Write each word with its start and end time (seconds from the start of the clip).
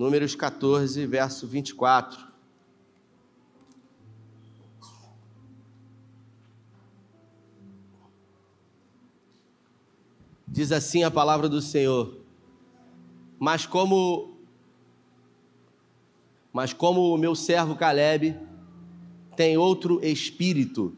Números 0.00 0.34
14, 0.34 1.04
verso 1.04 1.46
24. 1.46 2.26
Diz 10.48 10.72
assim 10.72 11.02
a 11.02 11.10
palavra 11.10 11.50
do 11.50 11.60
Senhor: 11.60 12.16
Mas 13.38 13.66
como 13.66 14.38
mas 16.50 16.72
como 16.72 17.14
o 17.14 17.18
meu 17.18 17.34
servo 17.34 17.76
Caleb 17.76 18.40
tem 19.36 19.58
outro 19.58 20.02
espírito 20.02 20.96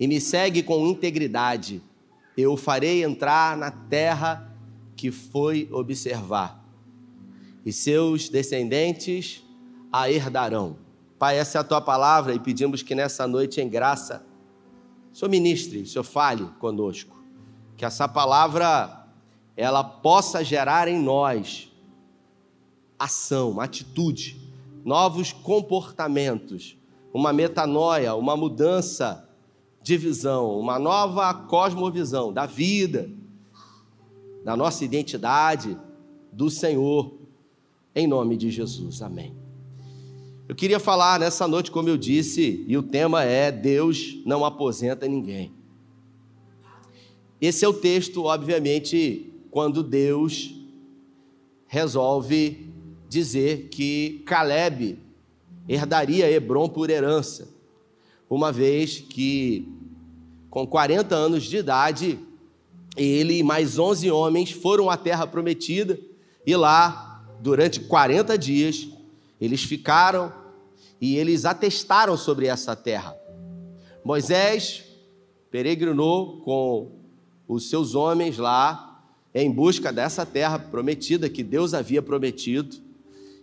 e 0.00 0.08
me 0.08 0.20
segue 0.20 0.64
com 0.64 0.88
integridade, 0.88 1.80
eu 2.36 2.54
o 2.54 2.56
farei 2.56 3.04
entrar 3.04 3.56
na 3.56 3.70
terra 3.70 4.52
que 4.96 5.12
foi 5.12 5.68
observar, 5.70 6.59
e 7.64 7.72
seus 7.72 8.28
descendentes 8.28 9.42
a 9.92 10.10
herdarão. 10.10 10.76
Pai, 11.18 11.38
essa 11.38 11.58
é 11.58 11.60
a 11.60 11.64
tua 11.64 11.80
palavra 11.80 12.34
e 12.34 12.38
pedimos 12.38 12.82
que 12.82 12.94
nessa 12.94 13.26
noite, 13.26 13.60
em 13.60 13.68
graça, 13.68 14.24
o 15.12 15.16
Senhor 15.16 15.30
ministre, 15.30 15.82
o 15.82 15.86
Senhor 15.86 16.04
fale 16.04 16.46
conosco 16.58 17.20
que 17.76 17.84
essa 17.84 18.06
palavra 18.06 19.06
ela 19.56 19.82
possa 19.82 20.44
gerar 20.44 20.86
em 20.86 20.98
nós 20.98 21.70
ação, 22.98 23.58
atitude, 23.58 24.38
novos 24.84 25.32
comportamentos, 25.32 26.76
uma 27.12 27.32
metanoia, 27.32 28.14
uma 28.14 28.36
mudança 28.36 29.26
de 29.82 29.96
visão, 29.96 30.58
uma 30.58 30.78
nova 30.78 31.32
cosmovisão 31.32 32.32
da 32.32 32.44
vida, 32.44 33.10
da 34.44 34.54
nossa 34.54 34.84
identidade, 34.84 35.78
do 36.30 36.50
Senhor, 36.50 37.19
em 37.94 38.06
nome 38.06 38.36
de 38.36 38.50
Jesus. 38.50 39.02
Amém. 39.02 39.34
Eu 40.48 40.54
queria 40.54 40.80
falar 40.80 41.20
nessa 41.20 41.46
noite, 41.46 41.70
como 41.70 41.88
eu 41.88 41.96
disse, 41.96 42.64
e 42.66 42.76
o 42.76 42.82
tema 42.82 43.22
é 43.22 43.52
Deus 43.52 44.18
não 44.26 44.44
aposenta 44.44 45.06
ninguém. 45.06 45.52
Esse 47.40 47.64
é 47.64 47.68
o 47.68 47.72
texto, 47.72 48.24
obviamente, 48.24 49.32
quando 49.50 49.82
Deus 49.82 50.54
resolve 51.66 52.68
dizer 53.08 53.68
que 53.70 54.22
Caleb 54.26 54.98
herdaria 55.68 56.30
Hebron 56.30 56.68
por 56.68 56.90
herança, 56.90 57.48
uma 58.28 58.52
vez 58.52 58.98
que, 58.98 59.68
com 60.50 60.66
40 60.66 61.14
anos 61.14 61.44
de 61.44 61.56
idade, 61.56 62.18
ele 62.96 63.38
e 63.38 63.42
mais 63.42 63.78
11 63.78 64.10
homens 64.10 64.50
foram 64.50 64.90
à 64.90 64.96
terra 64.96 65.26
prometida 65.26 65.98
e 66.46 66.54
lá, 66.56 67.09
durante 67.40 67.80
40 67.80 68.36
dias, 68.36 68.88
eles 69.40 69.62
ficaram 69.62 70.32
e 71.00 71.16
eles 71.16 71.44
atestaram 71.44 72.16
sobre 72.16 72.46
essa 72.46 72.76
terra. 72.76 73.16
Moisés 74.04 74.84
peregrinou 75.50 76.40
com 76.42 76.92
os 77.48 77.68
seus 77.68 77.94
homens 77.94 78.38
lá 78.38 79.02
em 79.34 79.50
busca 79.50 79.92
dessa 79.92 80.26
terra 80.26 80.58
prometida 80.58 81.28
que 81.28 81.42
Deus 81.42 81.72
havia 81.72 82.02
prometido. 82.02 82.76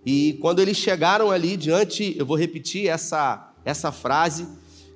E 0.06 0.38
quando 0.42 0.60
eles 0.60 0.78
chegaram 0.78 1.32
ali 1.32 1.58
diante, 1.58 2.16
eu 2.18 2.26
vou 2.26 2.38
repetir 2.38 2.88
essa, 2.88 3.54
essa 3.66 3.92
frase, 3.92 4.48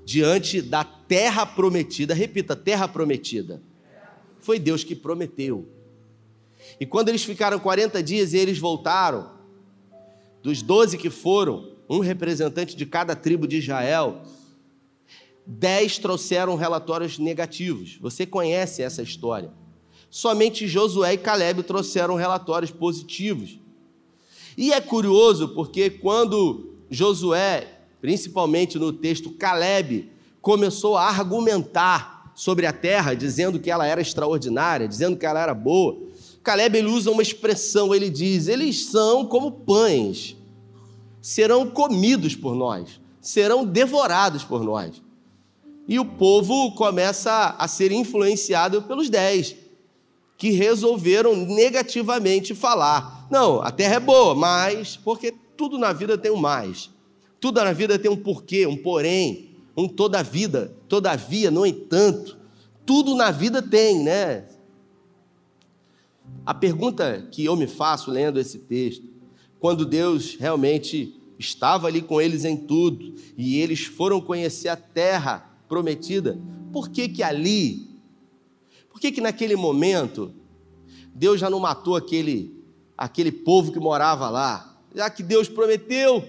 diante 0.05 0.61
da 0.61 0.83
terra 0.83 1.45
prometida, 1.45 2.13
repita, 2.13 2.55
terra 2.55 2.87
prometida. 2.87 3.61
Foi 4.39 4.59
Deus 4.59 4.83
que 4.83 4.95
prometeu. 4.95 5.67
E 6.79 6.85
quando 6.85 7.09
eles 7.09 7.23
ficaram 7.23 7.59
40 7.59 8.01
dias 8.01 8.33
e 8.33 8.37
eles 8.37 8.57
voltaram, 8.57 9.31
dos 10.41 10.61
12 10.61 10.97
que 10.97 11.09
foram, 11.09 11.71
um 11.89 11.99
representante 11.99 12.75
de 12.75 12.85
cada 12.85 13.15
tribo 13.15 13.47
de 13.47 13.57
Israel, 13.57 14.21
dez 15.45 15.97
trouxeram 15.97 16.55
relatórios 16.55 17.19
negativos. 17.19 17.97
Você 18.01 18.25
conhece 18.25 18.81
essa 18.81 19.01
história. 19.01 19.51
Somente 20.09 20.67
Josué 20.67 21.13
e 21.13 21.17
Caleb 21.17 21.63
trouxeram 21.63 22.15
relatórios 22.15 22.71
positivos. 22.71 23.59
E 24.57 24.73
é 24.73 24.81
curioso 24.81 25.49
porque 25.49 25.89
quando 25.89 26.75
Josué, 26.89 27.79
principalmente 28.01 28.77
no 28.77 28.91
texto 28.91 29.31
Caleb, 29.31 30.09
começou 30.41 30.97
a 30.97 31.07
argumentar 31.07 32.31
sobre 32.35 32.65
a 32.65 32.73
terra, 32.73 33.13
dizendo 33.13 33.59
que 33.59 33.69
ela 33.69 33.85
era 33.85 34.01
extraordinária, 34.01 34.87
dizendo 34.87 35.17
que 35.17 35.25
ela 35.25 35.41
era 35.41 35.53
boa, 35.53 35.97
Caleb 36.43 36.77
ele 36.77 36.87
usa 36.87 37.11
uma 37.11 37.21
expressão, 37.21 37.93
ele 37.93 38.09
diz: 38.09 38.47
eles 38.47 38.85
são 38.85 39.25
como 39.25 39.51
pães, 39.51 40.35
serão 41.21 41.69
comidos 41.69 42.35
por 42.35 42.55
nós, 42.55 42.99
serão 43.21 43.65
devorados 43.65 44.43
por 44.43 44.63
nós 44.63 45.01
e 45.91 45.99
o 45.99 46.05
povo 46.05 46.71
começa 46.71 47.55
a 47.57 47.67
ser 47.67 47.91
influenciado 47.91 48.83
pelos 48.83 49.09
dez, 49.09 49.55
que 50.37 50.51
resolveram 50.51 51.35
negativamente 51.35 52.55
falar: 52.55 53.27
não, 53.29 53.61
a 53.61 53.71
terra 53.71 53.95
é 53.95 53.99
boa, 53.99 54.33
mas, 54.33 54.95
porque 54.95 55.33
tudo 55.57 55.77
na 55.77 55.91
vida 55.91 56.17
tem 56.17 56.31
um 56.31 56.37
mais, 56.37 56.89
tudo 57.41 57.61
na 57.61 57.73
vida 57.73 57.99
tem 57.99 58.09
um 58.09 58.15
porquê, 58.15 58.65
um 58.65 58.77
porém, 58.77 59.49
um 59.75 59.87
toda 59.87 60.23
vida, 60.23 60.73
todavia, 60.87 61.51
no 61.51 61.65
entanto, 61.65 62.37
tudo 62.85 63.13
na 63.13 63.29
vida 63.29 63.61
tem, 63.61 63.99
né? 63.99 64.45
A 66.45 66.53
pergunta 66.53 67.27
que 67.31 67.45
eu 67.45 67.55
me 67.55 67.67
faço 67.67 68.09
lendo 68.09 68.39
esse 68.39 68.59
texto, 68.59 69.07
quando 69.59 69.85
Deus 69.85 70.35
realmente 70.39 71.15
estava 71.37 71.87
ali 71.87 72.01
com 72.01 72.19
eles 72.19 72.45
em 72.45 72.57
tudo 72.57 73.13
e 73.37 73.59
eles 73.59 73.85
foram 73.85 74.19
conhecer 74.19 74.69
a 74.69 74.75
terra 74.75 75.49
prometida, 75.67 76.39
por 76.71 76.89
que 76.89 77.07
que 77.07 77.23
ali, 77.23 77.87
por 78.89 78.99
que 78.99 79.11
que 79.11 79.21
naquele 79.21 79.55
momento, 79.55 80.33
Deus 81.13 81.39
já 81.39 81.49
não 81.49 81.59
matou 81.59 81.95
aquele, 81.95 82.63
aquele 82.97 83.31
povo 83.31 83.71
que 83.71 83.79
morava 83.79 84.29
lá? 84.29 84.79
Já 84.95 85.09
que 85.09 85.23
Deus 85.23 85.47
prometeu, 85.47 86.27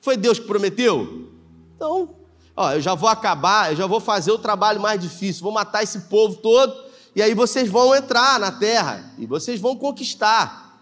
foi 0.00 0.16
Deus 0.16 0.38
que 0.38 0.46
prometeu? 0.46 1.28
Então, 1.76 2.10
ó, 2.56 2.72
eu 2.72 2.80
já 2.80 2.94
vou 2.94 3.08
acabar, 3.08 3.72
eu 3.72 3.76
já 3.76 3.86
vou 3.86 4.00
fazer 4.00 4.32
o 4.32 4.38
trabalho 4.38 4.80
mais 4.80 5.00
difícil, 5.00 5.42
vou 5.42 5.52
matar 5.52 5.82
esse 5.82 6.00
povo 6.02 6.36
todo, 6.36 6.89
e 7.14 7.22
aí 7.22 7.34
vocês 7.34 7.68
vão 7.68 7.94
entrar 7.94 8.38
na 8.38 8.52
terra, 8.52 9.12
e 9.18 9.26
vocês 9.26 9.60
vão 9.60 9.76
conquistar. 9.76 10.80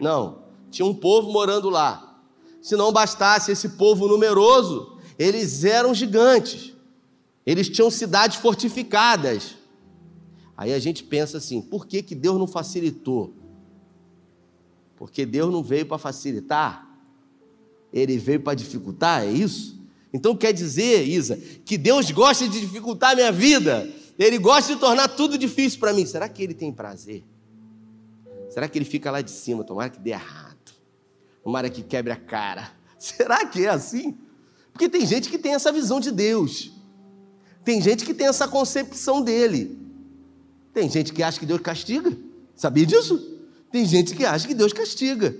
Não, 0.00 0.42
tinha 0.70 0.86
um 0.86 0.94
povo 0.94 1.32
morando 1.32 1.68
lá. 1.68 2.20
Se 2.60 2.76
não 2.76 2.92
bastasse 2.92 3.52
esse 3.52 3.70
povo 3.70 4.08
numeroso, 4.08 4.98
eles 5.18 5.64
eram 5.64 5.94
gigantes. 5.94 6.72
Eles 7.44 7.68
tinham 7.68 7.90
cidades 7.90 8.38
fortificadas. 8.38 9.56
Aí 10.56 10.72
a 10.72 10.78
gente 10.78 11.04
pensa 11.04 11.38
assim: 11.38 11.60
por 11.60 11.86
que, 11.86 12.02
que 12.02 12.14
Deus 12.14 12.38
não 12.38 12.46
facilitou? 12.46 13.34
Porque 14.96 15.26
Deus 15.26 15.52
não 15.52 15.62
veio 15.62 15.86
para 15.86 15.98
facilitar, 15.98 16.88
ele 17.92 18.16
veio 18.16 18.40
para 18.40 18.54
dificultar, 18.54 19.22
é 19.22 19.30
isso? 19.30 19.78
Então 20.12 20.34
quer 20.34 20.52
dizer, 20.52 21.06
Isa, 21.06 21.36
que 21.64 21.76
Deus 21.76 22.10
gosta 22.10 22.48
de 22.48 22.60
dificultar 22.60 23.12
a 23.12 23.14
minha 23.14 23.30
vida, 23.30 23.86
ele 24.18 24.38
gosta 24.38 24.74
de 24.74 24.80
tornar 24.80 25.08
tudo 25.08 25.36
difícil 25.36 25.78
para 25.78 25.92
mim. 25.92 26.06
Será 26.06 26.28
que 26.28 26.42
ele 26.42 26.54
tem 26.54 26.72
prazer? 26.72 27.24
Será 28.50 28.68
que 28.68 28.78
ele 28.78 28.84
fica 28.84 29.10
lá 29.10 29.20
de 29.20 29.30
cima? 29.30 29.64
Tomara 29.64 29.90
que 29.90 29.98
dê 29.98 30.10
errado, 30.10 30.72
tomara 31.42 31.68
que 31.68 31.82
quebre 31.82 32.12
a 32.12 32.16
cara. 32.16 32.72
Será 32.98 33.44
que 33.44 33.66
é 33.66 33.68
assim? 33.68 34.16
Porque 34.72 34.88
tem 34.88 35.06
gente 35.06 35.28
que 35.28 35.38
tem 35.38 35.54
essa 35.54 35.70
visão 35.70 36.00
de 36.00 36.10
Deus. 36.10 36.72
Tem 37.64 37.80
gente 37.80 38.04
que 38.04 38.14
tem 38.14 38.26
essa 38.26 38.46
concepção 38.46 39.20
dele. 39.20 39.78
Tem 40.72 40.88
gente 40.88 41.12
que 41.12 41.22
acha 41.22 41.38
que 41.38 41.46
Deus 41.46 41.60
castiga. 41.60 42.16
Sabia 42.54 42.86
disso? 42.86 43.40
Tem 43.70 43.84
gente 43.84 44.14
que 44.14 44.24
acha 44.24 44.46
que 44.46 44.54
Deus 44.54 44.72
castiga. 44.72 45.36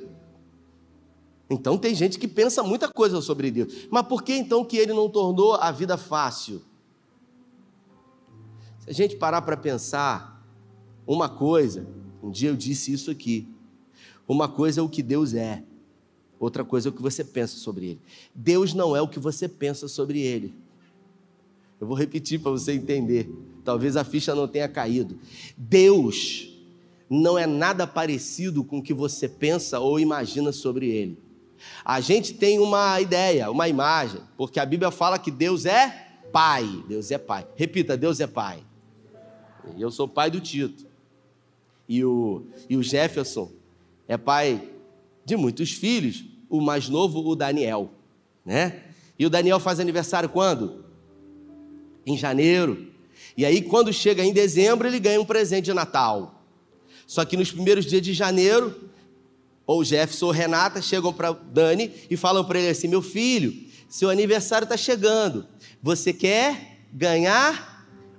Então 1.49 1.79
tem 1.79 1.95
gente 1.95 2.19
que 2.19 2.27
pensa 2.27 2.63
muita 2.63 2.89
coisa 2.89 3.21
sobre 3.21 3.51
Deus. 3.51 3.87
Mas 3.91 4.07
por 4.07 4.23
que 4.23 4.35
então 4.35 4.65
que 4.65 4.77
ele 4.77 4.93
não 4.93 5.09
tornou 5.09 5.55
a 5.55 5.71
vida 5.71 5.97
fácil? 5.97 6.63
Se 8.87 8.91
a 8.93 8.95
gente 8.95 9.17
parar 9.17 9.43
para 9.43 9.57
pensar, 9.57 10.45
uma 11.07 11.29
coisa, 11.29 11.87
um 12.23 12.31
dia 12.31 12.51
eu 12.51 12.57
disse 12.57 12.93
isso 12.93 13.11
aqui. 13.11 13.49
Uma 14.29 14.49
coisa 14.49 14.81
é 14.81 14.83
o 14.83 14.89
que 14.89 15.03
Deus 15.03 15.35
é, 15.35 15.63
outra 16.39 16.65
coisa 16.65 16.89
é 16.89 16.91
o 16.91 16.93
que 16.93 17.03
você 17.03 17.25
pensa 17.25 17.57
sobre 17.57 17.87
ele. 17.87 18.01
Deus 18.35 18.75
não 18.75 18.97
é 18.97 19.01
o 19.01 19.09
que 19.09 19.19
você 19.19 19.49
pensa 19.49 19.89
sobre 19.89 20.21
ele. 20.21 20.55
Eu 21.81 21.87
vou 21.87 21.97
repetir 21.97 22.41
para 22.41 22.51
você 22.51 22.73
entender. 22.73 23.31
Talvez 23.65 23.97
a 23.97 24.05
ficha 24.05 24.35
não 24.35 24.49
tenha 24.49 24.69
caído. 24.69 25.19
Deus 25.57 26.49
não 27.09 27.39
é 27.39 27.47
nada 27.47 27.87
parecido 27.87 28.65
com 28.65 28.79
o 28.79 28.83
que 28.83 28.95
você 28.95 29.29
pensa 29.29 29.79
ou 29.79 30.01
imagina 30.01 30.53
sobre 30.53 30.89
ele. 30.89 31.19
A 31.85 32.01
gente 32.01 32.35
tem 32.35 32.59
uma 32.59 33.01
ideia, 33.01 33.51
uma 33.51 33.69
imagem, 33.69 34.21
porque 34.37 34.61
a 34.61 34.67
Bíblia 34.67 34.91
fala 34.91 35.19
que 35.19 35.31
Deus 35.31 35.67
é 35.67 36.07
Pai. 36.33 36.85
Deus 36.89 37.11
é 37.11 37.19
Pai. 37.19 37.47
Repita: 37.57 37.97
Deus 37.97 38.21
é 38.21 38.27
Pai. 38.27 38.66
Eu 39.79 39.91
sou 39.91 40.07
pai 40.07 40.31
do 40.31 40.41
Tito. 40.41 40.87
E 41.89 42.05
o, 42.05 42.47
e 42.69 42.77
o 42.77 42.83
Jefferson 42.83 43.51
é 44.09 44.17
pai 44.17 44.71
de 45.25 45.37
muitos 45.37 45.73
filhos, 45.73 46.25
o 46.49 46.61
mais 46.61 46.89
novo, 46.89 47.21
o 47.27 47.35
Daniel, 47.35 47.91
né? 48.45 48.83
E 49.19 49.27
o 49.27 49.31
Daniel 49.31 49.59
faz 49.59 49.81
aniversário 49.81 50.29
quando? 50.29 50.85
Em 52.05 52.17
janeiro. 52.17 52.93
E 53.37 53.45
aí, 53.45 53.63
quando 53.63 53.93
chega 53.93 54.25
em 54.25 54.33
dezembro, 54.33 54.87
ele 54.87 55.01
ganha 55.01 55.21
um 55.21 55.25
presente 55.25 55.67
de 55.67 55.75
Natal. 55.75 56.43
Só 57.07 57.25
que 57.25 57.37
nos 57.37 57.51
primeiros 57.51 57.87
dias 57.87 58.03
de 58.03 58.13
janeiro, 58.13 58.75
ou 59.67 59.83
Jefferson 59.85 60.27
ou 60.27 60.33
Renata 60.33 60.81
chegam 60.81 61.13
para 61.13 61.33
Dani 61.33 61.93
e 62.11 62.17
falam 62.17 62.45
para 62.45 62.59
ele 62.59 62.69
assim: 62.69 62.89
Meu 62.89 63.03
filho, 63.03 63.67
seu 63.89 64.11
aniversário 64.11 64.65
está 64.65 64.77
chegando. 64.77 65.47
Você 65.83 66.13
quer 66.13 66.79
ganhar 66.93 67.76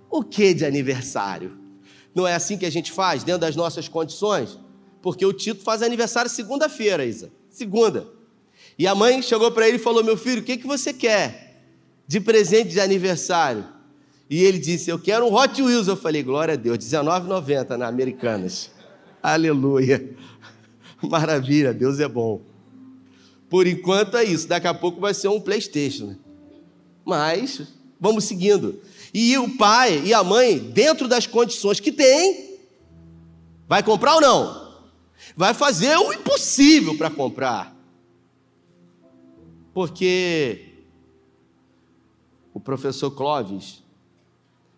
o 0.10 0.24
que 0.24 0.54
de 0.54 0.66
aniversário? 0.66 1.58
Não 2.14 2.28
é 2.28 2.34
assim 2.34 2.58
que 2.58 2.66
a 2.66 2.70
gente 2.70 2.92
faz, 2.92 3.24
dentro 3.24 3.42
das 3.42 3.56
nossas 3.56 3.88
condições? 3.88 4.58
Porque 5.02 5.26
o 5.26 5.34
Tito 5.34 5.64
faz 5.64 5.82
aniversário 5.82 6.30
segunda-feira, 6.30 7.06
Isa. 7.06 7.32
Segunda. 7.50 8.08
E 8.78 8.86
a 8.86 8.94
mãe 8.94 9.22
chegou 9.22 9.52
para 9.52 9.68
ele 9.68 9.78
e 9.78 9.80
falou: 9.80 10.04
Meu 10.04 10.18
filho, 10.18 10.42
o 10.42 10.44
que, 10.44 10.58
que 10.58 10.68
você 10.68 10.94
quer 10.94 11.64
de 12.08 12.20
presente 12.20 12.70
de 12.70 12.80
aniversário? 12.80 13.66
E 14.30 14.44
ele 14.44 14.60
disse: 14.60 14.90
Eu 14.90 15.00
quero 15.00 15.26
um 15.26 15.34
Hot 15.34 15.62
Wheels. 15.62 15.88
Eu 15.88 15.96
falei: 15.96 16.24
Glória 16.24 16.54
a 16.54 16.58
Deus, 16.58 16.78
R$19,90 16.78 17.78
na 17.78 17.88
Americanas. 17.88 18.72
Aleluia. 19.22 20.16
Maravilha, 21.02 21.74
Deus 21.74 22.00
é 22.00 22.08
bom. 22.08 22.42
Por 23.50 23.66
enquanto 23.66 24.18
é 24.18 24.24
isso, 24.24 24.48
daqui 24.48 24.68
a 24.68 24.74
pouco 24.74 25.00
vai 25.00 25.14
ser 25.14 25.30
um 25.30 25.40
PlayStation. 25.40 26.08
Né? 26.08 26.18
Mas 27.06 27.62
vamos 28.00 28.26
seguindo. 28.26 28.80
E 29.14 29.38
o 29.38 29.58
pai 29.58 30.04
e 30.06 30.14
a 30.14 30.24
mãe, 30.24 30.58
dentro 30.58 31.08
das 31.08 31.26
condições 31.26 31.80
que 31.80 31.92
tem, 31.92 32.60
vai 33.68 33.82
comprar 33.84 34.16
ou 34.16 34.22
não? 34.22 34.68
Vai 35.36 35.54
fazer 35.54 35.96
o 35.98 36.14
impossível 36.14 36.98
para 36.98 37.10
comprar. 37.10 37.76
Porque 39.74 40.74
o 42.54 42.60
professor 42.60 43.12
Clóvis, 43.12 43.84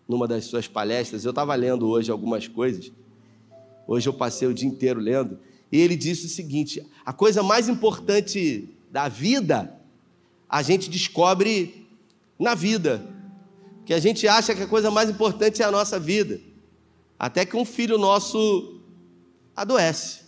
numa 0.06 0.28
das 0.28 0.44
suas 0.44 0.68
palestras, 0.68 1.24
eu 1.24 1.30
estava 1.30 1.54
lendo 1.54 1.88
hoje 1.88 2.10
algumas 2.10 2.46
coisas. 2.46 2.92
Hoje 3.86 4.08
eu 4.08 4.12
passei 4.12 4.46
o 4.46 4.54
dia 4.54 4.68
inteiro 4.68 5.00
lendo. 5.00 5.38
E 5.72 5.78
ele 5.78 5.96
disse 5.96 6.26
o 6.26 6.28
seguinte: 6.28 6.86
a 7.04 7.12
coisa 7.12 7.42
mais 7.42 7.68
importante 7.68 8.68
da 8.90 9.08
vida, 9.08 9.80
a 10.48 10.62
gente 10.62 10.90
descobre 10.90 11.88
na 12.38 12.54
vida. 12.54 13.19
Que 13.90 13.94
a 13.94 13.98
gente 13.98 14.28
acha 14.28 14.54
que 14.54 14.62
a 14.62 14.68
coisa 14.68 14.88
mais 14.88 15.10
importante 15.10 15.60
é 15.60 15.64
a 15.64 15.70
nossa 15.72 15.98
vida. 15.98 16.40
Até 17.18 17.44
que 17.44 17.56
um 17.56 17.64
filho 17.64 17.98
nosso 17.98 18.80
adoece. 19.56 20.20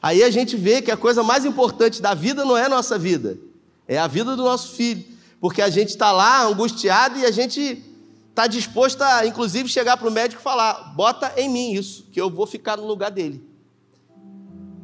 Aí 0.00 0.22
a 0.22 0.30
gente 0.30 0.56
vê 0.56 0.80
que 0.80 0.90
a 0.90 0.96
coisa 0.96 1.22
mais 1.22 1.44
importante 1.44 2.00
da 2.00 2.14
vida 2.14 2.46
não 2.46 2.56
é 2.56 2.64
a 2.64 2.68
nossa 2.70 2.98
vida, 2.98 3.38
é 3.86 3.98
a 3.98 4.06
vida 4.06 4.34
do 4.34 4.42
nosso 4.42 4.74
filho. 4.74 5.04
Porque 5.38 5.60
a 5.60 5.68
gente 5.68 5.90
está 5.90 6.10
lá 6.10 6.44
angustiado 6.44 7.18
e 7.18 7.26
a 7.26 7.30
gente 7.30 7.84
está 8.30 8.46
disposto 8.46 9.02
a, 9.02 9.26
inclusive, 9.26 9.68
chegar 9.68 9.98
para 9.98 10.08
o 10.08 10.10
médico 10.10 10.40
e 10.40 10.42
falar: 10.42 10.94
bota 10.96 11.30
em 11.36 11.50
mim 11.50 11.72
isso, 11.74 12.06
que 12.10 12.18
eu 12.18 12.30
vou 12.30 12.46
ficar 12.46 12.78
no 12.78 12.86
lugar 12.86 13.10
dele 13.10 13.46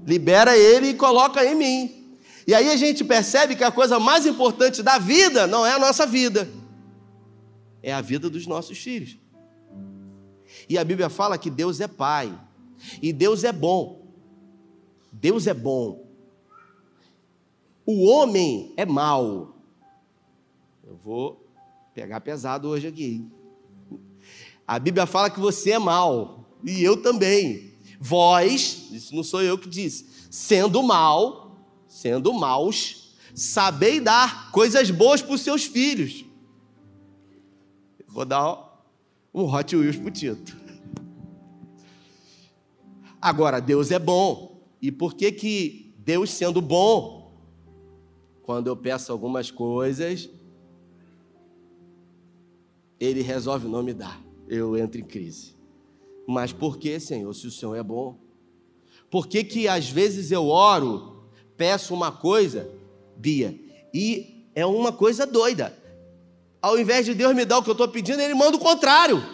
libera 0.06 0.54
ele 0.54 0.90
e 0.90 0.94
coloca 0.94 1.42
em 1.42 1.54
mim. 1.54 2.16
E 2.46 2.54
aí 2.54 2.70
a 2.70 2.76
gente 2.76 3.02
percebe 3.02 3.56
que 3.56 3.64
a 3.64 3.72
coisa 3.72 3.98
mais 3.98 4.26
importante 4.26 4.82
da 4.82 4.98
vida 4.98 5.46
não 5.46 5.64
é 5.64 5.72
a 5.72 5.78
nossa 5.78 6.06
vida, 6.06 6.46
é 7.82 7.92
a 7.92 8.00
vida 8.00 8.28
dos 8.28 8.46
nossos 8.46 8.78
filhos. 8.78 9.18
E 10.68 10.78
a 10.78 10.84
Bíblia 10.84 11.08
fala 11.08 11.38
que 11.38 11.50
Deus 11.50 11.80
é 11.80 11.88
Pai, 11.88 12.38
e 13.00 13.12
Deus 13.12 13.44
é 13.44 13.52
bom. 13.52 14.06
Deus 15.12 15.46
é 15.46 15.54
bom. 15.54 16.06
O 17.84 18.04
homem 18.04 18.74
é 18.76 18.84
mau. 18.84 19.56
Eu 20.86 20.96
vou 20.96 21.48
pegar 21.94 22.20
pesado 22.20 22.68
hoje 22.68 22.86
aqui. 22.86 23.26
A 24.66 24.78
Bíblia 24.78 25.06
fala 25.06 25.30
que 25.30 25.40
você 25.40 25.72
é 25.72 25.78
mau, 25.78 26.44
e 26.64 26.82
eu 26.82 27.00
também. 27.00 27.72
Vós, 27.98 28.88
isso 28.92 29.14
não 29.14 29.22
sou 29.22 29.42
eu 29.42 29.56
que 29.56 29.68
disse, 29.68 30.06
sendo 30.30 30.82
mal, 30.82 31.56
sendo 31.88 32.32
maus, 32.34 33.14
sabei 33.34 34.00
dar 34.00 34.50
coisas 34.50 34.90
boas 34.90 35.22
para 35.22 35.34
os 35.34 35.40
seus 35.40 35.64
filhos. 35.64 36.25
Vou 38.16 38.24
dar 38.24 38.82
um 39.34 39.44
Hot 39.44 39.76
Wheels 39.76 39.96
para 39.96 40.08
o 40.08 40.10
Tito. 40.10 40.56
Agora, 43.20 43.60
Deus 43.60 43.90
é 43.90 43.98
bom. 43.98 44.58
E 44.80 44.90
por 44.90 45.12
que 45.12 45.30
que 45.30 45.94
Deus 45.98 46.30
sendo 46.30 46.62
bom, 46.62 47.38
quando 48.42 48.68
eu 48.68 48.76
peço 48.76 49.12
algumas 49.12 49.50
coisas, 49.50 50.30
Ele 52.98 53.20
resolve 53.20 53.68
não 53.68 53.82
me 53.82 53.92
dar. 53.92 54.18
Eu 54.48 54.78
entro 54.78 54.98
em 54.98 55.04
crise. 55.04 55.54
Mas 56.26 56.54
por 56.54 56.78
que, 56.78 56.98
Senhor, 56.98 57.34
se 57.34 57.46
o 57.46 57.52
Senhor 57.52 57.74
é 57.74 57.82
bom? 57.82 58.16
Por 59.10 59.26
que, 59.26 59.44
que 59.44 59.68
às 59.68 59.90
vezes 59.90 60.30
eu 60.30 60.46
oro, 60.46 61.28
peço 61.54 61.92
uma 61.92 62.10
coisa, 62.10 62.66
Bia, 63.14 63.60
e 63.92 64.46
é 64.54 64.64
uma 64.64 64.90
coisa 64.90 65.26
doida. 65.26 65.84
Ao 66.66 66.76
invés 66.76 67.06
de 67.06 67.14
Deus 67.14 67.32
me 67.32 67.44
dar 67.44 67.58
o 67.58 67.62
que 67.62 67.70
eu 67.70 67.74
estou 67.74 67.86
pedindo, 67.86 68.20
Ele 68.20 68.34
manda 68.34 68.56
o 68.56 68.58
contrário. 68.58 69.24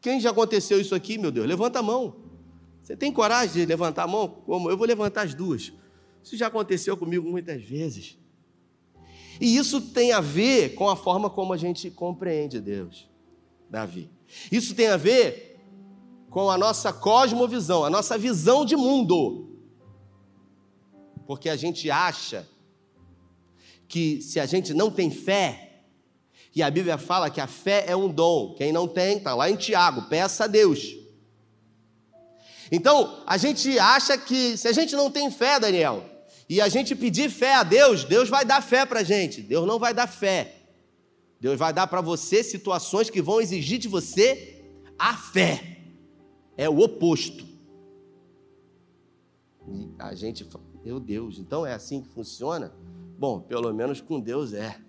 Quem 0.00 0.20
já 0.20 0.30
aconteceu 0.30 0.80
isso 0.80 0.92
aqui, 0.92 1.16
meu 1.16 1.30
Deus? 1.30 1.46
Levanta 1.46 1.78
a 1.78 1.82
mão. 1.84 2.16
Você 2.82 2.96
tem 2.96 3.12
coragem 3.12 3.54
de 3.54 3.64
levantar 3.64 4.02
a 4.02 4.06
mão? 4.08 4.26
Como? 4.44 4.68
Eu 4.68 4.76
vou 4.76 4.84
levantar 4.84 5.22
as 5.22 5.34
duas. 5.34 5.72
Isso 6.20 6.36
já 6.36 6.48
aconteceu 6.48 6.96
comigo 6.96 7.30
muitas 7.30 7.62
vezes. 7.62 8.18
E 9.40 9.56
isso 9.56 9.80
tem 9.80 10.10
a 10.10 10.20
ver 10.20 10.74
com 10.74 10.90
a 10.90 10.96
forma 10.96 11.30
como 11.30 11.52
a 11.52 11.56
gente 11.56 11.92
compreende 11.92 12.60
Deus, 12.60 13.08
Davi. 13.70 14.10
Isso 14.50 14.74
tem 14.74 14.88
a 14.88 14.96
ver 14.96 15.60
com 16.28 16.50
a 16.50 16.58
nossa 16.58 16.92
cosmovisão, 16.92 17.84
a 17.84 17.90
nossa 17.90 18.18
visão 18.18 18.64
de 18.64 18.74
mundo. 18.74 19.48
Porque 21.24 21.48
a 21.48 21.54
gente 21.54 21.88
acha 21.88 22.48
que 23.86 24.20
se 24.20 24.40
a 24.40 24.46
gente 24.46 24.74
não 24.74 24.90
tem 24.90 25.08
fé, 25.08 25.67
e 26.54 26.62
a 26.62 26.70
Bíblia 26.70 26.98
fala 26.98 27.30
que 27.30 27.40
a 27.40 27.46
fé 27.46 27.84
é 27.86 27.94
um 27.94 28.08
dom, 28.08 28.54
quem 28.54 28.72
não 28.72 28.88
tem, 28.88 29.18
está 29.18 29.34
lá 29.34 29.50
em 29.50 29.56
Tiago, 29.56 30.08
peça 30.08 30.44
a 30.44 30.46
Deus. 30.46 30.96
Então, 32.70 33.22
a 33.26 33.36
gente 33.36 33.78
acha 33.78 34.18
que 34.18 34.56
se 34.56 34.68
a 34.68 34.72
gente 34.72 34.94
não 34.94 35.10
tem 35.10 35.30
fé, 35.30 35.58
Daniel, 35.58 36.04
e 36.48 36.60
a 36.60 36.68
gente 36.68 36.94
pedir 36.94 37.30
fé 37.30 37.54
a 37.54 37.62
Deus, 37.62 38.04
Deus 38.04 38.28
vai 38.28 38.44
dar 38.44 38.62
fé 38.62 38.84
para 38.86 39.00
a 39.00 39.04
gente. 39.04 39.42
Deus 39.42 39.66
não 39.66 39.78
vai 39.78 39.92
dar 39.92 40.06
fé. 40.06 40.54
Deus 41.40 41.58
vai 41.58 41.72
dar 41.72 41.86
para 41.86 42.00
você 42.00 42.42
situações 42.42 43.10
que 43.10 43.22
vão 43.22 43.40
exigir 43.40 43.78
de 43.78 43.86
você 43.86 44.64
a 44.98 45.14
fé 45.14 45.78
é 46.56 46.68
o 46.68 46.80
oposto. 46.80 47.46
E 49.68 49.90
a 49.98 50.14
gente 50.14 50.44
fala, 50.44 50.64
meu 50.84 50.98
Deus, 50.98 51.38
então 51.38 51.64
é 51.64 51.72
assim 51.72 52.02
que 52.02 52.08
funciona? 52.08 52.72
Bom, 53.16 53.40
pelo 53.40 53.72
menos 53.72 54.00
com 54.00 54.18
Deus 54.18 54.52
é. 54.52 54.80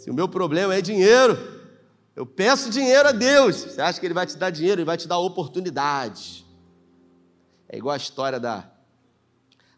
Se 0.00 0.10
o 0.10 0.14
meu 0.14 0.26
problema 0.26 0.74
é 0.74 0.80
dinheiro, 0.80 1.36
eu 2.16 2.24
peço 2.24 2.70
dinheiro 2.70 3.06
a 3.06 3.12
Deus. 3.12 3.56
Você 3.56 3.82
acha 3.82 4.00
que 4.00 4.06
Ele 4.06 4.14
vai 4.14 4.26
te 4.26 4.34
dar 4.34 4.48
dinheiro? 4.48 4.80
Ele 4.80 4.86
vai 4.86 4.96
te 4.96 5.06
dar 5.06 5.18
oportunidade. 5.18 6.42
É 7.68 7.76
igual 7.76 7.92
a 7.92 7.98
história 7.98 8.40
da, 8.40 8.72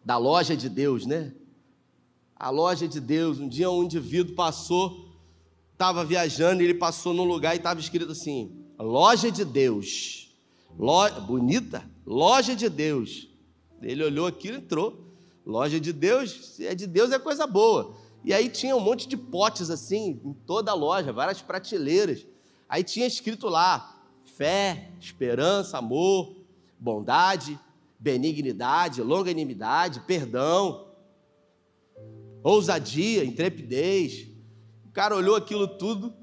da 0.05 0.17
loja 0.17 0.57
de 0.57 0.69
Deus, 0.69 1.07
né? 1.07 1.33
A 2.37 2.51
loja 2.51 2.87
de 2.87 3.01
Deus. 3.01 3.41
Um 3.41 3.49
dia 3.49 3.69
um 3.69 3.83
indivíduo 3.83 4.37
passou, 4.37 5.09
estava 5.73 6.05
viajando 6.05 6.63
ele 6.63 6.75
passou 6.75 7.13
num 7.13 7.25
lugar 7.25 7.55
e 7.55 7.57
estava 7.57 7.81
escrito 7.81 8.13
assim: 8.13 8.65
Loja 8.79 9.29
de 9.29 9.45
Deus. 9.45 10.33
Loja, 10.79 11.19
bonita, 11.19 11.85
loja 12.07 12.55
de 12.55 12.69
Deus. 12.69 13.29
Ele 13.83 14.05
olhou 14.05 14.29
aquilo 14.29 14.59
e 14.59 14.61
entrou. 14.61 15.05
Loja 15.45 15.81
de 15.81 15.93
Deus, 15.93 16.55
se 16.55 16.65
é 16.65 16.77
de 16.77 16.87
Deus 16.87 17.11
é 17.11 17.19
coisa 17.19 17.45
boa. 17.45 17.97
E 18.25 18.33
aí 18.33 18.49
tinha 18.49 18.77
um 18.77 18.81
monte 18.81 19.09
de 19.09 19.17
potes 19.17 19.71
assim, 19.71 20.21
em 20.25 20.33
toda 20.47 20.71
a 20.71 20.75
loja, 20.75 21.13
várias 21.13 21.43
prateleiras. 21.43 22.27
Aí 22.69 22.85
tinha 22.85 23.07
escrito 23.07 23.49
lá: 23.49 24.01
fé, 24.25 24.91
esperança, 25.01 25.79
amor, 25.79 26.37
bondade, 26.79 27.59
benignidade, 27.99 29.03
longanimidade, 29.03 30.01
perdão, 30.01 30.87
ousadia, 32.43 33.25
intrepidez. 33.25 34.29
O 34.87 34.93
cara 34.93 35.17
olhou 35.17 35.37
aquilo 35.37 35.67
tudo 35.67 36.15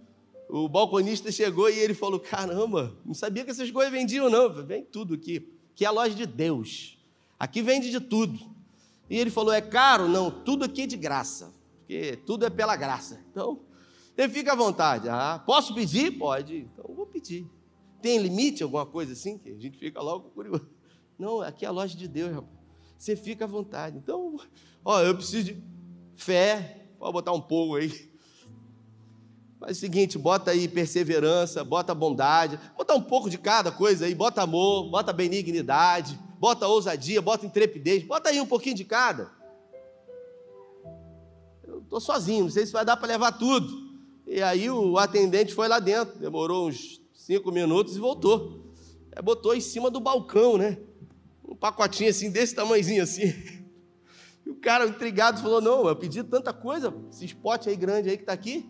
o 0.49 0.67
balconista 0.67 1.31
chegou 1.31 1.69
e 1.69 1.77
ele 1.77 1.93
falou: 1.93 2.19
Caramba, 2.19 2.97
não 3.05 3.13
sabia 3.13 3.45
que 3.45 3.51
essas 3.51 3.69
coisas 3.69 3.93
vendiam, 3.93 4.29
não. 4.29 4.51
Vem 4.51 4.83
tudo 4.83 5.13
aqui. 5.13 5.47
Que 5.75 5.85
é 5.85 5.87
a 5.87 5.91
loja 5.91 6.15
de 6.15 6.25
Deus. 6.25 6.97
Aqui 7.39 7.61
vende 7.61 7.91
de 7.91 7.99
tudo. 7.99 8.39
E 9.07 9.17
ele 9.17 9.29
falou: 9.29 9.53
É 9.53 9.61
caro? 9.61 10.07
Não, 10.07 10.31
tudo 10.31 10.65
aqui 10.65 10.81
é 10.81 10.87
de 10.87 10.97
graça. 10.97 11.53
Porque 11.89 12.17
tudo 12.17 12.45
é 12.45 12.51
pela 12.51 12.75
graça. 12.75 13.19
Então, 13.31 13.61
você 14.15 14.29
fica 14.29 14.51
à 14.51 14.55
vontade. 14.55 15.09
Ah, 15.09 15.41
posso 15.43 15.73
pedir? 15.73 16.11
Pode. 16.11 16.69
Então, 16.71 16.85
vou 16.93 17.07
pedir. 17.07 17.49
Tem 17.99 18.19
limite, 18.19 18.61
alguma 18.61 18.85
coisa 18.85 19.13
assim? 19.13 19.39
Que 19.39 19.49
a 19.49 19.59
gente 19.59 19.79
fica 19.79 19.99
logo 19.99 20.29
curioso. 20.29 20.69
Não, 21.17 21.41
aqui 21.41 21.65
é 21.65 21.67
a 21.67 21.71
loja 21.71 21.97
de 21.97 22.07
Deus, 22.07 22.31
rapaz. 22.31 22.53
Você 22.95 23.15
fica 23.15 23.45
à 23.45 23.47
vontade. 23.47 23.97
Então, 23.97 24.37
ó, 24.85 25.01
eu 25.01 25.15
preciso 25.15 25.45
de 25.45 25.63
fé. 26.15 26.85
Pode 26.99 27.11
botar 27.11 27.31
um 27.31 27.41
pouco 27.41 27.77
aí. 27.77 28.11
Mas 29.59 29.77
o 29.77 29.79
seguinte, 29.79 30.15
bota 30.15 30.51
aí 30.51 30.67
perseverança, 30.67 31.63
bota 31.63 31.95
bondade, 31.95 32.59
bota 32.77 32.93
um 32.93 33.01
pouco 33.01 33.31
de 33.31 33.39
cada 33.39 33.71
coisa 33.71 34.05
aí, 34.05 34.13
bota 34.13 34.43
amor, 34.43 34.91
bota 34.91 35.11
benignidade, 35.11 36.19
bota 36.39 36.67
ousadia, 36.67 37.19
bota 37.19 37.47
intrepidez, 37.47 38.03
bota 38.03 38.29
aí 38.29 38.39
um 38.39 38.45
pouquinho 38.45 38.75
de 38.75 38.85
cada. 38.85 39.38
Estou 41.89 41.99
sozinho, 41.99 42.43
não 42.43 42.51
sei 42.51 42.67
se 42.67 42.71
vai 42.71 42.85
dar 42.85 42.95
para 42.97 43.07
levar 43.07 43.31
tudo. 43.31 43.89
E 44.27 44.43
aí 44.43 44.69
o 44.69 44.95
atendente 44.99 45.55
foi 45.55 45.67
lá 45.67 45.79
dentro, 45.79 46.19
demorou 46.19 46.69
uns 46.69 47.01
cinco 47.15 47.51
minutos 47.51 47.95
e 47.95 47.99
voltou. 47.99 48.71
É, 49.11 49.19
botou 49.23 49.55
em 49.55 49.59
cima 49.59 49.89
do 49.89 49.99
balcão, 49.99 50.55
né? 50.55 50.77
Um 51.43 51.55
pacotinho 51.55 52.11
assim, 52.11 52.29
desse 52.29 52.53
tamanhozinho 52.53 53.01
assim. 53.01 53.33
E 54.45 54.51
o 54.51 54.55
cara 54.55 54.85
intrigado 54.85 55.41
falou: 55.41 55.59
Não, 55.59 55.87
eu 55.87 55.95
pedi 55.95 56.23
tanta 56.23 56.53
coisa, 56.53 56.93
esse 57.11 57.25
spot 57.25 57.65
aí 57.65 57.75
grande 57.75 58.07
aí 58.07 58.17
que 58.17 58.21
está 58.23 58.33
aqui. 58.33 58.69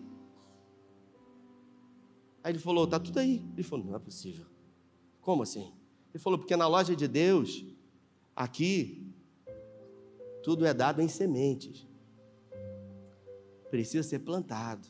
Aí 2.41 2.53
ele 2.53 2.59
falou: 2.59 2.87
Tá 2.87 3.01
tudo 3.01 3.19
aí. 3.19 3.43
Ele 3.53 3.63
falou: 3.63 3.85
Não 3.85 3.95
é 3.97 3.99
possível. 3.99 4.45
Como 5.19 5.43
assim? 5.43 5.73
Ele 6.13 6.23
falou: 6.23 6.39
Porque 6.39 6.55
na 6.55 6.67
loja 6.67 6.95
de 6.95 7.05
Deus, 7.05 7.65
aqui, 8.33 9.05
tudo 10.41 10.65
é 10.65 10.73
dado 10.73 11.01
em 11.01 11.09
sementes. 11.09 11.88
Precisa 13.69 14.07
ser 14.07 14.19
plantado. 14.19 14.87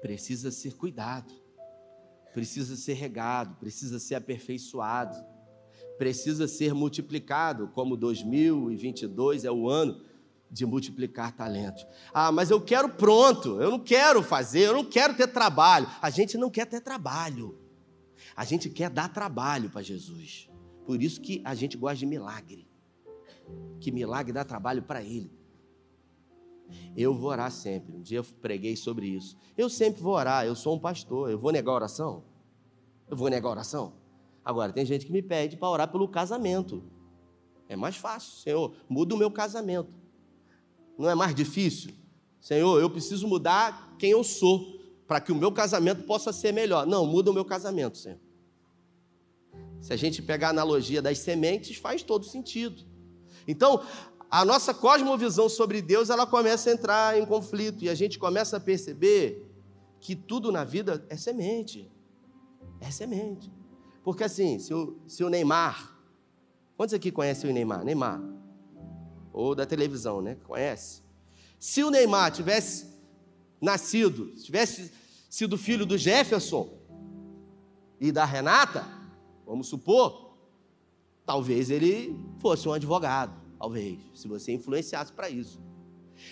Precisa 0.00 0.50
ser 0.50 0.74
cuidado 0.74 1.42
precisa 2.32 2.76
ser 2.76 2.94
regado, 2.94 3.56
precisa 3.56 3.98
ser 3.98 4.14
aperfeiçoado, 4.14 5.16
precisa 5.98 6.48
ser 6.48 6.74
multiplicado, 6.74 7.68
como 7.68 7.96
2022 7.96 9.44
é 9.44 9.52
o 9.52 9.68
ano 9.68 10.02
de 10.50 10.66
multiplicar 10.66 11.32
talentos. 11.32 11.86
Ah, 12.12 12.32
mas 12.32 12.50
eu 12.50 12.60
quero 12.60 12.88
pronto, 12.90 13.60
eu 13.60 13.70
não 13.70 13.78
quero 13.78 14.22
fazer, 14.22 14.66
eu 14.66 14.74
não 14.74 14.84
quero 14.84 15.14
ter 15.14 15.28
trabalho. 15.28 15.88
A 16.00 16.10
gente 16.10 16.36
não 16.36 16.50
quer 16.50 16.66
ter 16.66 16.80
trabalho. 16.80 17.58
A 18.34 18.44
gente 18.44 18.68
quer 18.68 18.90
dar 18.90 19.08
trabalho 19.08 19.70
para 19.70 19.82
Jesus. 19.82 20.48
Por 20.84 21.02
isso 21.02 21.20
que 21.20 21.40
a 21.44 21.54
gente 21.54 21.76
gosta 21.76 21.98
de 21.98 22.06
milagre. 22.06 22.68
Que 23.80 23.90
milagre 23.90 24.32
dá 24.32 24.44
trabalho 24.44 24.82
para 24.82 25.02
ele. 25.02 25.30
Eu 26.96 27.14
vou 27.14 27.30
orar 27.30 27.50
sempre. 27.50 27.94
Um 27.94 28.02
dia 28.02 28.18
eu 28.18 28.24
preguei 28.24 28.76
sobre 28.76 29.06
isso. 29.06 29.36
Eu 29.56 29.68
sempre 29.68 30.02
vou 30.02 30.14
orar, 30.14 30.46
eu 30.46 30.54
sou 30.54 30.74
um 30.74 30.78
pastor. 30.78 31.30
Eu 31.30 31.38
vou 31.38 31.52
negar 31.52 31.72
oração? 31.72 32.24
Eu 33.08 33.16
vou 33.16 33.28
negar 33.28 33.50
oração? 33.50 33.94
Agora, 34.44 34.72
tem 34.72 34.84
gente 34.84 35.06
que 35.06 35.12
me 35.12 35.22
pede 35.22 35.56
para 35.56 35.68
orar 35.68 35.90
pelo 35.90 36.08
casamento. 36.08 36.82
É 37.68 37.76
mais 37.76 37.96
fácil. 37.96 38.40
Senhor, 38.42 38.74
muda 38.88 39.14
o 39.14 39.18
meu 39.18 39.30
casamento. 39.30 39.92
Não 40.98 41.08
é 41.08 41.14
mais 41.14 41.34
difícil? 41.34 41.92
Senhor, 42.40 42.80
eu 42.80 42.90
preciso 42.90 43.26
mudar 43.28 43.94
quem 43.98 44.10
eu 44.10 44.24
sou 44.24 44.80
para 45.06 45.20
que 45.20 45.30
o 45.30 45.34
meu 45.34 45.52
casamento 45.52 46.02
possa 46.04 46.32
ser 46.32 46.52
melhor. 46.52 46.86
Não, 46.86 47.06
muda 47.06 47.30
o 47.30 47.34
meu 47.34 47.44
casamento, 47.44 47.98
Senhor. 47.98 48.18
Se 49.80 49.92
a 49.92 49.96
gente 49.96 50.22
pegar 50.22 50.48
a 50.48 50.50
analogia 50.50 51.02
das 51.02 51.18
sementes, 51.18 51.76
faz 51.76 52.02
todo 52.02 52.24
sentido. 52.24 52.84
Então, 53.46 53.84
a 54.32 54.46
nossa 54.46 54.72
cosmovisão 54.72 55.46
sobre 55.46 55.82
Deus, 55.82 56.08
ela 56.08 56.26
começa 56.26 56.70
a 56.70 56.72
entrar 56.72 57.20
em 57.20 57.26
conflito 57.26 57.84
e 57.84 57.90
a 57.90 57.94
gente 57.94 58.18
começa 58.18 58.56
a 58.56 58.60
perceber 58.60 59.46
que 60.00 60.16
tudo 60.16 60.50
na 60.50 60.64
vida 60.64 61.04
é 61.10 61.18
semente. 61.18 61.92
É 62.80 62.90
semente. 62.90 63.52
Porque 64.02 64.24
assim, 64.24 64.58
se 64.58 64.72
o, 64.72 64.96
se 65.06 65.22
o 65.22 65.28
Neymar, 65.28 65.98
quantos 66.78 66.94
aqui 66.94 67.12
conhecem 67.12 67.50
o 67.50 67.52
Neymar? 67.52 67.84
Neymar. 67.84 68.22
Ou 69.34 69.54
da 69.54 69.66
televisão, 69.66 70.22
né? 70.22 70.38
Conhece? 70.44 71.02
Se 71.60 71.84
o 71.84 71.90
Neymar 71.90 72.32
tivesse 72.32 72.86
nascido, 73.60 74.28
tivesse 74.36 74.90
sido 75.28 75.58
filho 75.58 75.84
do 75.84 75.98
Jefferson 75.98 76.70
e 78.00 78.10
da 78.10 78.24
Renata, 78.24 78.82
vamos 79.44 79.68
supor, 79.68 80.38
talvez 81.26 81.68
ele 81.68 82.18
fosse 82.40 82.66
um 82.66 82.72
advogado 82.72 83.41
talvez, 83.62 83.96
se 84.12 84.26
você 84.26 84.50
influenciasse 84.50 85.12
para 85.12 85.30
isso. 85.30 85.60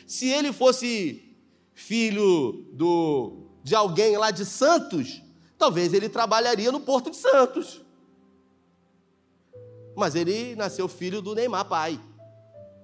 Se 0.04 0.28
ele 0.28 0.52
fosse 0.52 1.36
filho 1.72 2.66
do, 2.72 3.46
de 3.62 3.72
alguém 3.72 4.16
lá 4.16 4.32
de 4.32 4.44
Santos, 4.44 5.22
talvez 5.56 5.94
ele 5.94 6.08
trabalharia 6.08 6.72
no 6.72 6.80
Porto 6.80 7.08
de 7.08 7.16
Santos. 7.16 7.82
Mas 9.96 10.16
ele 10.16 10.56
nasceu 10.56 10.88
filho 10.88 11.22
do 11.22 11.32
Neymar 11.32 11.68
pai, 11.68 12.00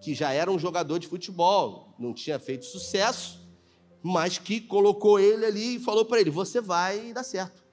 que 0.00 0.14
já 0.14 0.30
era 0.30 0.48
um 0.48 0.60
jogador 0.60 1.00
de 1.00 1.08
futebol, 1.08 1.96
não 1.98 2.14
tinha 2.14 2.38
feito 2.38 2.66
sucesso, 2.66 3.44
mas 4.00 4.38
que 4.38 4.60
colocou 4.60 5.18
ele 5.18 5.44
ali 5.44 5.74
e 5.74 5.80
falou 5.80 6.04
para 6.04 6.20
ele: 6.20 6.30
você 6.30 6.60
vai 6.60 7.12
dar 7.12 7.24
certo. 7.24 7.64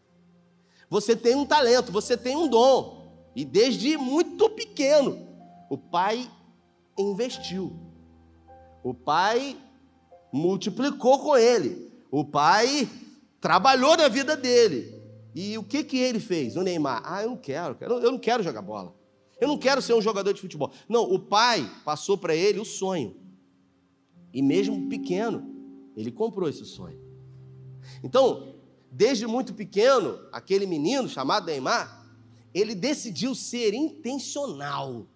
Você 0.89 1.15
tem 1.15 1.35
um 1.35 1.45
talento, 1.45 1.91
você 1.91 2.17
tem 2.17 2.35
um 2.35 2.47
dom. 2.47 3.29
E 3.35 3.45
desde 3.45 3.95
muito 3.95 4.49
pequeno, 4.49 5.27
o 5.69 5.77
pai 5.77 6.27
investiu. 6.97 7.73
O 8.83 8.93
pai 8.93 9.57
multiplicou 10.31 11.19
com 11.19 11.37
ele. 11.37 11.91
O 12.11 12.25
pai 12.25 12.89
trabalhou 13.39 13.95
na 13.97 14.07
vida 14.07 14.35
dele. 14.35 15.01
E 15.35 15.57
o 15.57 15.63
que, 15.63 15.83
que 15.83 15.97
ele 15.97 16.19
fez? 16.19 16.55
O 16.55 16.61
Neymar, 16.61 17.01
ah, 17.05 17.23
eu 17.23 17.29
não 17.29 17.37
quero, 17.37 17.77
eu 17.81 18.11
não 18.11 18.19
quero 18.19 18.43
jogar 18.43 18.61
bola. 18.61 18.95
Eu 19.39 19.47
não 19.47 19.57
quero 19.57 19.81
ser 19.81 19.93
um 19.93 20.01
jogador 20.01 20.33
de 20.33 20.41
futebol. 20.41 20.71
Não, 20.87 21.03
o 21.03 21.19
pai 21.19 21.69
passou 21.83 22.17
para 22.17 22.35
ele 22.35 22.59
o 22.59 22.65
sonho. 22.65 23.15
E 24.33 24.41
mesmo 24.41 24.89
pequeno, 24.89 25.53
ele 25.95 26.11
comprou 26.11 26.47
esse 26.47 26.65
sonho. 26.65 26.99
Então, 28.03 28.55
desde 28.91 29.25
muito 29.27 29.53
pequeno, 29.53 30.19
aquele 30.31 30.65
menino 30.65 31.09
chamado 31.09 31.47
Neymar, 31.47 32.07
ele 32.53 32.75
decidiu 32.75 33.33
ser 33.33 33.73
intencional. 33.73 35.07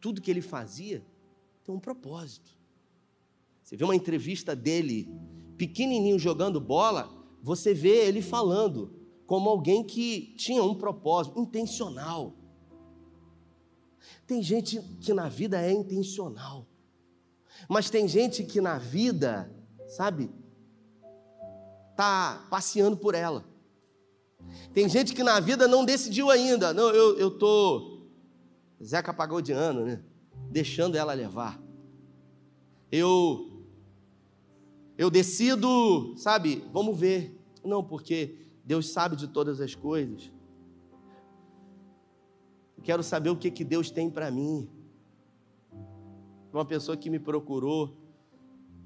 Tudo 0.00 0.20
que 0.20 0.30
ele 0.30 0.42
fazia 0.42 1.04
tem 1.64 1.74
um 1.74 1.80
propósito. 1.80 2.50
Você 3.62 3.76
vê 3.76 3.84
uma 3.84 3.96
entrevista 3.96 4.54
dele, 4.54 5.08
pequenininho 5.56 6.18
jogando 6.18 6.60
bola, 6.60 7.10
você 7.42 7.72
vê 7.72 8.06
ele 8.06 8.20
falando 8.20 8.92
como 9.26 9.48
alguém 9.48 9.82
que 9.84 10.34
tinha 10.36 10.62
um 10.62 10.74
propósito 10.74 11.38
intencional. 11.38 12.34
Tem 14.26 14.42
gente 14.42 14.80
que 15.00 15.14
na 15.14 15.28
vida 15.28 15.60
é 15.60 15.72
intencional, 15.72 16.66
mas 17.68 17.88
tem 17.88 18.08
gente 18.08 18.44
que 18.44 18.60
na 18.60 18.78
vida, 18.78 19.50
sabe, 19.88 20.30
tá 21.96 22.46
passeando 22.50 22.96
por 22.96 23.14
ela. 23.14 23.44
Tem 24.72 24.88
gente 24.88 25.14
que 25.14 25.22
na 25.22 25.38
vida 25.38 25.68
não 25.68 25.84
decidiu 25.84 26.30
ainda. 26.30 26.74
Não, 26.74 26.90
eu, 26.90 27.18
eu 27.18 27.30
tô. 27.30 28.00
Zeca 28.82 29.14
pagou 29.14 29.40
de 29.40 29.52
ano, 29.52 29.84
né? 29.84 30.02
Deixando 30.52 30.96
ela 30.96 31.14
levar. 31.14 31.60
Eu 32.90 33.48
eu 34.96 35.10
decido, 35.10 36.14
sabe, 36.16 36.62
vamos 36.72 36.96
ver. 36.98 37.36
Não, 37.64 37.82
porque 37.82 38.36
Deus 38.64 38.90
sabe 38.90 39.16
de 39.16 39.26
todas 39.26 39.60
as 39.60 39.74
coisas. 39.74 40.30
Quero 42.84 43.02
saber 43.02 43.30
o 43.30 43.36
que, 43.36 43.50
que 43.50 43.64
Deus 43.64 43.90
tem 43.90 44.10
para 44.10 44.30
mim. 44.30 44.68
Uma 46.52 46.64
pessoa 46.64 46.96
que 46.96 47.08
me 47.08 47.18
procurou, 47.18 47.96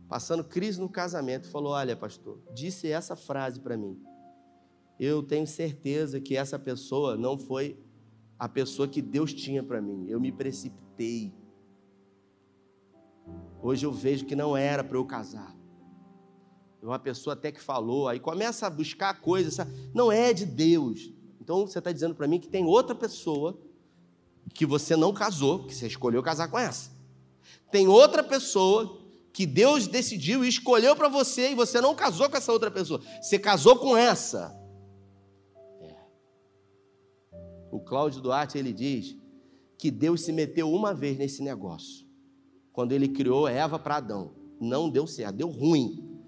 passando 0.08 0.44
crise 0.44 0.80
no 0.80 0.88
casamento, 0.88 1.48
falou: 1.48 1.72
Olha, 1.72 1.96
pastor, 1.96 2.38
disse 2.54 2.88
essa 2.88 3.16
frase 3.16 3.58
para 3.58 3.76
mim. 3.76 3.98
Eu 5.00 5.22
tenho 5.22 5.46
certeza 5.46 6.20
que 6.20 6.36
essa 6.36 6.58
pessoa 6.58 7.16
não 7.16 7.36
foi 7.38 7.78
a 8.38 8.48
pessoa 8.48 8.86
que 8.86 9.02
Deus 9.02 9.32
tinha 9.32 9.62
para 9.62 9.80
mim. 9.80 10.06
Eu 10.08 10.20
me 10.20 10.30
precipitei. 10.30 11.34
Hoje 13.66 13.84
eu 13.84 13.90
vejo 13.90 14.24
que 14.26 14.36
não 14.36 14.56
era 14.56 14.84
para 14.84 14.96
eu 14.96 15.04
casar. 15.04 15.52
Uma 16.80 17.00
pessoa 17.00 17.34
até 17.34 17.50
que 17.50 17.60
falou, 17.60 18.06
aí 18.06 18.20
começa 18.20 18.64
a 18.64 18.70
buscar 18.70 19.20
coisas, 19.20 19.56
não 19.92 20.12
é 20.12 20.32
de 20.32 20.46
Deus. 20.46 21.12
Então 21.40 21.66
você 21.66 21.80
está 21.80 21.90
dizendo 21.90 22.14
para 22.14 22.28
mim 22.28 22.38
que 22.38 22.46
tem 22.46 22.64
outra 22.64 22.94
pessoa 22.94 23.58
que 24.54 24.64
você 24.64 24.94
não 24.94 25.12
casou, 25.12 25.64
que 25.64 25.74
você 25.74 25.88
escolheu 25.88 26.22
casar 26.22 26.46
com 26.46 26.56
essa. 26.56 26.92
Tem 27.68 27.88
outra 27.88 28.22
pessoa 28.22 29.00
que 29.32 29.44
Deus 29.44 29.88
decidiu 29.88 30.44
e 30.44 30.48
escolheu 30.48 30.94
para 30.94 31.08
você 31.08 31.50
e 31.50 31.56
você 31.56 31.80
não 31.80 31.92
casou 31.92 32.30
com 32.30 32.36
essa 32.36 32.52
outra 32.52 32.70
pessoa. 32.70 33.00
Você 33.20 33.36
casou 33.36 33.80
com 33.80 33.96
essa. 33.96 34.56
É. 35.80 35.96
O 37.72 37.80
Cláudio 37.80 38.20
Duarte 38.20 38.56
ele 38.56 38.72
diz 38.72 39.16
que 39.76 39.90
Deus 39.90 40.20
se 40.20 40.30
meteu 40.30 40.72
uma 40.72 40.94
vez 40.94 41.18
nesse 41.18 41.42
negócio 41.42 42.05
quando 42.76 42.92
ele 42.92 43.08
criou 43.08 43.48
Eva 43.48 43.78
para 43.78 43.96
Adão. 43.96 44.32
Não 44.60 44.90
deu 44.90 45.06
certo, 45.06 45.36
deu 45.36 45.48
ruim. 45.48 46.20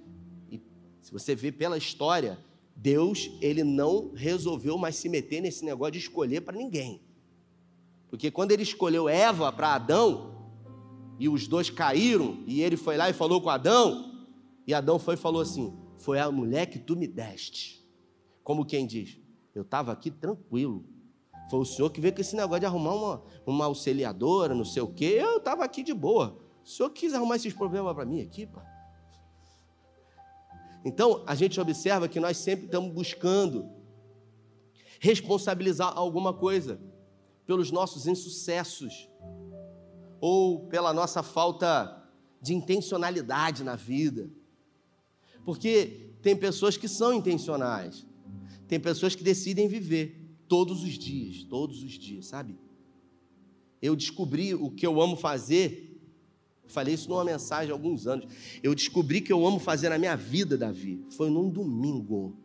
E 0.51 0.59
se 0.99 1.13
você 1.13 1.35
vê 1.35 1.53
pela 1.53 1.77
história, 1.77 2.39
Deus 2.75 3.31
ele 3.43 3.63
não 3.63 4.13
resolveu 4.15 4.79
mais 4.79 4.97
se 4.97 5.11
meter 5.11 5.43
nesse 5.43 5.63
negócio 5.63 5.93
de 5.93 5.99
escolher 5.99 6.41
para 6.41 6.57
ninguém. 6.57 7.03
Porque 8.09 8.31
quando 8.31 8.53
ele 8.53 8.63
escolheu 8.63 9.11
Eva 9.11 9.53
para 9.53 9.75
Adão, 9.75 10.39
e 11.19 11.29
os 11.29 11.47
dois 11.47 11.69
caíram, 11.69 12.43
e 12.47 12.63
ele 12.63 12.79
foi 12.79 12.97
lá 12.97 13.11
e 13.11 13.13
falou 13.13 13.43
com 13.43 13.51
Adão, 13.51 14.27
e 14.67 14.73
Adão 14.73 14.99
foi 14.99 15.17
e 15.17 15.19
falou 15.19 15.43
assim: 15.43 15.77
Foi 15.99 16.19
a 16.19 16.33
mulher 16.33 16.65
que 16.65 16.79
tu 16.79 16.97
me 16.97 17.07
deste. 17.07 17.87
Como 18.43 18.65
quem 18.65 18.87
diz: 18.87 19.19
Eu 19.55 19.61
estava 19.61 19.93
aqui 19.93 20.11
tranquilo. 20.11 20.83
Foi 21.49 21.61
o 21.61 21.65
senhor 21.65 21.91
que 21.91 22.01
veio 22.01 22.15
com 22.15 22.21
esse 22.21 22.37
negócio 22.37 22.61
de 22.61 22.67
arrumar 22.67 22.95
uma, 22.95 23.23
uma 23.47 23.65
auxiliadora, 23.65 24.55
não 24.55 24.65
sei 24.65 24.83
o 24.83 24.89
quê. 24.89 25.17
Eu 25.19 25.39
estava 25.39 25.65
aqui 25.65 25.83
de 25.83 25.95
boa. 25.95 26.39
O 26.65 26.69
senhor 26.69 26.91
quis 26.91 27.15
arrumar 27.15 27.37
esses 27.37 27.55
problemas 27.55 27.95
para 27.95 28.05
mim 28.05 28.21
aqui, 28.21 28.47
pá. 28.47 28.65
Então, 30.85 31.23
a 31.27 31.35
gente 31.35 31.59
observa 31.61 32.09
que 32.09 32.21
nós 32.21 32.37
sempre 32.37 32.67
estamos 32.67 32.93
buscando 32.93 33.69
responsabilizar 35.01 35.93
alguma 35.97 36.33
coisa 36.33 36.81
pelos 37.47 37.71
nossos 37.71 38.07
insucessos 38.07 39.09
ou 40.21 40.67
pela 40.69 40.93
nossa 40.93 41.23
falta 41.23 42.07
de 42.41 42.55
intencionalidade 42.55 43.65
na 43.65 43.75
vida. 43.75 44.31
Porque 45.45 46.13
tem 46.21 46.37
pessoas 46.37 46.77
que 46.77 46.89
são 46.89 47.13
intencionais, 47.13 48.07
tem 48.67 48.79
pessoas 48.79 49.15
que 49.15 49.25
decidem 49.25 49.67
viver 49.67 50.18
todos 50.49 50.83
os 50.83 50.99
dias, 50.99 51.45
todos 51.45 51.83
os 51.83 51.93
dias, 51.93 52.27
sabe? 52.27 52.57
Eu 53.81 53.95
descobri 53.95 54.55
o 54.55 54.71
que 54.71 54.87
eu 54.87 55.01
amo 55.01 55.17
fazer, 55.17 56.01
falei 56.67 56.95
isso 56.95 57.09
numa 57.09 57.25
mensagem 57.25 57.71
há 57.71 57.75
alguns 57.75 58.07
anos. 58.07 58.27
Eu 58.63 58.75
descobri 58.75 59.21
que 59.21 59.33
eu 59.33 59.47
amo 59.47 59.59
fazer 59.59 59.89
na 59.89 59.99
minha 59.99 60.17
vida, 60.17 60.57
Davi, 60.57 61.05
foi 61.11 61.31
num 61.31 61.49
domingo. 61.49 62.37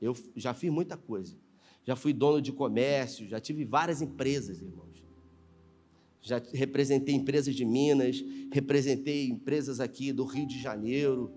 Eu 0.00 0.16
já 0.34 0.54
fiz 0.54 0.70
muita 0.70 0.96
coisa. 0.96 1.36
Já 1.84 1.96
fui 1.96 2.12
dono 2.12 2.40
de 2.40 2.52
comércio, 2.52 3.26
já 3.26 3.40
tive 3.40 3.64
várias 3.64 4.00
empresas, 4.00 4.62
irmãos. 4.62 5.04
Já 6.22 6.40
representei 6.52 7.14
empresas 7.14 7.54
de 7.54 7.64
Minas, 7.64 8.22
representei 8.52 9.28
empresas 9.28 9.80
aqui 9.80 10.12
do 10.12 10.24
Rio 10.24 10.46
de 10.46 10.60
Janeiro, 10.60 11.32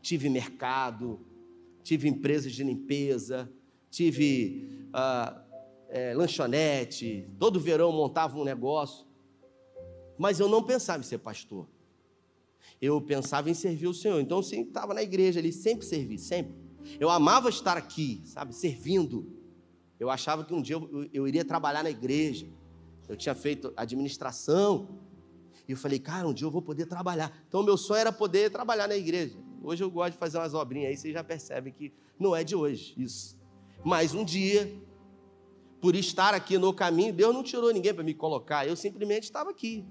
tive 0.00 0.28
mercado, 0.28 1.20
tive 1.82 2.08
empresas 2.08 2.52
de 2.52 2.62
limpeza, 2.62 3.52
tive 3.90 4.88
ah, 4.92 5.42
é, 5.88 6.14
lanchonete, 6.14 7.28
todo 7.38 7.60
verão 7.60 7.92
montava 7.92 8.38
um 8.38 8.44
negócio. 8.44 9.04
Mas 10.16 10.38
eu 10.38 10.48
não 10.48 10.62
pensava 10.62 11.02
em 11.02 11.06
ser 11.06 11.18
pastor. 11.18 11.66
Eu 12.80 13.00
pensava 13.00 13.50
em 13.50 13.54
servir 13.54 13.88
o 13.88 13.94
Senhor. 13.94 14.20
Então, 14.20 14.38
eu 14.38 14.62
estava 14.62 14.94
na 14.94 15.02
igreja 15.02 15.40
ali, 15.40 15.52
sempre 15.52 15.84
servi, 15.84 16.18
sempre. 16.18 16.54
Eu 16.98 17.10
amava 17.10 17.48
estar 17.48 17.76
aqui, 17.76 18.22
sabe, 18.24 18.54
servindo. 18.54 19.26
Eu 19.98 20.08
achava 20.08 20.44
que 20.44 20.54
um 20.54 20.62
dia 20.62 20.76
eu, 20.76 21.08
eu 21.12 21.28
iria 21.28 21.44
trabalhar 21.44 21.82
na 21.82 21.90
igreja. 21.90 22.46
Eu 23.08 23.16
tinha 23.16 23.34
feito 23.34 23.72
administração. 23.76 24.88
E 25.66 25.72
eu 25.72 25.76
falei, 25.76 25.98
cara, 25.98 26.28
um 26.28 26.32
dia 26.32 26.46
eu 26.46 26.50
vou 26.50 26.62
poder 26.62 26.86
trabalhar. 26.86 27.32
Então, 27.48 27.62
meu 27.62 27.76
sonho 27.76 28.00
era 28.00 28.12
poder 28.12 28.50
trabalhar 28.50 28.88
na 28.88 28.96
igreja. 28.96 29.36
Hoje 29.62 29.82
eu 29.82 29.90
gosto 29.90 30.12
de 30.12 30.18
fazer 30.18 30.38
umas 30.38 30.54
obrinhas 30.54 30.90
aí, 30.90 30.96
vocês 30.96 31.12
já 31.12 31.22
percebem 31.22 31.72
que 31.72 31.92
não 32.18 32.34
é 32.34 32.42
de 32.42 32.56
hoje 32.56 32.94
isso. 32.96 33.39
Mas 33.84 34.14
um 34.14 34.24
dia, 34.24 34.72
por 35.80 35.94
estar 35.94 36.34
aqui 36.34 36.58
no 36.58 36.72
caminho, 36.72 37.12
Deus 37.12 37.34
não 37.34 37.42
tirou 37.42 37.72
ninguém 37.72 37.94
para 37.94 38.04
me 38.04 38.14
colocar, 38.14 38.66
eu 38.66 38.76
simplesmente 38.76 39.24
estava 39.24 39.50
aqui. 39.50 39.86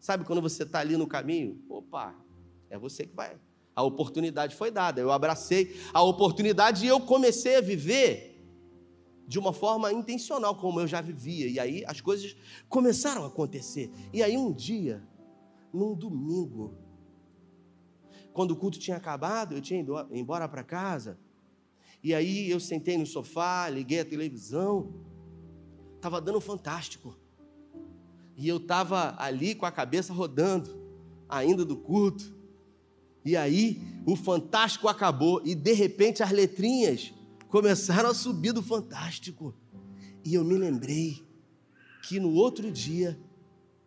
Sabe 0.00 0.24
quando 0.24 0.42
você 0.42 0.62
está 0.62 0.80
ali 0.80 0.96
no 0.96 1.06
caminho? 1.06 1.62
Opa, 1.68 2.14
é 2.70 2.78
você 2.78 3.06
que 3.06 3.14
vai. 3.14 3.36
A 3.74 3.82
oportunidade 3.82 4.56
foi 4.56 4.70
dada, 4.70 5.00
eu 5.00 5.12
abracei 5.12 5.76
a 5.92 6.02
oportunidade 6.02 6.84
e 6.84 6.88
eu 6.88 7.00
comecei 7.00 7.56
a 7.56 7.60
viver 7.60 8.28
de 9.26 9.38
uma 9.38 9.52
forma 9.52 9.92
intencional, 9.92 10.54
como 10.56 10.80
eu 10.80 10.86
já 10.86 11.00
vivia. 11.00 11.46
E 11.46 11.60
aí 11.60 11.84
as 11.86 12.00
coisas 12.00 12.34
começaram 12.68 13.24
a 13.24 13.28
acontecer. 13.28 13.92
E 14.12 14.22
aí 14.22 14.36
um 14.36 14.52
dia, 14.52 15.06
num 15.72 15.94
domingo, 15.94 16.76
quando 18.32 18.52
o 18.52 18.56
culto 18.56 18.78
tinha 18.78 18.96
acabado, 18.96 19.54
eu 19.54 19.60
tinha 19.60 19.80
ido 19.80 19.94
embora 20.10 20.48
para 20.48 20.64
casa. 20.64 21.18
E 22.02 22.14
aí 22.14 22.50
eu 22.50 22.60
sentei 22.60 22.96
no 22.96 23.06
sofá, 23.06 23.68
liguei 23.68 24.00
a 24.00 24.04
televisão. 24.04 24.94
Estava 25.96 26.20
dando 26.20 26.40
fantástico. 26.40 27.16
E 28.36 28.46
eu 28.46 28.58
estava 28.58 29.16
ali 29.18 29.54
com 29.54 29.66
a 29.66 29.72
cabeça 29.72 30.12
rodando, 30.12 30.70
ainda 31.28 31.64
do 31.64 31.76
culto. 31.76 32.32
E 33.24 33.36
aí 33.36 33.82
o 34.06 34.14
fantástico 34.14 34.88
acabou 34.88 35.42
e 35.44 35.54
de 35.54 35.72
repente 35.72 36.22
as 36.22 36.30
letrinhas 36.30 37.12
começaram 37.48 38.10
a 38.10 38.14
subir 38.14 38.52
do 38.52 38.62
fantástico. 38.62 39.54
E 40.24 40.34
eu 40.34 40.44
me 40.44 40.54
lembrei 40.56 41.26
que 42.04 42.20
no 42.20 42.32
outro 42.32 42.70
dia 42.70 43.18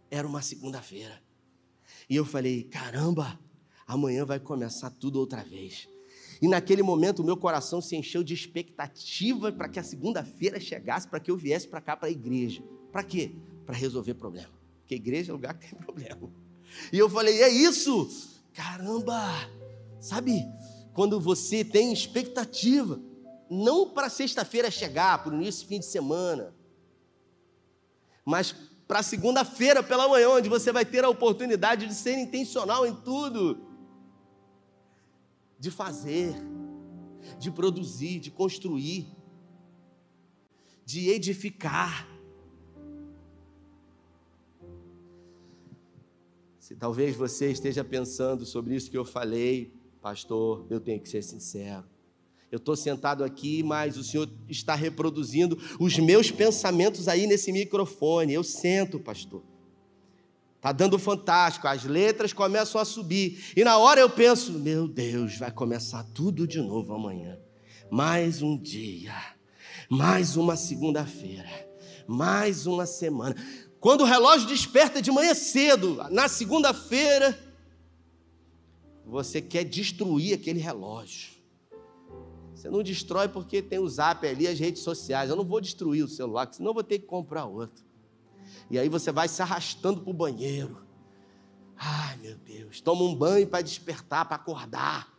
era 0.10 0.28
uma 0.28 0.41
segunda-feira. 0.41 1.21
E 2.10 2.15
eu 2.15 2.26
falei: 2.26 2.63
caramba, 2.63 3.39
amanhã 3.88 4.26
vai 4.26 4.39
começar 4.39 4.89
tudo 4.89 5.19
outra 5.19 5.43
vez. 5.43 5.88
E 6.41 6.47
naquele 6.47 6.82
momento 6.82 7.19
o 7.19 7.25
meu 7.25 7.38
coração 7.38 7.80
se 7.82 7.95
encheu 7.95 8.23
de 8.23 8.34
expectativa 8.34 9.51
para 9.51 9.69
que 9.69 9.80
a 9.80 9.84
segunda-feira 9.84 10.60
chegasse, 10.60 11.08
para 11.08 11.19
que 11.19 11.30
eu 11.30 11.38
viesse 11.38 11.67
para 11.67 11.80
cá 11.80 11.95
para 11.95 12.08
a 12.08 12.12
igreja. 12.12 12.63
Para 12.91 13.04
quê? 13.04 13.36
Para 13.65 13.75
resolver 13.75 14.15
problema. 14.15 14.49
Porque 14.80 14.95
igreja 14.95 15.32
é 15.32 15.34
lugar 15.34 15.54
que 15.54 15.69
tem 15.69 15.80
problema. 15.80 16.32
E 16.91 16.97
eu 16.97 17.10
falei: 17.10 17.41
é 17.43 17.49
isso? 17.49 18.10
Caramba! 18.54 19.21
Sabe, 19.99 20.43
quando 20.93 21.19
você 21.19 21.63
tem 21.63 21.93
expectativa, 21.93 22.99
não 23.49 23.89
para 23.89 24.10
sexta-feira 24.10 24.71
chegar, 24.71 25.23
para 25.23 25.32
o 25.32 25.36
início 25.36 25.67
fim 25.67 25.80
de 25.80 25.86
semana, 25.86 26.56
mas 28.25 28.51
para 28.88 29.04
segunda-feira 29.04 29.84
pela 29.84 30.08
manhã, 30.08 30.30
onde 30.30 30.49
você 30.49 30.71
vai 30.71 30.84
ter 30.84 31.04
a 31.06 31.10
oportunidade 31.10 31.86
de 31.86 31.93
ser 31.93 32.17
intencional 32.17 32.86
em 32.86 32.95
tudo, 32.95 33.70
de 35.62 35.69
fazer, 35.69 36.34
de 37.38 37.52
produzir, 37.52 38.19
de 38.19 38.32
construir, 38.32 39.06
de 40.84 41.08
edificar. 41.10 42.10
Se 46.60 46.76
talvez 46.76 47.15
você 47.15 47.52
esteja 47.52 47.84
pensando 47.84 48.43
sobre 48.43 48.76
isso 48.76 48.89
que 48.89 48.97
eu 48.97 49.06
falei, 49.06 49.71
pastor, 50.02 50.65
eu 50.67 50.80
tenho 50.80 51.00
que 51.00 51.08
ser 51.08 51.21
sincero. 51.21 51.86
Eu 52.52 52.58
estou 52.58 52.76
sentado 52.76 53.24
aqui, 53.24 53.62
mas 53.62 53.97
o 53.97 54.04
Senhor 54.04 54.28
está 54.50 54.74
reproduzindo 54.74 55.60
os 55.80 56.00
meus 56.00 56.32
pensamentos 56.32 57.08
aí 57.08 57.28
nesse 57.28 57.52
microfone. 57.52 58.34
Eu 58.34 58.43
sento, 58.43 59.00
pastor. 59.00 59.43
Está 60.62 60.71
dando 60.71 61.00
fantástico, 61.00 61.67
as 61.67 61.86
letras 61.86 62.34
começam 62.34 62.80
a 62.80 62.86
subir. 62.86 63.52
E 63.58 63.63
na 63.63 63.80
hora 63.80 64.00
eu 64.00 64.08
penso, 64.08 64.52
meu 64.52 64.88
Deus, 64.88 65.36
vai 65.36 65.50
começar 65.52 66.04
tudo 66.13 66.45
de 66.45 66.62
novo 66.62 66.93
amanhã. 66.93 67.39
Mais 67.89 68.43
um 68.43 68.56
dia, 68.56 69.12
mais 69.89 70.38
uma 70.38 70.56
segunda-feira, 70.56 71.50
mais 72.08 72.67
uma 72.67 72.86
semana. 72.86 73.36
Quando 73.80 74.02
o 74.02 74.06
relógio 74.06 74.47
desperta 74.47 75.02
de 75.02 75.10
manhã 75.10 75.34
cedo, 75.34 75.95
na 76.12 76.28
segunda-feira, 76.28 77.36
você 79.04 79.41
quer 79.41 79.63
destruir 79.63 80.36
aquele 80.36 80.60
relógio. 80.60 81.32
Você 82.54 82.69
não 82.69 82.84
destrói 82.84 83.28
porque 83.28 83.63
tem 83.63 83.80
o 83.80 83.89
zap 83.89 84.28
ali, 84.28 84.47
as 84.47 84.60
redes 84.60 84.84
sociais. 84.84 85.28
Eu 85.28 85.36
não 85.36 85.43
vou 85.43 85.60
destruir 85.60 86.06
o 86.06 86.08
celular, 86.08 86.47
senão 86.54 86.69
eu 86.69 86.76
vou 86.76 86.84
ter 86.84 87.00
que 87.00 87.08
comprar 87.08 87.45
outro. 87.45 87.84
E 88.70 88.80
aí 88.80 88.90
você 88.90 89.12
vai 89.12 89.28
se 89.28 89.42
arrastando 89.42 90.02
para 90.02 90.10
o 90.10 90.14
banheiro. 90.14 90.86
Ai, 91.78 92.18
meu 92.18 92.38
Deus. 92.38 92.80
Toma 92.82 93.04
um 93.04 93.16
banho 93.16 93.48
para 93.48 93.62
despertar, 93.62 94.26
para 94.26 94.36
acordar. 94.36 95.12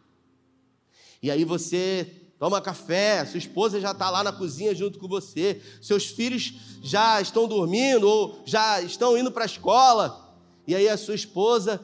E 1.22 1.30
aí 1.30 1.44
você 1.44 2.22
toma 2.38 2.60
café, 2.60 3.24
sua 3.24 3.38
esposa 3.38 3.80
já 3.80 3.92
está 3.92 4.10
lá 4.10 4.24
na 4.24 4.32
cozinha 4.32 4.74
junto 4.74 4.98
com 4.98 5.06
você, 5.06 5.62
seus 5.80 6.06
filhos 6.06 6.54
já 6.82 7.20
estão 7.20 7.46
dormindo 7.46 8.08
ou 8.08 8.42
já 8.44 8.82
estão 8.82 9.16
indo 9.16 9.30
para 9.30 9.44
a 9.44 9.46
escola. 9.46 10.36
E 10.66 10.74
aí 10.74 10.88
a 10.88 10.96
sua 10.96 11.14
esposa 11.14 11.80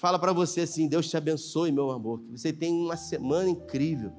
fala 0.00 0.18
para 0.18 0.32
você 0.32 0.62
assim: 0.62 0.88
Deus 0.88 1.08
te 1.08 1.16
abençoe, 1.16 1.70
meu 1.70 1.90
amor, 1.90 2.20
que 2.20 2.38
você 2.38 2.52
tem 2.52 2.72
uma 2.72 2.96
semana 2.96 3.50
incrível. 3.50 4.12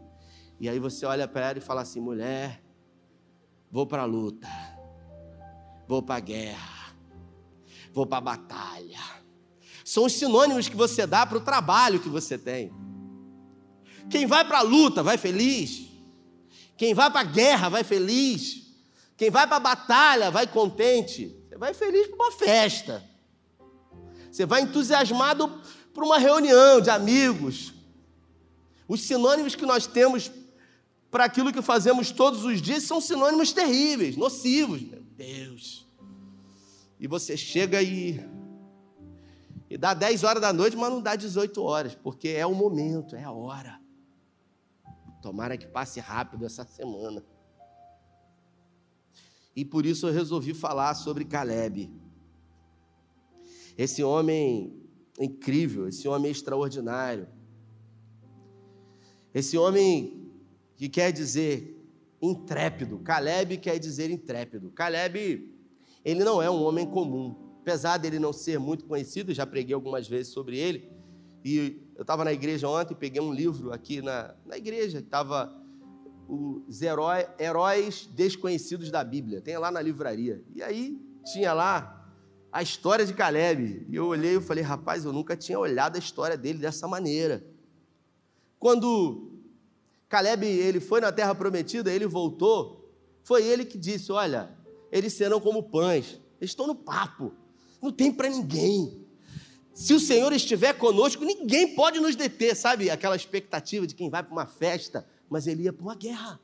E 0.59 0.69
aí 0.69 0.77
você 0.77 1.05
olha 1.07 1.27
para 1.27 1.49
ela 1.49 1.57
e 1.57 1.61
fala 1.61 1.81
assim: 1.81 1.99
mulher, 1.99 2.63
vou 3.71 3.87
para 3.87 4.03
a 4.03 4.05
luta, 4.05 4.47
vou 5.91 6.01
para 6.01 6.15
a 6.15 6.19
guerra, 6.21 6.95
vou 7.91 8.07
para 8.07 8.19
a 8.19 8.21
batalha. 8.21 8.97
São 9.83 10.05
os 10.05 10.13
sinônimos 10.13 10.69
que 10.69 10.75
você 10.75 11.05
dá 11.05 11.25
para 11.25 11.37
o 11.37 11.41
trabalho 11.41 11.99
que 11.99 12.07
você 12.07 12.37
tem. 12.37 12.71
Quem 14.09 14.25
vai 14.25 14.45
para 14.45 14.59
a 14.59 14.61
luta 14.61 15.03
vai 15.03 15.17
feliz. 15.17 15.89
Quem 16.77 16.93
vai 16.93 17.11
para 17.11 17.19
a 17.19 17.25
guerra 17.25 17.67
vai 17.67 17.83
feliz. 17.83 18.71
Quem 19.17 19.29
vai 19.29 19.45
para 19.45 19.57
a 19.57 19.59
batalha 19.59 20.31
vai 20.31 20.47
contente. 20.47 21.35
Você 21.49 21.57
vai 21.57 21.73
feliz 21.73 22.07
para 22.07 22.15
uma 22.15 22.31
festa. 22.31 23.03
Você 24.31 24.45
vai 24.45 24.61
entusiasmado 24.61 25.61
para 25.93 26.05
uma 26.05 26.17
reunião 26.17 26.79
de 26.79 26.89
amigos. 26.89 27.73
Os 28.87 29.01
sinônimos 29.01 29.55
que 29.55 29.65
nós 29.65 29.87
temos 29.87 30.31
para 31.09 31.25
aquilo 31.25 31.51
que 31.51 31.61
fazemos 31.61 32.11
todos 32.11 32.45
os 32.45 32.61
dias 32.61 32.83
são 32.83 33.01
sinônimos 33.01 33.51
terríveis, 33.51 34.15
nocivos. 34.15 35.01
Deus. 35.21 35.80
E 37.01 37.07
você 37.07 37.35
chega 37.35 37.81
e, 37.81 38.19
e 39.67 39.75
dá 39.75 39.95
10 39.95 40.23
horas 40.23 40.39
da 40.39 40.53
noite, 40.53 40.77
mas 40.77 40.91
não 40.91 41.01
dá 41.01 41.15
18 41.15 41.59
horas, 41.63 41.95
porque 41.95 42.27
é 42.29 42.45
o 42.45 42.53
momento, 42.53 43.15
é 43.15 43.23
a 43.23 43.31
hora. 43.31 43.81
Tomara 45.19 45.57
que 45.57 45.65
passe 45.65 45.99
rápido 45.99 46.45
essa 46.45 46.63
semana. 46.63 47.25
E 49.55 49.65
por 49.65 49.83
isso 49.83 50.07
eu 50.07 50.13
resolvi 50.13 50.53
falar 50.53 50.93
sobre 50.93 51.25
Caleb. 51.25 51.91
Esse 53.75 54.03
homem 54.03 54.79
incrível, 55.19 55.87
esse 55.87 56.07
homem 56.07 56.31
extraordinário. 56.31 57.27
Esse 59.33 59.57
homem 59.57 60.31
que 60.75 60.87
quer 60.87 61.11
dizer 61.11 61.83
intrépido. 62.21 62.99
Caleb 62.99 63.57
quer 63.57 63.79
dizer 63.79 64.11
intrépido. 64.11 64.69
Caleb, 64.69 65.50
ele 66.03 66.23
não 66.23 66.41
é 66.41 66.49
um 66.49 66.63
homem 66.63 66.85
comum. 66.85 67.35
Apesar 67.61 67.97
dele 67.97 68.19
não 68.19 68.33
ser 68.33 68.59
muito 68.59 68.85
conhecido, 68.85 69.33
já 69.33 69.45
preguei 69.45 69.73
algumas 69.73 70.07
vezes 70.07 70.33
sobre 70.33 70.57
ele. 70.57 70.89
E 71.43 71.81
eu 71.95 72.01
estava 72.01 72.23
na 72.23 72.33
igreja 72.33 72.67
ontem, 72.67 72.95
peguei 72.95 73.21
um 73.21 73.33
livro 73.33 73.71
aqui 73.71 74.01
na, 74.01 74.35
na 74.45 74.57
igreja, 74.57 74.99
estava 74.99 75.51
os 76.27 76.81
herói, 76.81 77.27
heróis 77.37 78.07
desconhecidos 78.13 78.89
da 78.89 79.03
Bíblia. 79.03 79.41
Tem 79.41 79.57
lá 79.57 79.69
na 79.69 79.81
livraria. 79.81 80.43
E 80.55 80.63
aí 80.63 80.99
tinha 81.31 81.53
lá 81.53 82.09
a 82.51 82.61
história 82.61 83.05
de 83.05 83.13
Caleb. 83.13 83.85
E 83.89 83.95
eu 83.95 84.07
olhei 84.07 84.37
e 84.37 84.41
falei, 84.41 84.63
rapaz, 84.63 85.05
eu 85.05 85.13
nunca 85.13 85.35
tinha 85.35 85.59
olhado 85.59 85.95
a 85.95 85.99
história 85.99 86.37
dele 86.37 86.59
dessa 86.59 86.87
maneira. 86.87 87.45
Quando 88.57 89.31
Caleb 90.07 90.45
ele 90.45 90.79
foi 90.79 91.01
na 91.01 91.11
terra 91.11 91.33
prometida, 91.33 91.91
ele 91.91 92.05
voltou, 92.05 92.93
foi 93.23 93.43
ele 93.43 93.63
que 93.65 93.77
disse: 93.77 94.11
Olha, 94.11 94.55
eles 94.91 95.13
serão 95.13 95.39
como 95.39 95.63
pães, 95.63 96.19
eles 96.39 96.51
estão 96.51 96.67
no 96.67 96.75
papo, 96.75 97.33
não 97.81 97.91
tem 97.91 98.11
para 98.11 98.29
ninguém. 98.29 99.01
Se 99.73 99.93
o 99.93 99.99
Senhor 99.99 100.33
estiver 100.33 100.73
conosco, 100.73 101.23
ninguém 101.23 101.73
pode 101.73 101.99
nos 101.99 102.15
deter, 102.15 102.55
sabe? 102.55 102.89
Aquela 102.89 103.15
expectativa 103.15 103.87
de 103.87 103.95
quem 103.95 104.09
vai 104.09 104.21
para 104.21 104.31
uma 104.31 104.45
festa, 104.45 105.07
mas 105.29 105.47
ele 105.47 105.63
ia 105.63 105.73
para 105.73 105.83
uma 105.83 105.95
guerra. 105.95 106.39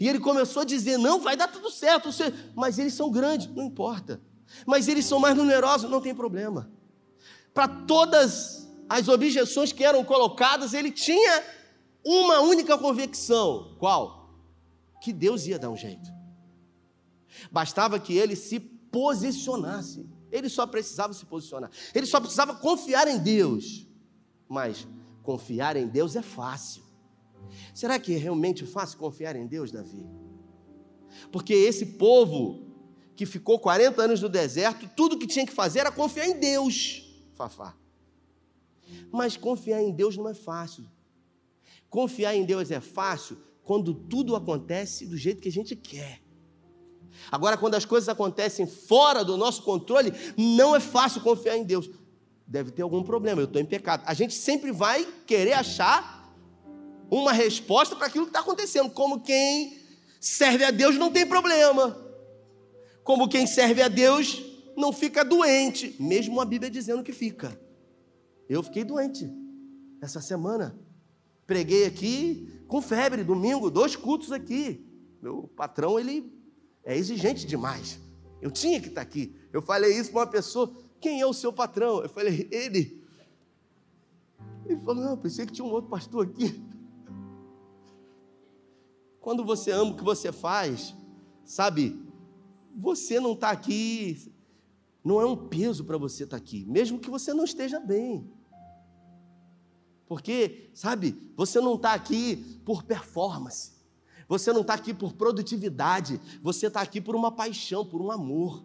E 0.00 0.08
ele 0.08 0.18
começou 0.18 0.62
a 0.62 0.64
dizer: 0.64 0.98
Não, 0.98 1.20
vai 1.20 1.36
dar 1.36 1.48
tudo 1.48 1.70
certo, 1.70 2.10
mas 2.54 2.78
eles 2.78 2.94
são 2.94 3.10
grandes, 3.10 3.46
não 3.54 3.62
importa. 3.62 4.20
Mas 4.66 4.88
eles 4.88 5.04
são 5.04 5.18
mais 5.18 5.36
numerosos, 5.36 5.90
não 5.90 6.00
tem 6.00 6.14
problema. 6.14 6.70
Para 7.54 7.68
todas 7.68 8.68
as 8.88 9.08
objeções 9.08 9.72
que 9.72 9.84
eram 9.84 10.04
colocadas, 10.04 10.74
ele 10.74 10.90
tinha 10.90 11.42
uma 12.04 12.40
única 12.40 12.76
convicção: 12.76 13.76
qual? 13.78 14.30
Que 15.00 15.12
Deus 15.12 15.46
ia 15.46 15.58
dar 15.58 15.70
um 15.70 15.76
jeito. 15.76 16.15
Bastava 17.50 17.98
que 17.98 18.16
ele 18.16 18.36
se 18.36 18.58
posicionasse. 18.60 20.06
Ele 20.30 20.48
só 20.48 20.66
precisava 20.66 21.12
se 21.12 21.24
posicionar. 21.24 21.70
Ele 21.94 22.06
só 22.06 22.20
precisava 22.20 22.54
confiar 22.54 23.08
em 23.08 23.18
Deus. 23.18 23.86
Mas 24.48 24.86
confiar 25.22 25.76
em 25.76 25.86
Deus 25.86 26.16
é 26.16 26.22
fácil. 26.22 26.82
Será 27.74 27.98
que 27.98 28.14
é 28.14 28.18
realmente 28.18 28.64
fácil 28.66 28.98
confiar 28.98 29.36
em 29.36 29.46
Deus, 29.46 29.70
Davi? 29.70 30.06
Porque 31.30 31.54
esse 31.54 31.86
povo 31.86 32.66
que 33.14 33.24
ficou 33.24 33.58
40 33.58 34.02
anos 34.02 34.20
no 34.20 34.28
deserto, 34.28 34.88
tudo 34.94 35.18
que 35.18 35.26
tinha 35.26 35.46
que 35.46 35.52
fazer 35.52 35.80
era 35.80 35.90
confiar 35.90 36.26
em 36.26 36.38
Deus, 36.38 37.02
Fafá. 37.34 37.74
Mas 39.10 39.36
confiar 39.36 39.82
em 39.82 39.90
Deus 39.90 40.16
não 40.16 40.28
é 40.28 40.34
fácil. 40.34 40.84
Confiar 41.88 42.34
em 42.34 42.44
Deus 42.44 42.70
é 42.70 42.80
fácil 42.80 43.38
quando 43.64 43.94
tudo 43.94 44.36
acontece 44.36 45.06
do 45.06 45.16
jeito 45.16 45.40
que 45.40 45.48
a 45.48 45.52
gente 45.52 45.74
quer. 45.74 46.20
Agora, 47.30 47.56
quando 47.56 47.74
as 47.74 47.84
coisas 47.84 48.08
acontecem 48.08 48.66
fora 48.66 49.24
do 49.24 49.36
nosso 49.36 49.62
controle, 49.62 50.12
não 50.36 50.74
é 50.74 50.80
fácil 50.80 51.20
confiar 51.20 51.56
em 51.56 51.64
Deus. 51.64 51.88
Deve 52.46 52.70
ter 52.70 52.82
algum 52.82 53.02
problema, 53.02 53.40
eu 53.40 53.46
estou 53.46 53.60
em 53.60 53.64
pecado. 53.64 54.02
A 54.06 54.14
gente 54.14 54.34
sempre 54.34 54.70
vai 54.70 55.04
querer 55.26 55.54
achar 55.54 56.32
uma 57.10 57.32
resposta 57.32 57.96
para 57.96 58.06
aquilo 58.06 58.24
que 58.24 58.30
está 58.30 58.40
acontecendo. 58.40 58.90
Como 58.90 59.20
quem 59.20 59.78
serve 60.20 60.64
a 60.64 60.70
Deus 60.70 60.96
não 60.96 61.10
tem 61.10 61.26
problema. 61.26 61.96
Como 63.02 63.28
quem 63.28 63.46
serve 63.46 63.82
a 63.82 63.88
Deus 63.88 64.42
não 64.76 64.92
fica 64.92 65.24
doente, 65.24 65.96
mesmo 65.98 66.40
a 66.40 66.44
Bíblia 66.44 66.70
dizendo 66.70 67.02
que 67.02 67.12
fica. 67.12 67.58
Eu 68.48 68.62
fiquei 68.62 68.84
doente 68.84 69.28
essa 70.00 70.20
semana. 70.20 70.78
Preguei 71.46 71.86
aqui 71.86 72.62
com 72.66 72.82
febre, 72.82 73.24
domingo, 73.24 73.70
dois 73.70 73.96
cultos 73.96 74.32
aqui. 74.32 74.84
Meu 75.22 75.48
patrão, 75.56 75.98
ele 75.98 76.32
é 76.86 76.96
exigente 76.96 77.44
demais. 77.44 78.00
Eu 78.40 78.50
tinha 78.50 78.80
que 78.80 78.88
estar 78.88 79.00
aqui. 79.00 79.34
Eu 79.52 79.60
falei 79.60 79.98
isso 79.98 80.12
para 80.12 80.20
uma 80.20 80.26
pessoa: 80.26 80.72
quem 81.00 81.20
é 81.20 81.26
o 81.26 81.34
seu 81.34 81.52
patrão? 81.52 82.00
Eu 82.00 82.08
falei: 82.08 82.48
ele. 82.50 83.04
Ele 84.64 84.80
falou: 84.80 85.04
não, 85.04 85.16
pensei 85.18 85.44
que 85.44 85.52
tinha 85.52 85.66
um 85.66 85.72
outro 85.72 85.90
pastor 85.90 86.28
aqui. 86.28 86.64
Quando 89.20 89.44
você 89.44 89.72
ama 89.72 89.90
o 89.90 89.96
que 89.96 90.04
você 90.04 90.30
faz, 90.30 90.94
sabe, 91.44 92.00
você 92.76 93.18
não 93.18 93.32
está 93.32 93.50
aqui, 93.50 94.32
não 95.02 95.20
é 95.20 95.26
um 95.26 95.48
peso 95.48 95.84
para 95.84 95.98
você 95.98 96.22
estar 96.22 96.36
tá 96.36 96.42
aqui, 96.42 96.64
mesmo 96.66 97.00
que 97.00 97.10
você 97.10 97.34
não 97.34 97.42
esteja 97.42 97.80
bem. 97.80 98.30
Porque, 100.06 100.70
sabe, 100.72 101.32
você 101.36 101.60
não 101.60 101.74
está 101.74 101.92
aqui 101.92 102.60
por 102.64 102.84
performance, 102.84 103.72
você 104.28 104.52
não 104.52 104.62
está 104.62 104.74
aqui 104.74 104.92
por 104.92 105.12
produtividade, 105.12 106.20
você 106.42 106.66
está 106.66 106.80
aqui 106.80 107.00
por 107.00 107.14
uma 107.14 107.30
paixão, 107.30 107.84
por 107.84 108.00
um 108.00 108.10
amor. 108.10 108.64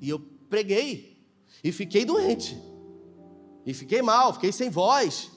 E 0.00 0.08
eu 0.08 0.20
preguei, 0.48 1.18
e 1.62 1.72
fiquei 1.72 2.04
doente, 2.04 2.60
e 3.66 3.74
fiquei 3.74 4.00
mal, 4.00 4.32
fiquei 4.32 4.52
sem 4.52 4.70
voz. 4.70 5.30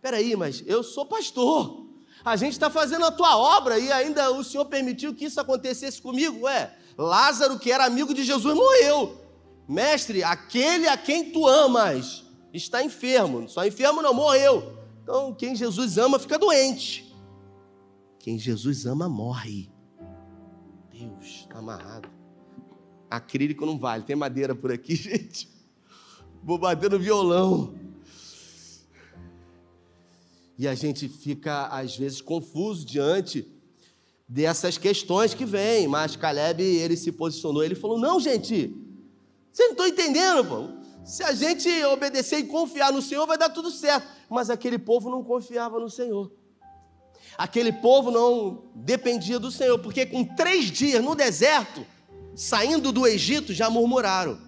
Peraí, 0.00 0.34
mas 0.34 0.64
eu 0.66 0.82
sou 0.82 1.04
pastor. 1.04 1.86
A 2.24 2.36
gente 2.36 2.52
está 2.52 2.68
fazendo 2.68 3.04
a 3.04 3.10
tua 3.10 3.36
obra 3.36 3.78
e 3.78 3.90
ainda 3.92 4.30
o 4.30 4.42
Senhor 4.44 4.64
permitiu 4.66 5.14
que 5.14 5.26
isso 5.26 5.40
acontecesse 5.40 6.00
comigo. 6.00 6.44
Ué, 6.44 6.74
Lázaro, 6.96 7.58
que 7.58 7.70
era 7.70 7.84
amigo 7.84 8.12
de 8.12 8.24
Jesus, 8.24 8.54
morreu. 8.54 9.18
Mestre, 9.68 10.24
aquele 10.24 10.88
a 10.88 10.96
quem 10.96 11.30
tu 11.30 11.46
amas 11.46 12.24
está 12.52 12.82
enfermo. 12.82 13.48
Só 13.48 13.64
enfermo 13.64 14.02
não, 14.02 14.12
morreu. 14.12 14.79
Então, 15.10 15.34
quem 15.34 15.56
Jesus 15.56 15.98
ama 15.98 16.20
fica 16.20 16.38
doente. 16.38 17.12
Quem 18.20 18.38
Jesus 18.38 18.86
ama 18.86 19.08
morre. 19.08 19.68
Deus, 20.88 21.40
está 21.40 21.58
amarrado. 21.58 22.08
Acrílico 23.10 23.66
não 23.66 23.76
vale. 23.76 24.04
Tem 24.04 24.14
madeira 24.14 24.54
por 24.54 24.70
aqui, 24.70 24.94
gente. 24.94 25.50
Vou 26.44 26.58
bater 26.58 26.88
no 26.88 26.96
violão. 26.96 27.74
E 30.56 30.68
a 30.68 30.76
gente 30.76 31.08
fica, 31.08 31.66
às 31.66 31.96
vezes, 31.96 32.20
confuso 32.20 32.86
diante 32.86 33.50
dessas 34.28 34.78
questões 34.78 35.34
que 35.34 35.44
vêm. 35.44 35.88
Mas 35.88 36.14
Caleb, 36.14 36.62
ele 36.62 36.96
se 36.96 37.10
posicionou, 37.10 37.64
ele 37.64 37.74
falou: 37.74 37.98
Não, 37.98 38.20
gente, 38.20 38.72
vocês 39.52 39.70
não 39.70 39.72
estão 39.72 39.88
entendendo, 39.88 40.44
pô. 40.44 40.68
Se 41.04 41.24
a 41.24 41.32
gente 41.32 41.68
obedecer 41.86 42.38
e 42.38 42.44
confiar 42.44 42.92
no 42.92 43.02
Senhor, 43.02 43.26
vai 43.26 43.36
dar 43.36 43.50
tudo 43.50 43.72
certo. 43.72 44.19
Mas 44.30 44.48
aquele 44.48 44.78
povo 44.78 45.10
não 45.10 45.24
confiava 45.24 45.80
no 45.80 45.90
Senhor. 45.90 46.32
Aquele 47.36 47.72
povo 47.72 48.10
não 48.10 48.70
dependia 48.74 49.38
do 49.38 49.50
Senhor, 49.50 49.78
porque 49.78 50.06
com 50.06 50.24
três 50.24 50.70
dias 50.70 51.02
no 51.02 51.14
deserto, 51.14 51.84
saindo 52.34 52.92
do 52.92 53.06
Egito, 53.06 53.52
já 53.52 53.68
murmuraram. 53.68 54.40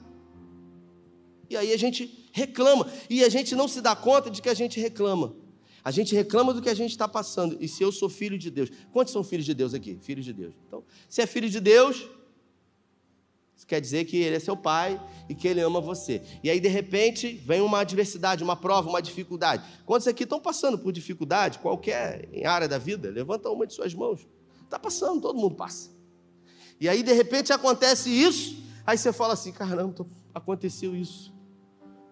E 1.51 1.57
aí 1.57 1.73
a 1.73 1.77
gente 1.77 2.31
reclama, 2.33 2.87
e 3.11 3.23
a 3.25 3.29
gente 3.29 3.55
não 3.55 3.69
se 3.69 3.81
dá 3.81 3.95
conta 3.95 4.31
de 4.31 4.41
que 4.41 4.49
a 4.49 4.55
gente 4.55 4.81
reclama. 4.81 5.35
A 5.85 5.91
gente 5.91 6.15
reclama 6.15 6.55
do 6.55 6.63
que 6.63 6.69
a 6.69 6.75
gente 6.75 6.93
está 6.93 7.09
passando. 7.09 7.57
E 7.61 7.67
se 7.67 7.83
eu 7.83 7.91
sou 7.91 8.09
filho 8.09 8.39
de 8.39 8.51
Deus? 8.51 8.71
Quantos 8.93 9.13
são 9.13 9.25
filhos 9.25 9.45
de 9.45 9.53
Deus 9.53 9.75
aqui? 9.75 9.99
Filhos 10.01 10.25
de 10.25 10.33
Deus. 10.33 10.55
Então, 10.67 10.85
se 11.09 11.21
é 11.21 11.27
filho 11.27 11.51
de 11.51 11.59
Deus, 11.59 12.09
isso 13.63 13.67
quer 13.67 13.81
dizer 13.81 14.05
que 14.05 14.17
ele 14.17 14.37
é 14.37 14.41
seu 14.41 14.57
pai 14.57 15.01
e 15.29 15.35
que 15.35 15.47
ele 15.47 15.61
ama 15.61 15.81
você. 15.81 16.21
E 16.43 16.51
aí, 16.51 16.59
de 16.59 16.69
repente, 16.69 17.33
vem 17.47 17.61
uma 17.61 17.79
adversidade, 17.81 18.43
uma 18.43 18.57
prova, 18.57 18.89
uma 18.89 19.01
dificuldade. 19.01 19.63
Quantos 19.87 20.09
aqui 20.09 20.25
estão 20.25 20.41
passando 20.41 20.77
por 20.77 20.93
dificuldade, 20.93 21.61
qualquer 21.61 22.29
área 22.45 22.67
da 22.67 22.77
vida? 22.77 23.09
Levanta 23.09 23.49
uma 23.49 23.67
de 23.67 23.73
suas 23.73 23.95
mãos. 23.95 24.27
Está 24.65 24.79
passando, 24.79 25.21
todo 25.21 25.39
mundo 25.39 25.55
passa. 25.55 25.91
E 26.81 26.89
aí, 26.89 27.05
de 27.05 27.13
repente, 27.13 27.53
acontece 27.53 28.11
isso. 28.11 28.57
Aí 28.85 28.99
você 28.99 29.13
fala 29.13 29.35
assim: 29.35 29.53
caramba, 29.53 30.07
aconteceu 30.35 30.97
isso. 30.97 31.33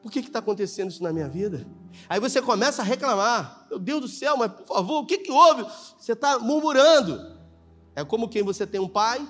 Por 0.02 0.10
que 0.10 0.20
está 0.20 0.38
acontecendo 0.38 0.90
isso 0.90 1.02
na 1.02 1.12
minha 1.12 1.28
vida? 1.28 1.66
Aí 2.08 2.20
você 2.20 2.40
começa 2.40 2.80
a 2.80 2.84
reclamar. 2.84 3.66
Meu 3.68 3.78
Deus 3.78 4.00
do 4.02 4.08
céu, 4.08 4.36
mas 4.36 4.52
por 4.52 4.66
favor, 4.68 5.00
o 5.00 5.06
que, 5.06 5.18
que 5.18 5.32
houve? 5.32 5.66
Você 5.98 6.12
está 6.12 6.38
murmurando. 6.38 7.38
É 7.96 8.04
como 8.04 8.28
quem 8.28 8.42
você 8.42 8.66
tem 8.66 8.80
um 8.80 8.88
pai 8.88 9.26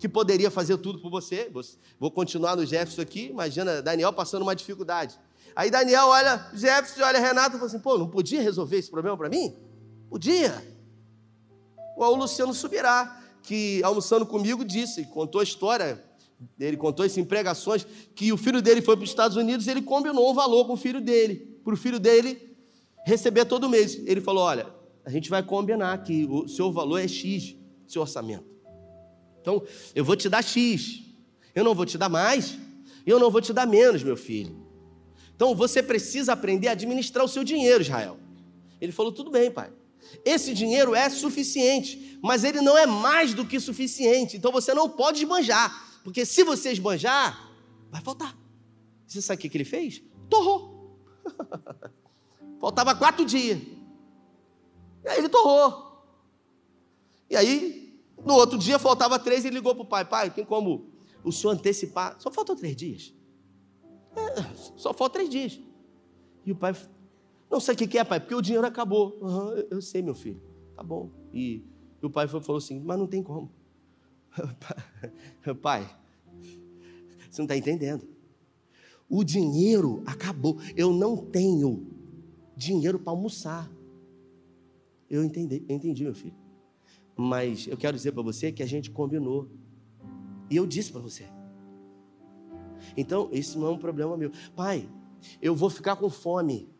que 0.00 0.08
poderia 0.08 0.50
fazer 0.50 0.78
tudo 0.78 0.98
por 0.98 1.10
você. 1.10 1.52
Vou 1.98 2.10
continuar 2.10 2.56
no 2.56 2.64
Jefferson 2.64 3.02
aqui. 3.02 3.26
Imagina 3.26 3.82
Daniel 3.82 4.12
passando 4.12 4.42
uma 4.42 4.56
dificuldade. 4.56 5.20
Aí 5.54 5.70
Daniel 5.70 6.06
olha 6.06 6.48
Jefferson, 6.54 7.02
olha 7.02 7.20
Renato 7.20 7.56
e 7.56 7.58
fala 7.58 7.66
assim: 7.66 7.78
pô, 7.78 7.98
não 7.98 8.08
podia 8.08 8.40
resolver 8.40 8.78
esse 8.78 8.90
problema 8.90 9.16
para 9.16 9.28
mim? 9.28 9.54
Podia. 10.08 10.66
O 11.96 12.14
Luciano 12.14 12.54
subirá. 12.54 13.18
que, 13.42 13.82
almoçando 13.82 14.24
comigo, 14.24 14.64
disse, 14.64 15.04
contou 15.04 15.40
a 15.40 15.44
história, 15.44 16.02
ele 16.58 16.76
contou 16.76 17.04
isso 17.04 17.20
em 17.20 17.24
pregações, 17.24 17.86
que 18.14 18.32
o 18.32 18.36
filho 18.36 18.62
dele 18.62 18.80
foi 18.80 18.96
para 18.96 19.04
os 19.04 19.10
Estados 19.10 19.36
Unidos 19.36 19.66
e 19.66 19.70
ele 19.70 19.82
combinou 19.82 20.30
um 20.30 20.34
valor 20.34 20.66
com 20.66 20.74
o 20.74 20.76
filho 20.76 21.00
dele, 21.00 21.58
para 21.62 21.74
o 21.74 21.76
filho 21.76 21.98
dele 21.98 22.56
receber 23.04 23.44
todo 23.44 23.68
mês. 23.68 24.00
Ele 24.06 24.20
falou: 24.22 24.44
Olha, 24.44 24.66
a 25.04 25.10
gente 25.10 25.28
vai 25.28 25.42
combinar 25.42 26.02
que 26.02 26.24
o 26.24 26.48
seu 26.48 26.72
valor 26.72 26.98
é 26.98 27.06
X, 27.06 27.54
seu 27.86 28.00
orçamento. 28.00 28.59
Então, 29.40 29.62
eu 29.94 30.04
vou 30.04 30.16
te 30.16 30.28
dar 30.28 30.42
X, 30.42 31.02
eu 31.54 31.64
não 31.64 31.74
vou 31.74 31.86
te 31.86 31.96
dar 31.96 32.08
mais, 32.08 32.58
eu 33.06 33.18
não 33.18 33.30
vou 33.30 33.40
te 33.40 33.52
dar 33.52 33.66
menos, 33.66 34.02
meu 34.02 34.16
filho. 34.16 34.56
Então, 35.34 35.54
você 35.54 35.82
precisa 35.82 36.32
aprender 36.32 36.68
a 36.68 36.72
administrar 36.72 37.24
o 37.24 37.28
seu 37.28 37.42
dinheiro, 37.42 37.82
Israel. 37.82 38.18
Ele 38.80 38.92
falou: 38.92 39.12
Tudo 39.12 39.30
bem, 39.30 39.50
pai. 39.50 39.72
Esse 40.24 40.52
dinheiro 40.54 40.94
é 40.94 41.08
suficiente, 41.08 42.18
mas 42.22 42.44
ele 42.44 42.60
não 42.60 42.76
é 42.76 42.86
mais 42.86 43.34
do 43.34 43.46
que 43.46 43.60
suficiente. 43.60 44.36
Então 44.36 44.50
você 44.50 44.74
não 44.74 44.88
pode 44.88 45.18
esbanjar, 45.18 46.00
porque 46.02 46.24
se 46.24 46.42
você 46.42 46.72
esbanjar, 46.72 47.50
vai 47.90 48.00
faltar. 48.00 48.36
Você 49.06 49.20
sabe 49.20 49.38
o 49.38 49.50
que 49.50 49.56
ele 49.56 49.64
fez? 49.64 50.02
Torrou. 50.28 50.98
Faltava 52.60 52.94
quatro 52.94 53.24
dias. 53.24 53.60
E 55.04 55.08
aí 55.08 55.18
ele 55.18 55.28
torrou. 55.28 56.04
E 57.28 57.36
aí, 57.36 57.79
no 58.24 58.34
outro 58.34 58.58
dia, 58.58 58.78
faltava 58.78 59.18
três, 59.18 59.44
e 59.44 59.50
ligou 59.50 59.74
para 59.74 59.82
o 59.82 59.86
pai: 59.86 60.04
Pai, 60.04 60.30
tem 60.30 60.44
como 60.44 60.86
o 61.24 61.32
senhor 61.32 61.54
antecipar? 61.54 62.16
Só 62.20 62.30
faltam 62.30 62.56
três 62.56 62.76
dias. 62.76 63.14
É, 64.16 64.42
só 64.76 64.92
faltam 64.92 65.14
três 65.14 65.30
dias. 65.30 65.60
E 66.44 66.52
o 66.52 66.56
pai 66.56 66.74
não 67.50 67.58
sei 67.58 67.74
o 67.74 67.76
que 67.76 67.98
é, 67.98 68.04
pai, 68.04 68.20
porque 68.20 68.34
o 68.34 68.40
dinheiro 68.40 68.64
acabou. 68.64 69.18
Uhum, 69.20 69.66
eu 69.70 69.82
sei, 69.82 70.00
meu 70.00 70.14
filho. 70.14 70.40
Tá 70.76 70.84
bom. 70.84 71.10
E, 71.34 71.64
e 72.00 72.06
o 72.06 72.08
pai 72.08 72.28
falou 72.28 72.56
assim, 72.56 72.78
mas 72.78 72.96
não 72.96 73.08
tem 73.08 73.22
como. 73.22 73.50
pai, 75.60 75.84
você 77.28 77.42
não 77.42 77.46
está 77.46 77.56
entendendo. 77.56 78.06
O 79.08 79.24
dinheiro 79.24 80.00
acabou. 80.06 80.58
Eu 80.76 80.92
não 80.92 81.16
tenho 81.16 81.88
dinheiro 82.56 83.00
para 83.00 83.12
almoçar. 83.12 83.68
Eu 85.08 85.24
entendi, 85.24 85.64
eu 85.68 85.74
entendi, 85.74 86.04
meu 86.04 86.14
filho. 86.14 86.34
Mas 87.20 87.66
eu 87.66 87.76
quero 87.76 87.94
dizer 87.94 88.12
para 88.12 88.22
você 88.22 88.50
que 88.50 88.62
a 88.62 88.66
gente 88.66 88.90
combinou. 88.90 89.46
E 90.48 90.56
eu 90.56 90.66
disse 90.66 90.90
para 90.90 91.02
você. 91.02 91.26
Então, 92.96 93.28
isso 93.30 93.58
não 93.58 93.68
é 93.68 93.70
um 93.72 93.78
problema 93.78 94.16
meu. 94.16 94.32
Pai, 94.56 94.88
eu 95.40 95.54
vou 95.54 95.68
ficar 95.68 95.96
com 95.96 96.08
fome. 96.08 96.70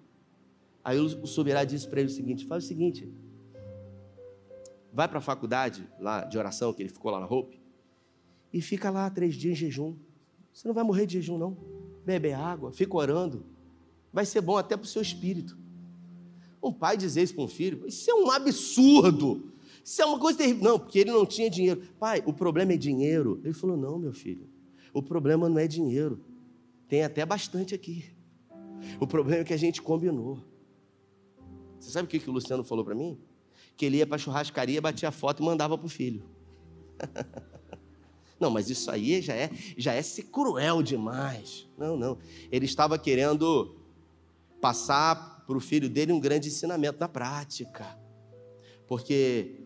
Aí 0.82 0.98
o 0.98 1.26
Subirá 1.26 1.62
disse 1.62 1.86
para 1.86 2.00
ele 2.00 2.08
o 2.08 2.12
seguinte: 2.12 2.46
faz 2.46 2.64
o 2.64 2.66
seguinte, 2.66 3.12
vai 4.90 5.06
para 5.06 5.18
a 5.18 5.20
faculdade 5.20 5.86
lá 6.00 6.24
de 6.24 6.38
oração, 6.38 6.72
que 6.72 6.82
ele 6.82 6.88
ficou 6.88 7.10
lá 7.10 7.20
na 7.20 7.26
Hope, 7.26 7.60
e 8.50 8.62
fica 8.62 8.88
lá 8.88 9.10
três 9.10 9.34
dias 9.34 9.52
em 9.52 9.56
jejum. 9.56 9.94
Você 10.54 10.66
não 10.66 10.74
vai 10.74 10.84
morrer 10.84 11.04
de 11.04 11.20
jejum, 11.20 11.36
não. 11.36 11.54
Bebe 12.02 12.32
água, 12.32 12.72
fica 12.72 12.96
orando. 12.96 13.44
Vai 14.10 14.24
ser 14.24 14.40
bom 14.40 14.56
até 14.56 14.74
para 14.74 14.84
o 14.84 14.88
seu 14.88 15.02
espírito. 15.02 15.58
Um 16.62 16.72
pai 16.72 16.96
dizer 16.96 17.22
isso 17.22 17.34
para 17.34 17.44
um 17.44 17.48
filho, 17.48 17.86
isso 17.86 18.10
é 18.10 18.14
um 18.14 18.30
absurdo. 18.30 19.49
Isso 19.84 20.02
é 20.02 20.04
uma 20.04 20.18
coisa 20.18 20.38
terrível. 20.38 20.62
Não, 20.62 20.78
porque 20.78 20.98
ele 20.98 21.10
não 21.10 21.26
tinha 21.26 21.50
dinheiro. 21.50 21.82
Pai, 21.98 22.22
o 22.26 22.32
problema 22.32 22.72
é 22.72 22.76
dinheiro. 22.76 23.40
Ele 23.44 23.52
falou: 23.52 23.76
não, 23.76 23.98
meu 23.98 24.12
filho. 24.12 24.48
O 24.92 25.02
problema 25.02 25.48
não 25.48 25.58
é 25.58 25.66
dinheiro. 25.66 26.20
Tem 26.88 27.04
até 27.04 27.24
bastante 27.24 27.74
aqui. 27.74 28.04
O 28.98 29.06
problema 29.06 29.42
é 29.42 29.44
que 29.44 29.52
a 29.52 29.56
gente 29.56 29.80
combinou. 29.80 30.44
Você 31.78 31.90
sabe 31.90 32.06
o 32.06 32.08
que, 32.08 32.18
que 32.18 32.28
o 32.28 32.32
Luciano 32.32 32.64
falou 32.64 32.84
para 32.84 32.94
mim? 32.94 33.18
Que 33.76 33.86
ele 33.86 33.98
ia 33.98 34.06
para 34.06 34.16
a 34.16 34.18
churrascaria, 34.18 34.80
batia 34.80 35.10
foto 35.10 35.42
e 35.42 35.46
mandava 35.46 35.78
para 35.78 35.86
o 35.86 35.88
filho. 35.88 36.24
Não, 38.40 38.50
mas 38.50 38.70
isso 38.70 38.90
aí 38.90 39.20
já 39.20 39.34
é, 39.34 39.50
já 39.76 39.92
é 39.92 40.00
ser 40.00 40.22
cruel 40.24 40.82
demais. 40.82 41.68
Não, 41.76 41.94
não. 41.94 42.16
Ele 42.50 42.64
estava 42.64 42.98
querendo 42.98 43.76
passar 44.62 45.44
para 45.46 45.58
o 45.58 45.60
filho 45.60 45.90
dele 45.90 46.10
um 46.10 46.18
grande 46.18 46.48
ensinamento 46.48 46.98
na 46.98 47.06
prática. 47.06 47.98
Porque 48.86 49.59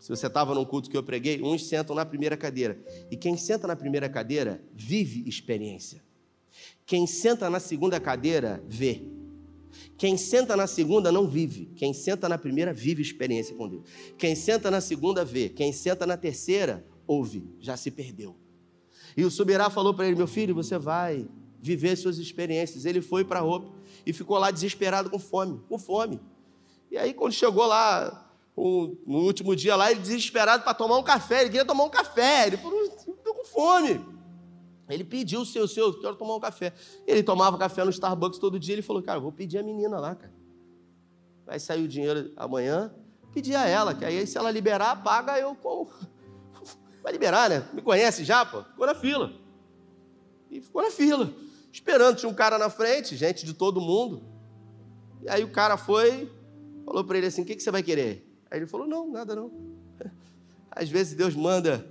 se 0.00 0.08
você 0.08 0.28
estava 0.28 0.54
num 0.54 0.64
culto 0.64 0.88
que 0.88 0.96
eu 0.96 1.02
preguei, 1.02 1.42
uns 1.42 1.68
sentam 1.68 1.94
na 1.94 2.06
primeira 2.06 2.34
cadeira. 2.34 2.82
E 3.10 3.16
quem 3.18 3.36
senta 3.36 3.66
na 3.66 3.76
primeira 3.76 4.08
cadeira 4.08 4.64
vive 4.72 5.28
experiência. 5.28 6.02
Quem 6.86 7.06
senta 7.06 7.50
na 7.50 7.60
segunda 7.60 8.00
cadeira 8.00 8.64
vê. 8.66 9.02
Quem 9.98 10.16
senta 10.16 10.56
na 10.56 10.66
segunda 10.66 11.12
não 11.12 11.28
vive. 11.28 11.66
Quem 11.76 11.92
senta 11.92 12.30
na 12.30 12.38
primeira 12.38 12.72
vive 12.72 13.02
experiência 13.02 13.54
com 13.54 13.68
Deus. 13.68 13.84
Quem 14.16 14.34
senta 14.34 14.70
na 14.70 14.80
segunda 14.80 15.22
vê. 15.22 15.50
Quem 15.50 15.70
senta 15.70 16.06
na 16.06 16.16
terceira 16.16 16.82
ouve. 17.06 17.54
Já 17.60 17.76
se 17.76 17.90
perdeu. 17.90 18.34
E 19.14 19.22
o 19.22 19.30
Subirá 19.30 19.68
falou 19.68 19.92
para 19.92 20.06
ele: 20.06 20.16
Meu 20.16 20.26
filho, 20.26 20.54
você 20.54 20.78
vai 20.78 21.28
viver 21.60 21.94
suas 21.96 22.16
experiências. 22.16 22.86
Ele 22.86 23.02
foi 23.02 23.22
para 23.22 23.40
Roupa 23.40 23.70
e 24.06 24.14
ficou 24.14 24.38
lá 24.38 24.50
desesperado 24.50 25.10
com 25.10 25.18
fome. 25.18 25.60
Com 25.68 25.78
fome. 25.78 26.18
E 26.90 26.96
aí, 26.96 27.12
quando 27.12 27.34
chegou 27.34 27.66
lá, 27.66 28.29
no 29.06 29.18
último 29.20 29.56
dia 29.56 29.74
lá, 29.76 29.90
ele 29.90 30.00
desesperado 30.00 30.62
para 30.62 30.74
tomar 30.74 30.98
um 30.98 31.02
café. 31.02 31.40
Ele 31.40 31.50
queria 31.50 31.64
tomar 31.64 31.84
um 31.84 31.90
café. 31.90 32.46
Ele 32.46 32.56
falou: 32.56 32.82
Estou 32.82 33.34
com 33.34 33.44
fome. 33.44 34.20
Ele 34.90 35.04
pediu 35.04 35.42
o 35.42 35.46
seu, 35.46 35.68
seu, 35.68 35.98
quero 36.00 36.16
tomar 36.16 36.34
um 36.34 36.40
café. 36.40 36.74
Ele 37.06 37.22
tomava 37.22 37.56
café 37.56 37.84
no 37.84 37.90
Starbucks 37.90 38.38
todo 38.38 38.58
dia. 38.58 38.74
Ele 38.74 38.82
falou, 38.82 39.02
cara, 39.02 39.20
vou 39.20 39.30
pedir 39.30 39.58
a 39.58 39.62
menina 39.62 40.00
lá, 40.00 40.14
cara. 40.16 40.32
Vai 41.46 41.60
sair 41.60 41.84
o 41.84 41.88
dinheiro 41.88 42.32
amanhã, 42.36 42.92
pedir 43.32 43.54
a 43.54 43.66
ela, 43.66 43.94
que 43.94 44.04
aí 44.04 44.26
se 44.26 44.36
ela 44.36 44.50
liberar, 44.50 45.02
paga 45.02 45.38
eu 45.38 45.54
com. 45.54 45.86
Vai 47.02 47.12
liberar, 47.12 47.48
né? 47.48 47.66
Me 47.72 47.80
conhece 47.80 48.24
já, 48.24 48.44
pô? 48.44 48.62
Ficou 48.62 48.86
na 48.86 48.94
fila. 48.94 49.32
E 50.50 50.60
ficou 50.60 50.82
na 50.82 50.90
fila, 50.90 51.32
esperando. 51.72 52.16
Tinha 52.16 52.28
um 52.28 52.34
cara 52.34 52.58
na 52.58 52.68
frente, 52.68 53.16
gente 53.16 53.46
de 53.46 53.54
todo 53.54 53.80
mundo. 53.80 54.22
E 55.22 55.28
aí 55.28 55.42
o 55.42 55.50
cara 55.50 55.76
foi, 55.76 56.30
falou 56.84 57.04
para 57.04 57.18
ele 57.18 57.28
assim: 57.28 57.42
o 57.42 57.44
que, 57.44 57.56
que 57.56 57.62
você 57.62 57.70
vai 57.70 57.82
querer? 57.82 58.29
Aí 58.50 58.58
ele 58.58 58.66
falou: 58.66 58.86
não, 58.86 59.10
nada 59.10 59.34
não. 59.36 59.50
Às 60.70 60.88
vezes 60.88 61.14
Deus 61.14 61.34
manda 61.34 61.86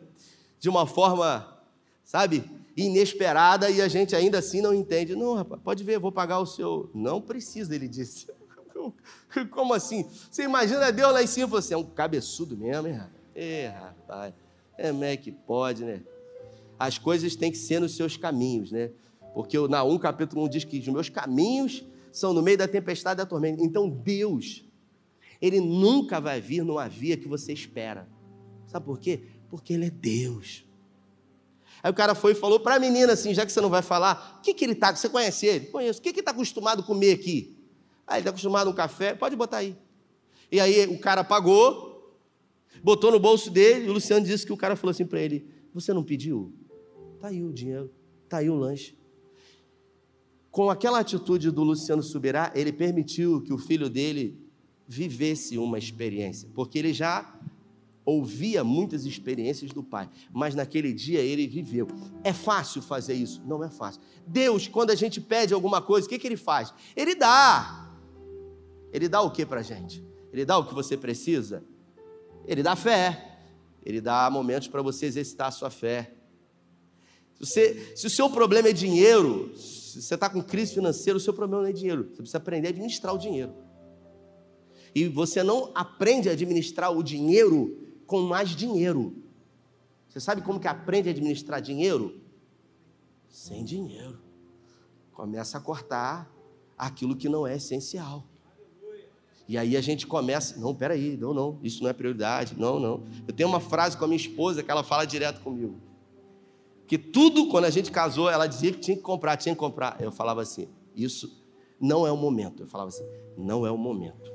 de 0.60 0.70
uma 0.70 0.86
forma, 0.86 1.58
sabe, 2.04 2.44
inesperada 2.76 3.70
e 3.70 3.82
a 3.82 3.88
gente 3.88 4.16
ainda 4.16 4.40
assim 4.40 4.62
não 4.62 4.74
entende. 4.74 5.16
Não, 5.16 5.36
rapaz, 5.36 5.62
pode 5.62 5.84
ver, 5.84 6.00
vou 6.00 6.12
pagar 6.12 6.40
o 6.40 6.46
seu. 6.46 6.90
Não 6.94 7.22
precisa, 7.22 7.74
ele 7.74 7.88
disse. 7.88 8.28
Como 9.52 9.74
assim? 9.74 10.06
Você 10.30 10.44
imagina 10.44 10.92
Deus 10.92 11.12
lá 11.12 11.24
em 11.24 11.28
cima 11.28 11.48
e 11.48 11.50
você 11.50 11.74
é 11.74 11.78
um 11.78 11.84
cabeçudo 11.84 12.58
mesmo, 12.58 12.88
hein, 12.88 12.94
rapaz? 12.94 13.20
É, 13.36 13.68
rapaz, 13.68 14.34
é, 14.78 14.92
como 14.92 15.04
é 15.04 15.16
que 15.16 15.32
pode, 15.32 15.86
né? 15.86 16.02
As 16.78 16.98
coisas 16.98 17.36
têm 17.36 17.52
que 17.52 17.58
ser 17.58 17.80
nos 17.80 17.96
seus 17.96 18.18
caminhos, 18.18 18.72
né? 18.72 18.92
Porque 19.34 19.58
o 19.58 19.68
Naum 19.68 19.98
capítulo 19.98 20.46
1 20.46 20.50
diz 20.50 20.64
que 20.64 20.80
os 20.80 20.88
meus 20.88 21.10
caminhos 21.10 21.86
são 22.12 22.34
no 22.34 22.42
meio 22.42 22.58
da 22.58 22.68
tempestade 22.68 23.18
e 23.20 23.24
da 23.24 23.26
tormenta. 23.26 23.64
Então 23.64 23.90
Deus, 23.90 24.66
Ele 25.42 25.60
nunca 25.60 26.20
vai 26.20 26.42
vir 26.42 26.64
numa 26.64 26.88
via 26.88 27.16
que 27.16 27.28
você 27.28 27.54
espera. 27.54 28.08
Sabe 28.68 28.86
por 28.86 29.00
quê? 29.00 29.22
Porque 29.50 29.74
Ele 29.74 29.86
é 29.86 29.90
Deus. 29.90 30.66
Aí 31.82 31.92
o 31.92 31.94
cara 31.94 32.14
foi 32.14 32.34
e 32.34 32.36
falou 32.36 32.60
para 32.60 32.76
a 32.76 32.80
menina 32.80 33.14
assim, 33.14 33.34
já 33.34 33.46
que 33.46 33.52
você 33.52 33.62
não 33.62 33.70
vai 33.70 33.82
falar, 33.82 34.38
o 34.40 34.42
que, 34.42 34.54
que 34.54 34.66
ele 34.66 34.74
está, 34.74 34.94
você 34.94 35.08
conhece 35.08 35.46
ele? 35.46 35.68
Conheço. 35.68 36.00
O 36.00 36.04
que, 36.04 36.12
que 36.12 36.20
ele 36.20 36.22
está 36.22 36.32
acostumado 36.32 36.82
a 36.82 36.84
comer 36.84 37.14
aqui? 37.14 37.56
Ah, 38.06 38.16
ele 38.16 38.22
está 38.22 38.32
acostumado 38.32 38.68
a 38.68 38.72
um 38.72 38.76
café, 38.76 39.14
pode 39.14 39.36
botar 39.36 39.58
aí. 39.58 39.78
E 40.52 40.60
aí 40.60 40.88
o 40.88 41.00
cara 41.00 41.24
pagou, 41.24 42.18
botou 42.84 43.12
no 43.12 43.20
bolso 43.20 43.50
dele, 43.50 43.86
e 43.86 43.90
o 43.90 43.94
Luciano 43.94 44.26
disse 44.26 44.46
que 44.46 44.52
o 44.52 44.58
cara 44.58 44.76
falou 44.76 44.92
assim 44.92 45.06
para 45.06 45.22
ele, 45.22 45.48
você 45.74 45.94
não 45.94 46.04
pediu? 46.04 46.52
Está 47.16 47.30
aí 47.30 47.44
o 47.44 47.54
dinheiro, 47.54 47.92
está 48.26 48.38
aí 48.38 48.50
o 48.50 48.56
lanche. 48.56 48.98
Com 50.52 50.70
aquela 50.70 51.00
atitude 51.00 51.52
do 51.52 51.64
Luciano 51.64 52.02
Subirá, 52.02 52.52
ele 52.56 52.74
permitiu 52.74 53.42
que 53.42 53.54
o 53.54 53.58
filho 53.58 53.90
dele 53.90 54.38
vivesse 54.92 55.56
uma 55.56 55.78
experiência, 55.78 56.50
porque 56.56 56.80
ele 56.80 56.92
já 56.92 57.32
ouvia 58.04 58.64
muitas 58.64 59.06
experiências 59.06 59.72
do 59.72 59.84
Pai, 59.84 60.10
mas 60.34 60.56
naquele 60.56 60.92
dia 60.92 61.20
ele 61.20 61.46
viveu. 61.46 61.86
É 62.24 62.34
fácil 62.34 62.82
fazer 62.82 63.14
isso? 63.14 63.40
Não 63.46 63.64
é 63.64 63.70
fácil. 63.70 64.02
Deus, 64.26 64.68
quando 64.68 64.90
a 64.90 64.96
gente 64.96 65.22
pede 65.22 65.54
alguma 65.54 65.80
coisa, 65.80 66.08
o 66.08 66.10
que, 66.10 66.18
que 66.18 66.26
ele 66.26 66.36
faz? 66.36 66.74
Ele 66.96 67.14
dá. 67.14 67.88
Ele 68.92 69.08
dá 69.08 69.22
o 69.22 69.30
que 69.30 69.46
para 69.46 69.60
a 69.60 69.64
gente? 69.64 70.04
Ele 70.34 70.44
dá 70.44 70.58
o 70.58 70.66
que 70.66 70.74
você 70.74 70.98
precisa? 70.98 71.64
Ele 72.48 72.64
dá 72.64 72.76
fé. 72.76 73.38
Ele 73.86 74.02
dá 74.02 74.28
momentos 74.32 74.68
para 74.68 74.82
você 74.82 75.06
exercitar 75.06 75.50
a 75.50 75.52
sua 75.52 75.70
fé. 75.70 76.14
Se, 77.36 77.46
você, 77.46 77.94
se 77.96 78.08
o 78.08 78.10
seu 78.10 78.28
problema 78.28 78.70
é 78.70 78.74
dinheiro, 78.74 79.56
se 79.56 80.02
você 80.02 80.16
está 80.16 80.28
com 80.28 80.42
crise 80.42 80.74
financeira, 80.74 81.16
o 81.16 81.20
seu 81.20 81.34
problema 81.34 81.62
não 81.62 81.70
é 81.70 81.74
dinheiro. 81.74 82.06
Você 82.06 82.16
precisa 82.18 82.40
aprender 82.40 82.70
a 82.70 82.72
administrar 82.72 83.14
o 83.14 83.20
dinheiro. 83.20 83.69
E 84.94 85.08
você 85.08 85.44
não 85.44 85.72
aprende 85.76 86.30
a 86.30 86.32
administrar 86.32 86.92
o 86.92 87.04
dinheiro 87.04 87.78
com 88.06 88.22
mais 88.22 88.50
dinheiro. 88.50 89.16
Você 90.08 90.20
sabe 90.20 90.42
como 90.42 90.60
que 90.60 90.68
aprende 90.68 91.10
a 91.10 91.12
administrar 91.12 91.62
dinheiro? 91.62 92.20
Sem 93.30 93.64
dinheiro. 93.64 94.20
Começa 95.14 95.58
a 95.58 95.62
cortar 95.62 96.32
aquilo 96.78 97.16
que 97.16 97.30
não 97.30 97.46
é 97.46 97.56
essencial. 97.58 98.24
E 99.48 99.58
aí 99.58 99.76
a 99.76 99.82
gente 99.82 100.06
começa, 100.06 100.60
não, 100.60 100.76
peraí, 100.76 101.18
não, 101.18 101.34
não, 101.34 101.60
isso 101.64 101.82
não 101.82 101.90
é 101.90 101.94
prioridade, 101.94 102.56
não, 102.58 102.80
não. 102.80 103.04
Eu 103.28 103.34
tenho 103.34 103.50
uma 103.50 103.60
frase 103.60 103.98
com 103.98 104.06
a 104.06 104.08
minha 104.08 104.20
esposa 104.20 104.62
que 104.62 104.70
ela 104.70 104.84
fala 104.84 105.06
direto 105.06 105.42
comigo. 105.42 105.76
Que 106.86 106.98
tudo, 106.98 107.48
quando 107.50 107.66
a 107.66 107.70
gente 107.70 107.92
casou, 107.92 108.30
ela 108.30 108.48
dizia 108.48 108.72
que 108.72 108.80
tinha 108.80 108.98
que 108.98 109.04
comprar, 109.04 109.38
tinha 109.38 109.54
que 109.54 109.60
comprar. 109.60 110.00
Eu 110.00 110.12
falava 110.12 110.42
assim, 110.42 110.68
isso 110.96 111.44
não 111.80 112.06
é 112.06 112.12
o 112.12 112.18
momento. 112.18 112.64
Eu 112.64 112.68
falava 112.68 112.90
assim, 112.90 113.06
não 113.38 113.66
é 113.66 113.72
o 113.72 113.78
momento. 113.78 114.32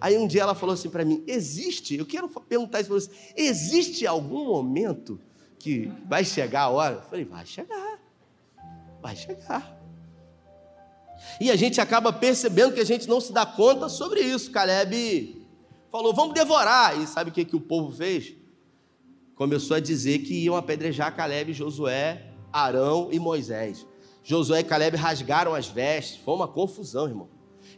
Aí 0.00 0.16
um 0.16 0.26
dia 0.26 0.42
ela 0.42 0.54
falou 0.54 0.74
assim 0.74 0.90
para 0.90 1.04
mim: 1.04 1.22
existe, 1.26 1.96
eu 1.96 2.06
quero 2.06 2.28
perguntar 2.28 2.80
isso 2.80 2.90
para 2.90 3.00
você, 3.00 3.10
existe 3.36 4.06
algum 4.06 4.46
momento 4.46 5.20
que 5.58 5.90
vai 6.06 6.24
chegar 6.24 6.62
a 6.62 6.68
hora? 6.68 6.94
Eu 6.96 7.02
falei, 7.02 7.24
vai 7.24 7.46
chegar, 7.46 7.98
vai 9.02 9.16
chegar. 9.16 9.76
E 11.40 11.50
a 11.50 11.56
gente 11.56 11.80
acaba 11.80 12.12
percebendo 12.12 12.74
que 12.74 12.80
a 12.80 12.84
gente 12.84 13.08
não 13.08 13.20
se 13.20 13.32
dá 13.32 13.44
conta 13.44 13.88
sobre 13.88 14.20
isso. 14.20 14.50
Caleb 14.50 15.44
falou, 15.90 16.14
vamos 16.14 16.34
devorar. 16.34 17.00
E 17.00 17.06
sabe 17.06 17.30
o 17.30 17.32
que, 17.32 17.44
que 17.44 17.56
o 17.56 17.60
povo 17.60 17.90
fez? 17.94 18.34
Começou 19.34 19.76
a 19.76 19.80
dizer 19.80 20.20
que 20.20 20.44
iam 20.44 20.56
apedrejar 20.56 21.14
Caleb, 21.14 21.52
Josué, 21.52 22.22
Arão 22.52 23.08
e 23.12 23.18
Moisés. 23.18 23.86
Josué 24.22 24.60
e 24.60 24.64
Caleb 24.64 24.96
rasgaram 24.96 25.54
as 25.54 25.66
vestes, 25.66 26.16
foi 26.24 26.34
uma 26.34 26.48
confusão, 26.48 27.06
irmão. 27.06 27.28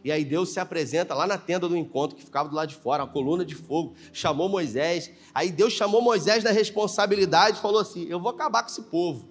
E 0.03 0.11
aí 0.11 0.23
Deus 0.23 0.49
se 0.49 0.59
apresenta 0.59 1.13
lá 1.13 1.27
na 1.27 1.37
tenda 1.37 1.67
do 1.67 1.75
encontro, 1.75 2.15
que 2.15 2.23
ficava 2.23 2.47
do 2.47 2.55
lado 2.55 2.69
de 2.69 2.75
fora, 2.75 3.03
uma 3.03 3.11
coluna 3.11 3.43
de 3.43 3.55
fogo, 3.55 3.93
chamou 4.13 4.47
Moisés. 4.47 5.11
Aí 5.33 5.51
Deus 5.51 5.73
chamou 5.73 6.01
Moisés 6.01 6.43
da 6.43 6.51
responsabilidade 6.51 7.57
e 7.57 7.61
falou 7.61 7.79
assim: 7.79 8.07
Eu 8.09 8.19
vou 8.19 8.31
acabar 8.31 8.63
com 8.63 8.69
esse 8.69 8.81
povo. 8.83 9.27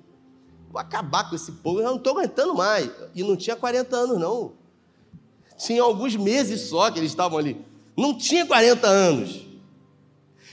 Vou 0.71 0.81
acabar 0.81 1.29
com 1.29 1.35
esse 1.35 1.51
povo, 1.53 1.81
eu 1.81 1.87
não 1.87 1.97
estou 1.97 2.13
aguentando 2.19 2.55
mais. 2.55 2.91
E 3.15 3.23
não 3.23 3.37
tinha 3.37 3.57
40 3.57 3.97
anos, 3.97 4.19
não. 4.19 4.53
Tinha 5.57 5.83
alguns 5.83 6.15
meses 6.15 6.69
só 6.69 6.91
que 6.91 6.99
eles 6.99 7.11
estavam 7.11 7.39
ali. 7.39 7.57
Não 7.97 8.17
tinha 8.17 8.47
40 8.47 8.87
anos. 8.87 9.47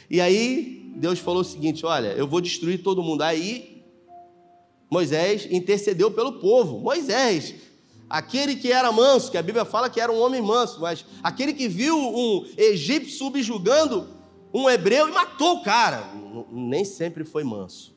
E 0.10 0.22
aí 0.22 0.92
Deus 0.96 1.20
falou 1.20 1.42
o 1.42 1.46
seguinte: 1.46 1.86
Olha, 1.86 2.08
eu 2.14 2.28
vou 2.28 2.42
destruir 2.42 2.82
todo 2.82 3.04
mundo. 3.04 3.22
Aí 3.22 3.84
Moisés 4.90 5.48
intercedeu 5.52 6.10
pelo 6.10 6.34
povo. 6.34 6.80
Moisés, 6.80 7.54
aquele 8.10 8.56
que 8.56 8.72
era 8.72 8.92
manso, 8.92 9.32
que 9.32 9.38
a 9.38 9.42
Bíblia 9.42 9.66
fala 9.66 9.90
que 9.90 10.00
era 10.00 10.12
um 10.12 10.20
homem 10.20 10.42
manso, 10.42 10.80
mas 10.80 11.06
aquele 11.24 11.54
que 11.54 11.68
viu 11.68 11.98
um 11.98 12.46
egípcio 12.58 13.18
subjugando 13.18 14.08
um 14.54 14.70
hebreu 14.70 15.10
e 15.10 15.12
matou 15.12 15.58
o 15.58 15.64
cara, 15.64 16.04
nem 16.52 16.86
sempre 16.86 17.26
foi 17.26 17.44
manso. 17.44 17.94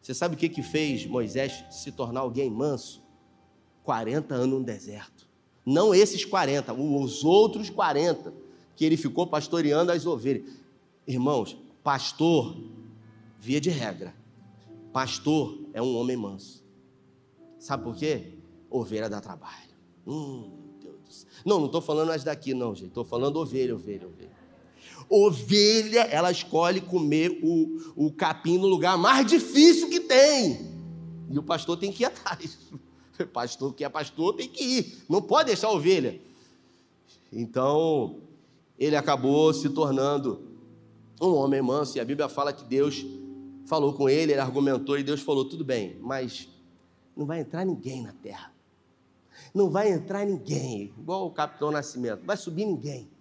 Você 0.00 0.14
sabe 0.14 0.34
o 0.34 0.38
que, 0.38 0.48
que 0.48 0.62
fez 0.62 1.06
Moisés 1.06 1.64
se 1.70 1.92
tornar 1.92 2.20
alguém 2.20 2.50
manso? 2.50 3.02
40 3.84 4.34
anos 4.34 4.58
no 4.58 4.64
deserto. 4.64 5.26
Não 5.64 5.94
esses 5.94 6.24
40, 6.24 6.72
os 6.72 7.24
outros 7.24 7.70
40, 7.70 8.32
que 8.74 8.84
ele 8.84 8.96
ficou 8.96 9.26
pastoreando 9.26 9.92
as 9.92 10.06
ovelhas. 10.06 10.50
Irmãos, 11.06 11.56
pastor, 11.82 12.56
via 13.38 13.60
de 13.60 13.70
regra, 13.70 14.14
pastor 14.92 15.58
é 15.72 15.80
um 15.80 15.96
homem 15.96 16.16
manso. 16.16 16.64
Sabe 17.58 17.84
por 17.84 17.96
quê? 17.96 18.31
Ovelha 18.72 19.08
dá 19.08 19.20
trabalho. 19.20 19.72
Hum, 20.06 20.50
Deus 20.80 20.96
do 21.00 21.12
céu. 21.12 21.28
Não, 21.44 21.58
não 21.58 21.66
estou 21.66 21.80
falando 21.80 22.10
as 22.10 22.24
daqui, 22.24 22.54
não, 22.54 22.74
gente. 22.74 22.88
Estou 22.88 23.04
falando 23.04 23.36
ovelha, 23.36 23.74
ovelha, 23.74 24.06
ovelha. 24.06 24.42
Ovelha, 25.08 26.00
ela 26.02 26.30
escolhe 26.30 26.80
comer 26.80 27.38
o, 27.42 28.06
o 28.06 28.12
capim 28.12 28.58
no 28.58 28.66
lugar 28.66 28.96
mais 28.96 29.26
difícil 29.26 29.90
que 29.90 30.00
tem. 30.00 30.72
E 31.30 31.38
o 31.38 31.42
pastor 31.42 31.76
tem 31.76 31.92
que 31.92 32.02
ir 32.02 32.06
atrás. 32.06 32.58
Pastor 33.32 33.72
que 33.74 33.84
é 33.84 33.88
pastor 33.88 34.34
tem 34.34 34.48
que 34.48 34.64
ir. 34.64 35.04
Não 35.08 35.22
pode 35.22 35.46
deixar 35.46 35.68
a 35.68 35.72
ovelha. 35.72 36.20
Então, 37.30 38.20
ele 38.76 38.96
acabou 38.96 39.54
se 39.54 39.68
tornando 39.68 40.42
um 41.20 41.34
homem 41.34 41.62
manso. 41.62 41.96
E 41.96 42.00
a 42.00 42.04
Bíblia 42.04 42.28
fala 42.28 42.52
que 42.52 42.64
Deus 42.64 43.06
falou 43.66 43.92
com 43.92 44.08
ele, 44.08 44.32
ele 44.32 44.40
argumentou 44.40 44.98
e 44.98 45.04
Deus 45.04 45.20
falou: 45.20 45.44
tudo 45.44 45.64
bem, 45.64 45.96
mas 46.00 46.48
não 47.16 47.24
vai 47.24 47.40
entrar 47.40 47.64
ninguém 47.64 48.02
na 48.02 48.12
terra. 48.12 48.52
Não 49.54 49.70
vai 49.70 49.90
entrar 49.90 50.24
ninguém, 50.24 50.92
igual 50.98 51.26
o 51.26 51.30
capitão 51.30 51.70
Nascimento, 51.70 52.20
não 52.20 52.26
vai 52.26 52.36
subir 52.36 52.64
ninguém 52.64 53.12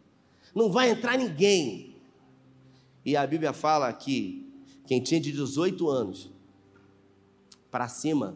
não 0.54 0.71
vai 0.71 0.89
entrar 0.89 1.17
ninguém. 1.17 1.95
E 3.04 3.15
a 3.15 3.26
Bíblia 3.26 3.54
fala 3.54 3.91
que 3.91 4.47
quem 4.86 5.02
tinha 5.02 5.19
de 5.19 5.32
18 5.32 5.89
anos 5.89 6.30
para 7.69 7.88
cima, 7.88 8.36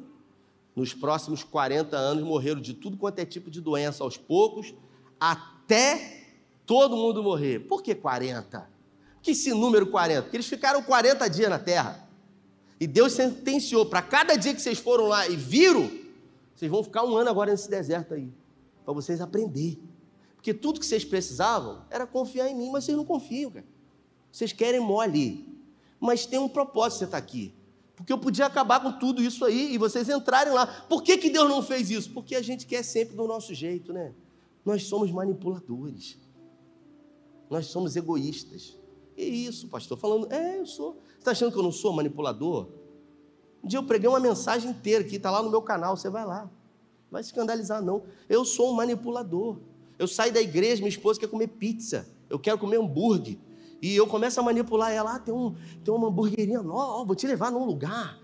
nos 0.75 0.93
próximos 0.93 1.43
40 1.43 1.95
anos 1.95 2.23
morreram 2.23 2.61
de 2.61 2.73
tudo 2.73 2.97
quanto 2.97 3.19
é 3.19 3.25
tipo 3.25 3.51
de 3.51 3.61
doença, 3.61 4.03
aos 4.03 4.17
poucos, 4.17 4.73
até 5.19 6.23
todo 6.65 6.95
mundo 6.95 7.21
morrer. 7.21 7.59
Por 7.59 7.83
que 7.83 7.93
40? 7.93 8.69
Que 9.21 9.31
esse 9.31 9.53
número 9.53 9.87
40? 9.87 10.23
Porque 10.23 10.37
eles 10.37 10.47
ficaram 10.47 10.81
40 10.81 11.27
dias 11.27 11.49
na 11.49 11.59
terra. 11.59 12.07
E 12.79 12.87
Deus 12.87 13.13
sentenciou 13.13 13.85
para 13.85 14.01
cada 14.01 14.35
dia 14.35 14.53
que 14.53 14.61
vocês 14.61 14.79
foram 14.79 15.05
lá 15.07 15.27
e 15.27 15.35
viram, 15.35 15.89
vocês 16.55 16.71
vão 16.71 16.83
ficar 16.83 17.03
um 17.03 17.15
ano 17.17 17.29
agora 17.29 17.51
nesse 17.51 17.69
deserto 17.69 18.13
aí, 18.13 18.31
para 18.83 18.93
vocês 18.93 19.19
aprenderem. 19.19 19.79
Porque 20.35 20.53
tudo 20.53 20.79
que 20.79 20.85
vocês 20.85 21.03
precisavam 21.03 21.81
era 21.89 22.07
confiar 22.07 22.47
em 22.49 22.55
mim, 22.55 22.69
mas 22.71 22.85
vocês 22.85 22.95
não 22.95 23.03
confiam, 23.03 23.51
cara. 23.51 23.65
Vocês 24.31 24.53
querem 24.53 24.79
mole. 24.79 25.47
Mas 25.99 26.25
tem 26.25 26.39
um 26.39 26.47
propósito 26.47 26.99
você 26.99 27.05
estar 27.05 27.17
tá 27.17 27.23
aqui. 27.23 27.53
Porque 27.95 28.11
eu 28.11 28.17
podia 28.17 28.45
acabar 28.45 28.81
com 28.81 28.91
tudo 28.91 29.21
isso 29.21 29.43
aí 29.45 29.73
e 29.73 29.77
vocês 29.77 30.09
entrarem 30.09 30.53
lá. 30.53 30.67
Por 30.67 31.01
que, 31.01 31.17
que 31.17 31.29
Deus 31.29 31.49
não 31.49 31.63
fez 31.63 31.89
isso? 31.89 32.11
Porque 32.11 32.35
a 32.35 32.41
gente 32.41 32.65
quer 32.65 32.83
sempre 32.83 33.15
do 33.15 33.25
nosso 33.25 33.53
jeito, 33.53 33.93
né? 33.93 34.13
Nós 34.63 34.83
somos 34.83 35.11
manipuladores. 35.11 36.17
Nós 37.49 37.67
somos 37.67 37.95
egoístas. 37.95 38.77
E 39.15 39.45
isso, 39.45 39.67
pastor, 39.69 39.97
falando, 39.97 40.31
é, 40.31 40.59
eu 40.59 40.65
sou. 40.65 40.93
Você 40.93 41.19
está 41.19 41.31
achando 41.31 41.51
que 41.51 41.57
eu 41.57 41.63
não 41.63 41.71
sou 41.71 41.93
manipulador? 41.93 42.67
Um 43.65 43.67
dia 43.67 43.79
eu 43.79 43.83
preguei 43.83 44.07
uma 44.07 44.19
mensagem 44.19 44.69
inteira 44.69 45.03
que 45.03 45.15
está 45.15 45.31
lá 45.31 45.41
no 45.41 45.49
meu 45.49 45.59
canal, 45.59 45.97
você 45.97 46.07
vai 46.07 46.23
lá. 46.23 46.41
Não 46.43 46.49
vai 47.09 47.21
escandalizar, 47.21 47.81
não. 47.81 48.03
Eu 48.29 48.45
sou 48.45 48.71
um 48.71 48.75
manipulador. 48.75 49.57
Eu 49.97 50.07
saio 50.07 50.31
da 50.31 50.39
igreja, 50.39 50.83
minha 50.83 50.89
esposa 50.89 51.19
quer 51.19 51.27
comer 51.27 51.47
pizza, 51.47 52.07
eu 52.29 52.37
quero 52.37 52.59
comer 52.59 52.77
hambúrguer. 52.77 53.39
E 53.81 53.95
eu 53.95 54.05
começo 54.05 54.39
a 54.39 54.43
manipular 54.43 54.91
ela, 54.91 55.15
ah, 55.15 55.19
tem, 55.19 55.33
um, 55.33 55.55
tem 55.83 55.91
uma 55.91 56.09
hamburgueria 56.09 56.61
nova, 56.61 57.05
vou 57.05 57.15
te 57.15 57.25
levar 57.25 57.51
num 57.51 57.65
lugar. 57.65 58.19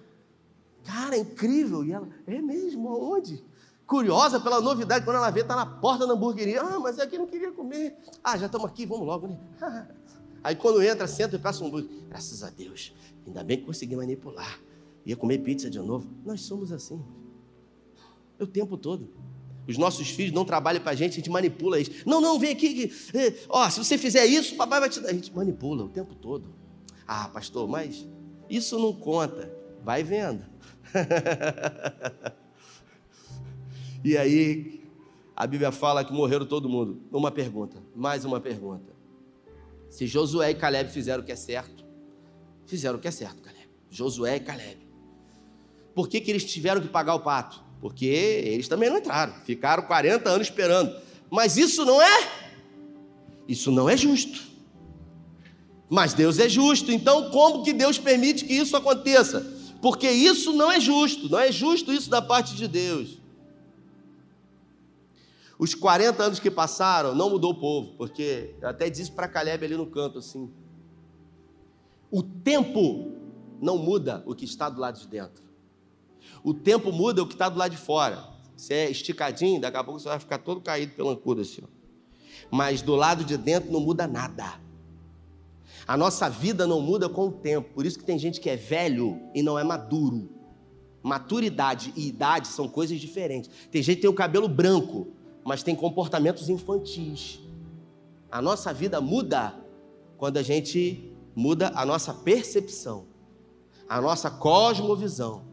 Cara, 0.84 1.16
é 1.16 1.20
incrível. 1.20 1.84
E 1.84 1.92
ela, 1.92 2.08
é 2.28 2.40
mesmo? 2.40 2.90
Aonde? 2.90 3.44
Curiosa 3.88 4.40
pela 4.40 4.62
novidade, 4.62 5.04
quando 5.04 5.18
ela 5.18 5.32
vê, 5.32 5.42
está 5.42 5.56
na 5.56 5.66
porta 5.66 6.06
da 6.06 6.14
hamburgueria. 6.14 6.62
Ah, 6.62 6.80
mas 6.80 7.00
aqui 7.00 7.18
não 7.18 7.26
queria 7.26 7.52
comer. 7.52 7.98
Ah, 8.24 8.38
já 8.38 8.46
estamos 8.46 8.68
aqui, 8.68 8.86
vamos 8.86 9.08
logo, 9.08 9.28
né? 9.28 9.40
Aí 10.44 10.56
quando 10.56 10.84
entra, 10.84 11.08
senta 11.08 11.36
e 11.36 11.40
passa 11.40 11.64
um 11.64 11.68
hambúrguer. 11.68 11.90
Graças 12.10 12.44
a 12.44 12.52
Deus, 12.52 12.94
ainda 13.26 13.44
bem 13.44 13.58
que 13.58 13.66
consegui 13.66 13.96
manipular. 13.96 14.60
Ia 15.06 15.16
comer 15.16 15.40
pizza 15.40 15.70
de 15.70 15.80
novo. 15.80 16.10
Nós 16.26 16.42
somos 16.42 16.72
assim. 16.72 17.02
O 18.40 18.48
tempo 18.48 18.78
todo. 18.78 19.10
Os 19.68 19.78
nossos 19.78 20.10
filhos 20.10 20.34
não 20.34 20.44
trabalham 20.44 20.82
para 20.82 20.92
a 20.92 20.96
gente, 20.96 21.14
a 21.14 21.16
gente 21.16 21.30
manipula 21.30 21.80
eles. 21.80 22.04
Não, 22.06 22.20
não, 22.20 22.40
vem 22.40 22.52
aqui. 22.52 22.92
É, 23.14 23.34
ó, 23.48 23.70
se 23.70 23.80
você 23.80 23.98
fizer 23.98 24.26
isso, 24.26 24.56
o 24.56 24.58
papai 24.58 24.80
vai 24.80 24.90
te 24.90 25.00
dar. 25.00 25.10
A 25.10 25.14
gente 25.14 25.34
manipula 25.34 25.86
o 25.86 25.90
tempo 25.90 26.16
todo. 26.16 26.54
Ah, 27.08 27.30
pastor, 27.30 27.68
mas 27.68 28.08
isso 28.50 28.78
não 28.80 28.94
conta. 28.94 29.54
Vai 29.84 30.04
vendo. 30.04 30.44
e 34.04 34.18
aí, 34.18 34.84
a 35.36 35.48
Bíblia 35.48 35.72
fala 35.72 36.04
que 36.04 36.14
morreram 36.14 36.46
todo 36.46 36.68
mundo. 36.68 37.02
Uma 37.12 37.32
pergunta, 37.32 37.78
mais 37.96 38.26
uma 38.26 38.40
pergunta. 38.40 38.92
Se 39.90 40.08
Josué 40.08 40.52
e 40.52 40.56
Caleb 40.56 40.92
fizeram 40.92 41.22
o 41.22 41.26
que 41.26 41.32
é 41.32 41.36
certo, 41.36 41.86
fizeram 42.66 42.98
o 42.98 43.02
que 43.02 43.08
é 43.08 43.12
certo, 43.12 43.42
Caleb. 43.42 43.70
Josué 43.90 44.38
e 44.38 44.40
Caleb. 44.40 44.91
Por 45.94 46.08
que, 46.08 46.22
que 46.22 46.32
eles 46.32 46.46
tiveram 46.46 46.82
que 46.82 46.88
pagar 46.88 47.16
o 47.16 47.20
pato? 47.20 47.72
porque 47.82 48.06
eles 48.06 48.68
também 48.68 48.90
não 48.90 49.00
entraram, 49.00 49.34
ficaram 49.44 49.84
40 49.84 50.30
anos 50.30 50.48
esperando. 50.48 50.96
Mas 51.30 51.58
isso 51.58 51.84
não 51.84 52.00
é, 52.00 52.32
isso 53.48 53.72
não 53.72 53.90
é 53.90 53.98
justo. 53.98 54.40
Mas 55.90 56.14
Deus 56.14 56.38
é 56.38 56.48
justo, 56.48 56.92
então 56.92 57.32
como 57.32 57.64
que 57.64 57.74
Deus 57.74 57.98
permite 57.98 58.46
que 58.46 58.54
isso 58.54 58.78
aconteça? 58.78 59.42
Porque 59.82 60.10
isso 60.10 60.54
não 60.54 60.72
é 60.72 60.80
justo, 60.80 61.28
não 61.28 61.40
é 61.40 61.52
justo 61.52 61.92
isso 61.92 62.10
da 62.10 62.22
parte 62.22 62.56
de 62.56 62.68
Deus. 62.68 63.20
Os 65.58 65.74
40 65.74 66.24
anos 66.24 66.40
que 66.40 66.52
passaram 66.52 67.16
não 67.16 67.32
mudou 67.32 67.52
o 67.52 67.60
povo, 67.60 67.96
porque 67.98 68.56
eu 68.62 68.70
até 68.70 68.90
disse 68.90 69.12
para 69.12 69.28
Caleb 69.28 69.66
ali 69.66 69.76
no 69.76 69.88
canto 69.88 70.20
assim: 70.20 70.52
o 72.12 72.22
tempo 72.22 73.12
não 73.60 73.78
muda 73.78 74.24
o 74.26 74.36
que 74.36 74.46
está 74.46 74.70
do 74.70 74.80
lado 74.80 75.00
de 75.00 75.08
dentro. 75.08 75.51
O 76.44 76.54
tempo 76.54 76.92
muda 76.92 77.22
o 77.22 77.28
que 77.28 77.34
está 77.34 77.50
do 77.50 77.58
lado 77.58 77.72
de 77.72 77.78
fora. 77.78 78.24
Você 78.56 78.74
é 78.74 78.90
esticadinho, 78.92 79.60
daqui 79.60 79.78
a 79.78 79.84
pouco 79.84 80.00
você 80.00 80.10
vai 80.10 80.20
ficar 80.20 80.38
todo 80.38 80.62
caído 80.62 80.94
pela 80.94 81.12
ancura 81.12 81.42
assim. 81.42 81.62
Mas 82.50 82.82
do 82.82 82.96
lado 82.96 83.24
de 83.24 83.38
dentro 83.38 83.72
não 83.72 83.80
muda 83.80 84.08
nada. 84.08 84.60
A 85.88 85.98
nossa 85.98 86.30
vida 86.30 86.68
não 86.68 86.80
muda 86.80 87.10
com 87.10 87.28
o 87.28 87.32
tempo. 87.32 87.74
Por 87.74 87.86
isso 87.86 87.98
que 87.98 88.06
tem 88.06 88.20
gente 88.20 88.40
que 88.40 88.50
é 88.50 88.56
velho 88.56 89.20
e 89.34 89.42
não 89.42 89.58
é 89.58 89.64
maduro. 89.64 90.30
Maturidade 91.04 91.92
e 91.96 92.08
idade 92.08 92.48
são 92.48 92.68
coisas 92.68 93.00
diferentes. 93.00 93.50
Tem 93.72 93.82
gente 93.82 93.96
que 93.96 94.02
tem 94.04 94.10
o 94.10 94.14
cabelo 94.14 94.48
branco, 94.48 95.08
mas 95.44 95.64
tem 95.64 95.76
comportamentos 95.76 96.50
infantis. 96.50 97.40
A 98.32 98.42
nossa 98.42 98.72
vida 98.74 99.02
muda 99.02 99.56
quando 100.18 100.38
a 100.38 100.44
gente 100.44 101.12
muda 101.36 101.72
a 101.74 101.86
nossa 101.86 102.14
percepção, 102.14 103.08
a 103.90 104.00
nossa 104.00 104.30
cosmovisão. 104.30 105.51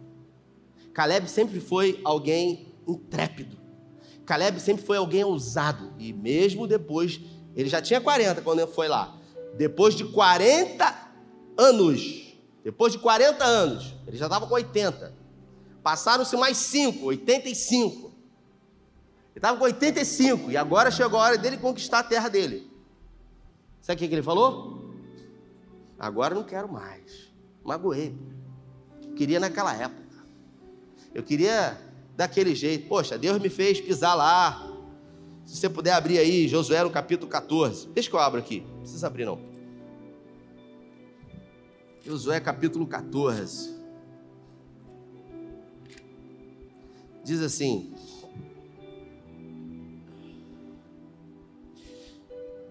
Caleb 0.99 1.31
sempre 1.31 1.61
foi 1.61 2.01
alguém 2.03 2.75
intrépido. 2.85 3.57
Caleb 4.27 4.59
sempre 4.59 4.85
foi 4.85 4.97
alguém 4.97 5.23
ousado. 5.23 5.93
E 5.97 6.13
mesmo 6.13 6.67
depois, 6.67 7.21
ele 7.55 7.69
já 7.69 7.81
tinha 7.81 8.01
40 8.01 8.43
quando 8.43 8.59
ele 8.59 8.73
foi 8.73 8.89
lá. 8.89 9.17
Depois 9.57 9.95
de 9.95 10.05
40 10.07 11.09
anos, 11.57 12.37
depois 12.65 12.95
de 12.95 12.99
40 12.99 13.45
anos, 13.45 13.95
ele 14.09 14.17
já 14.17 14.27
estava 14.27 14.45
com 14.49 14.55
80. 14.55 15.15
Passaram-se 15.85 16.37
mais 16.37 16.57
5, 16.57 17.07
85. 17.07 18.07
Ele 18.07 18.13
estava 19.37 19.57
com 19.57 19.63
85 19.67 20.51
e 20.51 20.57
agora 20.57 20.91
chegou 20.91 21.21
a 21.21 21.23
hora 21.23 21.39
dele 21.39 21.59
conquistar 21.59 22.01
a 22.01 22.03
terra 22.03 22.29
dele. 22.29 22.69
Sabe 23.81 24.05
o 24.05 24.09
que 24.09 24.13
ele 24.13 24.21
falou? 24.21 24.97
Agora 25.97 26.35
não 26.35 26.43
quero 26.43 26.69
mais. 26.69 27.31
Magoei. 27.63 28.19
Queria 29.15 29.39
naquela 29.39 29.73
época. 29.73 30.08
Eu 31.15 31.23
queria 31.23 31.79
daquele 32.17 32.55
jeito. 32.55 32.89
Poxa, 32.89 33.17
Deus 33.17 33.39
me 33.39 33.49
fez 33.49 33.81
pisar 33.81 34.15
lá. 34.15 34.67
Se 35.45 35.57
você 35.57 35.69
puder 35.69 35.93
abrir 35.93 36.19
aí, 36.19 36.49
Josué 36.49 36.83
no 36.83 36.91
capítulo 36.91 37.31
14. 37.31 37.89
Deixa 37.89 38.11
que 38.11 38.15
eu 38.15 38.21
abro 38.21 38.39
aqui. 38.39 38.65
Não 38.69 38.81
precisa 38.81 39.07
abrir, 39.07 39.25
não. 39.25 39.41
Josué 42.05 42.41
capítulo 42.41 42.87
14. 42.87 43.77
Diz 47.25 47.41
assim: 47.41 47.95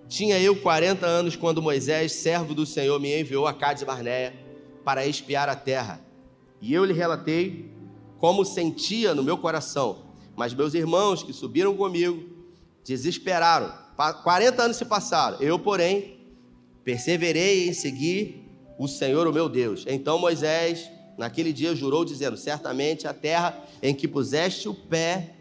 Tinha 0.07 0.39
eu 0.39 0.55
40 0.55 1.05
anos 1.05 1.35
quando 1.35 1.61
Moisés, 1.61 2.13
servo 2.13 2.55
do 2.55 2.65
Senhor, 2.65 2.99
me 2.99 3.19
enviou 3.19 3.45
a 3.45 3.53
Cades 3.53 3.83
Barneia 3.83 4.33
para 4.83 5.05
espiar 5.05 5.47
a 5.47 5.55
terra. 5.55 6.01
E 6.61 6.73
eu 6.73 6.83
lhe 6.83 6.93
relatei 6.93 7.69
como 8.19 8.45
sentia 8.45 9.13
no 9.13 9.23
meu 9.23 9.37
coração. 9.37 10.07
Mas 10.35 10.53
meus 10.53 10.73
irmãos 10.73 11.23
que 11.23 11.33
subiram 11.33 11.75
comigo 11.75 12.29
desesperaram. 12.85 13.73
40 14.23 14.61
anos 14.61 14.77
se 14.77 14.85
passaram. 14.85 15.39
Eu, 15.41 15.57
porém, 15.57 16.17
perseverei 16.83 17.67
em 17.67 17.73
seguir 17.73 18.45
o 18.77 18.87
Senhor, 18.87 19.27
o 19.27 19.33
meu 19.33 19.49
Deus. 19.49 19.83
Então 19.87 20.19
Moisés, 20.19 20.89
naquele 21.17 21.51
dia, 21.51 21.75
jurou, 21.75 22.05
dizendo: 22.05 22.37
Certamente 22.37 23.07
a 23.07 23.13
terra 23.13 23.59
em 23.81 23.93
que 23.93 24.07
puseste 24.07 24.69
o 24.69 24.73
pé 24.73 25.35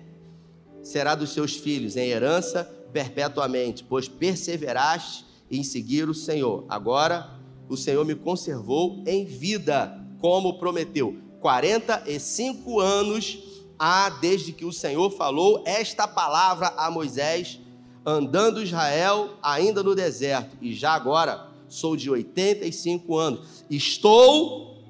será 0.82 1.14
dos 1.14 1.30
seus 1.30 1.54
filhos, 1.54 1.96
em 1.96 2.08
herança 2.08 2.64
perpetuamente, 2.92 3.84
pois 3.84 4.08
perseveraste 4.08 5.26
em 5.50 5.62
seguir 5.62 6.08
o 6.08 6.14
Senhor. 6.14 6.64
Agora 6.68 7.30
o 7.68 7.76
Senhor 7.76 8.04
me 8.04 8.14
conservou 8.14 9.02
em 9.06 9.24
vida, 9.24 10.00
como 10.20 10.58
prometeu. 10.58 11.25
45 11.46 12.80
anos 12.80 13.38
há 13.78 14.10
desde 14.10 14.52
que 14.52 14.64
o 14.64 14.72
Senhor 14.72 15.08
falou 15.12 15.62
esta 15.64 16.08
palavra 16.08 16.74
a 16.76 16.90
Moisés, 16.90 17.60
andando 18.04 18.60
Israel 18.60 19.34
ainda 19.40 19.80
no 19.80 19.94
deserto, 19.94 20.56
e 20.60 20.74
já 20.74 20.94
agora 20.94 21.48
sou 21.68 21.94
de 21.94 22.10
85 22.10 23.16
anos. 23.16 23.64
Estou 23.70 24.82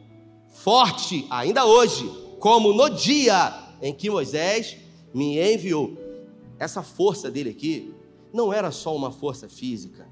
forte 0.48 1.26
ainda 1.28 1.66
hoje, 1.66 2.10
como 2.40 2.72
no 2.72 2.88
dia 2.88 3.54
em 3.82 3.92
que 3.92 4.08
Moisés 4.08 4.78
me 5.12 5.38
enviou. 5.38 5.94
Essa 6.58 6.82
força 6.82 7.30
dele 7.30 7.50
aqui 7.50 7.94
não 8.32 8.50
era 8.50 8.70
só 8.70 8.96
uma 8.96 9.12
força 9.12 9.46
física, 9.46 10.08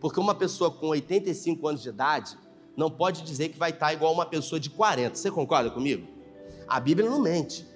porque 0.00 0.20
uma 0.20 0.36
pessoa 0.36 0.70
com 0.70 0.86
85 0.86 1.66
anos 1.66 1.82
de 1.82 1.88
idade 1.88 2.38
não 2.76 2.90
pode 2.90 3.22
dizer 3.22 3.50
que 3.50 3.58
vai 3.58 3.70
estar 3.70 3.92
igual 3.92 4.12
uma 4.12 4.26
pessoa 4.26 4.58
de 4.58 4.70
40. 4.70 5.14
Você 5.14 5.30
concorda 5.30 5.70
comigo? 5.70 6.06
A 6.66 6.80
Bíblia 6.80 7.08
não 7.08 7.20
mente. 7.20 7.66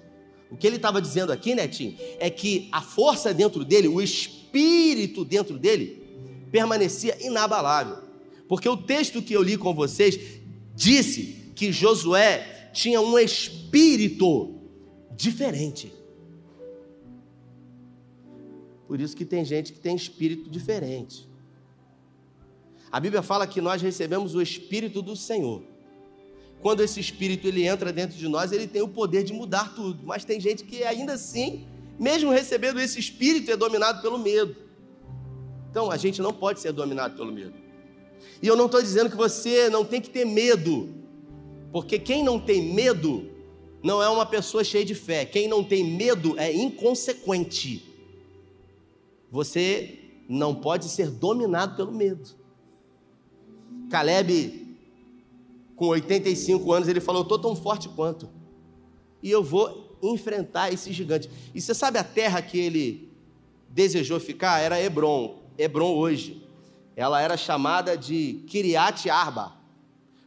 O 0.49 0.55
que 0.55 0.65
ele 0.65 0.77
estava 0.77 1.01
dizendo 1.01 1.31
aqui, 1.31 1.53
Netinho, 1.53 1.95
é 2.19 2.29
que 2.29 2.69
a 2.71 2.81
força 2.81 3.33
dentro 3.33 3.65
dele, 3.65 3.87
o 3.87 4.01
espírito 4.01 5.25
dentro 5.25 5.57
dele, 5.57 6.03
permanecia 6.51 7.17
inabalável. 7.25 7.97
Porque 8.47 8.67
o 8.67 8.77
texto 8.77 9.21
que 9.21 9.33
eu 9.33 9.43
li 9.43 9.57
com 9.57 9.73
vocês 9.73 10.17
disse 10.73 11.51
que 11.55 11.71
Josué 11.71 12.71
tinha 12.73 13.01
um 13.01 13.19
espírito 13.19 14.55
diferente. 15.15 15.91
Por 18.87 19.01
isso 19.01 19.15
que 19.17 19.25
tem 19.25 19.43
gente 19.43 19.73
que 19.73 19.79
tem 19.79 19.95
espírito 19.95 20.49
diferente. 20.49 21.26
A 22.91 22.99
Bíblia 22.99 23.21
fala 23.21 23.45
que 23.45 23.59
nós 23.59 23.81
recebemos 23.81 24.35
o 24.35 24.41
espírito 24.41 25.01
do 25.01 25.15
Senhor. 25.15 25.61
Quando 26.61 26.81
esse 26.81 26.99
espírito 26.99 27.47
ele 27.47 27.65
entra 27.65 27.91
dentro 27.91 28.17
de 28.17 28.27
nós, 28.27 28.51
ele 28.51 28.67
tem 28.67 28.81
o 28.81 28.87
poder 28.87 29.23
de 29.23 29.33
mudar 29.33 29.75
tudo. 29.75 30.05
Mas 30.05 30.25
tem 30.25 30.39
gente 30.39 30.63
que 30.63 30.83
ainda 30.83 31.13
assim, 31.13 31.67
mesmo 31.99 32.31
recebendo 32.31 32.79
esse 32.79 32.99
espírito, 32.99 33.51
é 33.51 33.57
dominado 33.57 34.01
pelo 34.01 34.17
medo. 34.17 34.55
Então, 35.69 35.91
a 35.91 35.97
gente 35.97 36.21
não 36.21 36.33
pode 36.33 36.59
ser 36.59 36.71
dominado 36.71 37.15
pelo 37.15 37.31
medo. 37.31 37.53
E 38.41 38.47
eu 38.47 38.55
não 38.55 38.65
estou 38.65 38.81
dizendo 38.81 39.09
que 39.09 39.15
você 39.15 39.69
não 39.69 39.85
tem 39.85 40.01
que 40.01 40.09
ter 40.09 40.25
medo, 40.25 40.89
porque 41.71 41.99
quem 41.99 42.23
não 42.23 42.39
tem 42.39 42.73
medo 42.73 43.29
não 43.83 44.01
é 44.01 44.09
uma 44.09 44.25
pessoa 44.25 44.63
cheia 44.63 44.83
de 44.83 44.95
fé. 44.95 45.25
Quem 45.25 45.47
não 45.47 45.63
tem 45.63 45.83
medo 45.83 46.37
é 46.39 46.51
inconsequente. 46.51 47.85
Você 49.29 49.99
não 50.27 50.55
pode 50.55 50.89
ser 50.89 51.09
dominado 51.09 51.75
pelo 51.75 51.91
medo. 51.91 52.36
Caleb, 53.89 54.77
com 55.75 55.87
85 55.87 56.71
anos, 56.71 56.87
ele 56.87 56.99
falou: 56.99 57.21
estou 57.21 57.39
tão 57.39 57.55
forte 57.55 57.89
quanto, 57.89 58.29
e 59.21 59.31
eu 59.31 59.43
vou 59.43 59.97
enfrentar 60.01 60.71
esse 60.71 60.91
gigante. 60.93 61.29
E 61.53 61.61
você 61.61 61.73
sabe 61.73 61.97
a 61.97 62.03
terra 62.03 62.41
que 62.41 62.57
ele 62.57 63.11
desejou 63.69 64.19
ficar? 64.19 64.59
Era 64.59 64.81
Hebron. 64.81 65.39
Hebron 65.57 65.95
hoje 65.95 66.43
ela 66.95 67.21
era 67.21 67.37
chamada 67.37 67.95
de 67.95 68.43
Kiriat 68.47 69.07
Arba, 69.07 69.53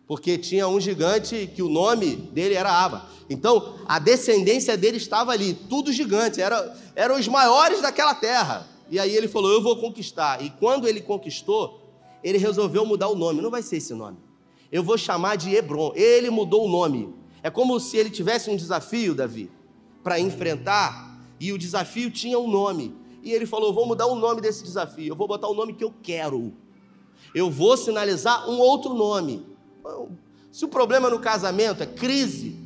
porque 0.06 0.38
tinha 0.38 0.68
um 0.68 0.80
gigante 0.80 1.50
que 1.52 1.62
o 1.62 1.68
nome 1.68 2.14
dele 2.14 2.54
era 2.54 2.70
Arba. 2.70 3.06
Então, 3.28 3.76
a 3.88 3.98
descendência 3.98 4.76
dele 4.76 4.96
estava 4.96 5.32
ali, 5.32 5.52
tudo 5.52 5.92
gigante, 5.92 6.40
era, 6.40 6.76
eram 6.94 7.18
os 7.18 7.26
maiores 7.26 7.82
daquela 7.82 8.14
terra. 8.14 8.68
E 8.88 9.00
aí 9.00 9.16
ele 9.16 9.26
falou: 9.26 9.50
Eu 9.50 9.62
vou 9.62 9.76
conquistar. 9.76 10.42
E 10.42 10.50
quando 10.50 10.86
ele 10.86 11.00
conquistou, 11.00 11.79
ele 12.22 12.38
resolveu 12.38 12.84
mudar 12.84 13.08
o 13.08 13.16
nome. 13.16 13.40
Não 13.40 13.50
vai 13.50 13.62
ser 13.62 13.76
esse 13.78 13.94
nome. 13.94 14.18
Eu 14.70 14.82
vou 14.82 14.96
chamar 14.96 15.36
de 15.36 15.54
Hebron. 15.54 15.92
Ele 15.94 16.30
mudou 16.30 16.66
o 16.66 16.68
nome. 16.68 17.14
É 17.42 17.50
como 17.50 17.78
se 17.80 17.96
ele 17.96 18.10
tivesse 18.10 18.50
um 18.50 18.56
desafio, 18.56 19.14
Davi, 19.14 19.50
para 20.02 20.20
enfrentar, 20.20 21.18
e 21.38 21.52
o 21.52 21.58
desafio 21.58 22.10
tinha 22.10 22.38
um 22.38 22.50
nome. 22.50 22.94
E 23.22 23.32
ele 23.32 23.46
falou: 23.46 23.72
Vou 23.72 23.86
mudar 23.86 24.06
o 24.06 24.14
nome 24.14 24.40
desse 24.40 24.62
desafio. 24.62 25.12
Eu 25.12 25.16
vou 25.16 25.26
botar 25.26 25.48
o 25.48 25.54
nome 25.54 25.72
que 25.72 25.82
eu 25.82 25.92
quero. 26.02 26.52
Eu 27.34 27.50
vou 27.50 27.76
sinalizar 27.76 28.48
um 28.48 28.58
outro 28.58 28.94
nome. 28.94 29.46
Se 30.52 30.64
o 30.64 30.68
problema 30.68 31.08
no 31.08 31.18
casamento 31.18 31.82
é 31.82 31.86
crise, 31.86 32.56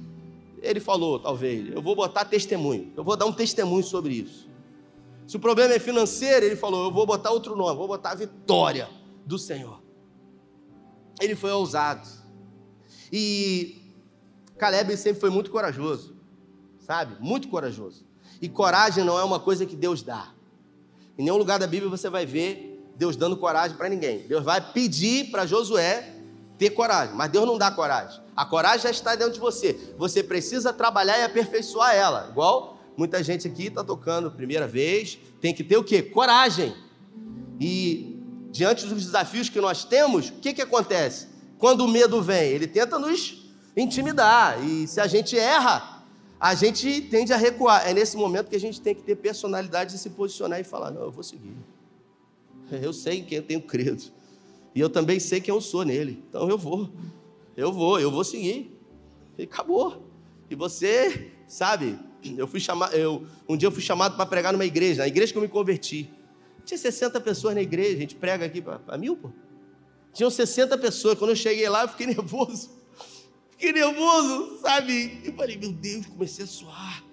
ele 0.62 0.80
falou, 0.80 1.18
talvez, 1.18 1.70
eu 1.70 1.82
vou 1.82 1.94
botar 1.94 2.24
testemunho. 2.24 2.90
Eu 2.96 3.04
vou 3.04 3.16
dar 3.16 3.26
um 3.26 3.32
testemunho 3.32 3.84
sobre 3.84 4.14
isso. 4.14 4.48
Se 5.26 5.36
o 5.36 5.40
problema 5.40 5.74
é 5.74 5.78
financeiro, 5.78 6.46
ele 6.46 6.56
falou, 6.56 6.84
eu 6.84 6.90
vou 6.90 7.04
botar 7.04 7.30
outro 7.30 7.54
nome, 7.54 7.76
vou 7.76 7.88
botar 7.88 8.14
vitória 8.14 8.88
do 9.24 9.38
Senhor. 9.38 9.82
Ele 11.20 11.34
foi 11.34 11.52
ousado. 11.52 12.08
E 13.12 13.80
Caleb 14.58 14.96
sempre 14.96 15.20
foi 15.20 15.30
muito 15.30 15.50
corajoso, 15.50 16.16
sabe? 16.78 17.16
Muito 17.20 17.48
corajoso. 17.48 18.04
E 18.40 18.48
coragem 18.48 19.04
não 19.04 19.18
é 19.18 19.24
uma 19.24 19.40
coisa 19.40 19.64
que 19.64 19.76
Deus 19.76 20.02
dá. 20.02 20.32
Em 21.16 21.22
nenhum 21.24 21.36
lugar 21.36 21.58
da 21.58 21.66
Bíblia 21.66 21.88
você 21.88 22.10
vai 22.10 22.26
ver 22.26 22.74
Deus 22.96 23.16
dando 23.16 23.36
coragem 23.36 23.76
para 23.76 23.88
ninguém. 23.88 24.26
Deus 24.26 24.44
vai 24.44 24.60
pedir 24.72 25.30
para 25.30 25.46
Josué 25.46 26.12
ter 26.58 26.70
coragem, 26.70 27.14
mas 27.14 27.30
Deus 27.30 27.46
não 27.46 27.58
dá 27.58 27.70
coragem. 27.70 28.22
A 28.36 28.44
coragem 28.44 28.80
já 28.80 28.90
está 28.90 29.14
dentro 29.14 29.34
de 29.34 29.40
você. 29.40 29.94
Você 29.98 30.22
precisa 30.22 30.72
trabalhar 30.72 31.18
e 31.18 31.22
aperfeiçoar 31.22 31.94
ela. 31.94 32.28
Igual 32.30 32.78
muita 32.96 33.22
gente 33.22 33.46
aqui 33.46 33.66
está 33.66 33.82
tocando 33.82 34.30
primeira 34.30 34.66
vez, 34.66 35.18
tem 35.40 35.54
que 35.54 35.64
ter 35.64 35.76
o 35.76 35.84
quê? 35.84 36.02
Coragem. 36.02 36.74
E 37.60 38.13
diante 38.54 38.86
dos 38.86 39.04
desafios 39.04 39.48
que 39.48 39.60
nós 39.60 39.84
temos, 39.84 40.28
o 40.28 40.34
que, 40.34 40.54
que 40.54 40.62
acontece? 40.62 41.26
Quando 41.58 41.80
o 41.80 41.88
medo 41.88 42.22
vem, 42.22 42.52
ele 42.52 42.68
tenta 42.68 43.00
nos 43.00 43.50
intimidar. 43.76 44.64
E 44.64 44.86
se 44.86 45.00
a 45.00 45.08
gente 45.08 45.36
erra, 45.36 46.04
a 46.38 46.54
gente 46.54 47.00
tende 47.00 47.32
a 47.32 47.36
recuar. 47.36 47.84
É 47.88 47.92
nesse 47.92 48.16
momento 48.16 48.48
que 48.48 48.54
a 48.54 48.60
gente 48.60 48.80
tem 48.80 48.94
que 48.94 49.02
ter 49.02 49.16
personalidade 49.16 49.94
de 49.94 49.98
se 49.98 50.08
posicionar 50.10 50.60
e 50.60 50.64
falar: 50.64 50.92
não, 50.92 51.02
eu 51.02 51.10
vou 51.10 51.24
seguir. 51.24 51.52
Eu 52.70 52.92
sei 52.92 53.18
em 53.18 53.24
quem 53.24 53.38
eu 53.38 53.42
tenho 53.42 53.60
credo. 53.60 54.04
E 54.72 54.78
eu 54.78 54.88
também 54.88 55.18
sei 55.18 55.40
quem 55.40 55.52
eu 55.52 55.60
sou 55.60 55.84
nele. 55.84 56.22
Então 56.28 56.48
eu 56.48 56.56
vou. 56.56 56.88
Eu 57.56 57.72
vou, 57.72 57.98
eu 57.98 58.10
vou 58.10 58.22
seguir. 58.22 58.78
E 59.36 59.42
acabou. 59.42 60.08
E 60.48 60.54
você, 60.54 61.32
sabe, 61.48 61.98
eu 62.36 62.46
fui 62.46 62.60
chamado, 62.60 62.94
eu, 62.94 63.26
um 63.48 63.56
dia 63.56 63.66
eu 63.66 63.72
fui 63.72 63.82
chamado 63.82 64.14
para 64.14 64.26
pregar 64.26 64.52
numa 64.52 64.64
igreja, 64.64 65.02
na 65.02 65.08
igreja 65.08 65.32
que 65.32 65.38
eu 65.38 65.42
me 65.42 65.48
converti. 65.48 66.08
Tinha 66.64 66.78
60 66.78 67.20
pessoas 67.20 67.54
na 67.54 67.62
igreja, 67.62 67.96
a 67.96 68.00
gente 68.00 68.14
prega 68.14 68.46
aqui 68.46 68.60
para 68.62 68.98
mil, 68.98 69.16
pô. 69.16 69.30
Tinham 70.12 70.30
60 70.30 70.78
pessoas. 70.78 71.18
Quando 71.18 71.30
eu 71.30 71.36
cheguei 71.36 71.68
lá, 71.68 71.82
eu 71.82 71.88
fiquei 71.88 72.06
nervoso. 72.08 72.70
Fiquei 73.50 73.72
nervoso, 73.72 74.60
sabe? 74.60 75.20
Eu 75.24 75.34
falei, 75.34 75.56
meu 75.56 75.72
Deus, 75.72 76.06
comecei 76.06 76.44
a 76.44 76.48
suar. 76.48 77.04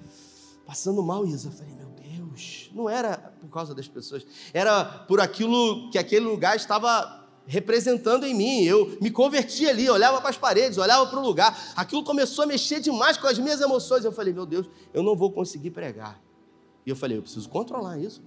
Passando 0.66 1.04
mal, 1.04 1.26
Isa. 1.26 1.50
Eu 1.50 1.52
falei, 1.52 1.74
meu 1.74 1.90
Deus. 1.90 2.70
Não 2.74 2.90
era 2.90 3.18
por 3.42 3.50
causa 3.50 3.76
das 3.76 3.88
pessoas, 3.88 4.26
era 4.54 4.86
por 4.86 5.20
aquilo 5.20 5.90
que 5.92 5.98
aquele 5.98 6.26
lugar 6.26 6.56
estava 6.56 7.22
representando 7.46 8.26
em 8.26 8.34
mim. 8.34 8.64
Eu 8.64 8.98
me 9.02 9.12
converti 9.12 9.68
ali, 9.68 9.90
olhava 9.90 10.22
para 10.22 10.30
as 10.30 10.38
paredes, 10.38 10.78
olhava 10.78 11.06
para 11.08 11.20
o 11.20 11.22
lugar. 11.22 11.74
Aquilo 11.76 12.04
começou 12.04 12.44
a 12.44 12.48
mexer 12.48 12.80
demais 12.80 13.18
com 13.18 13.28
as 13.28 13.38
minhas 13.38 13.60
emoções. 13.60 14.06
Eu 14.06 14.12
falei, 14.12 14.34
meu 14.34 14.46
Deus, 14.46 14.70
eu 14.94 15.04
não 15.04 15.16
vou 15.16 15.32
conseguir 15.32 15.72
pregar. 15.72 16.22
E 16.86 16.90
eu 16.90 16.96
falei, 16.96 17.18
eu 17.18 17.22
preciso 17.22 17.50
controlar 17.50 17.98
isso. 18.00 18.22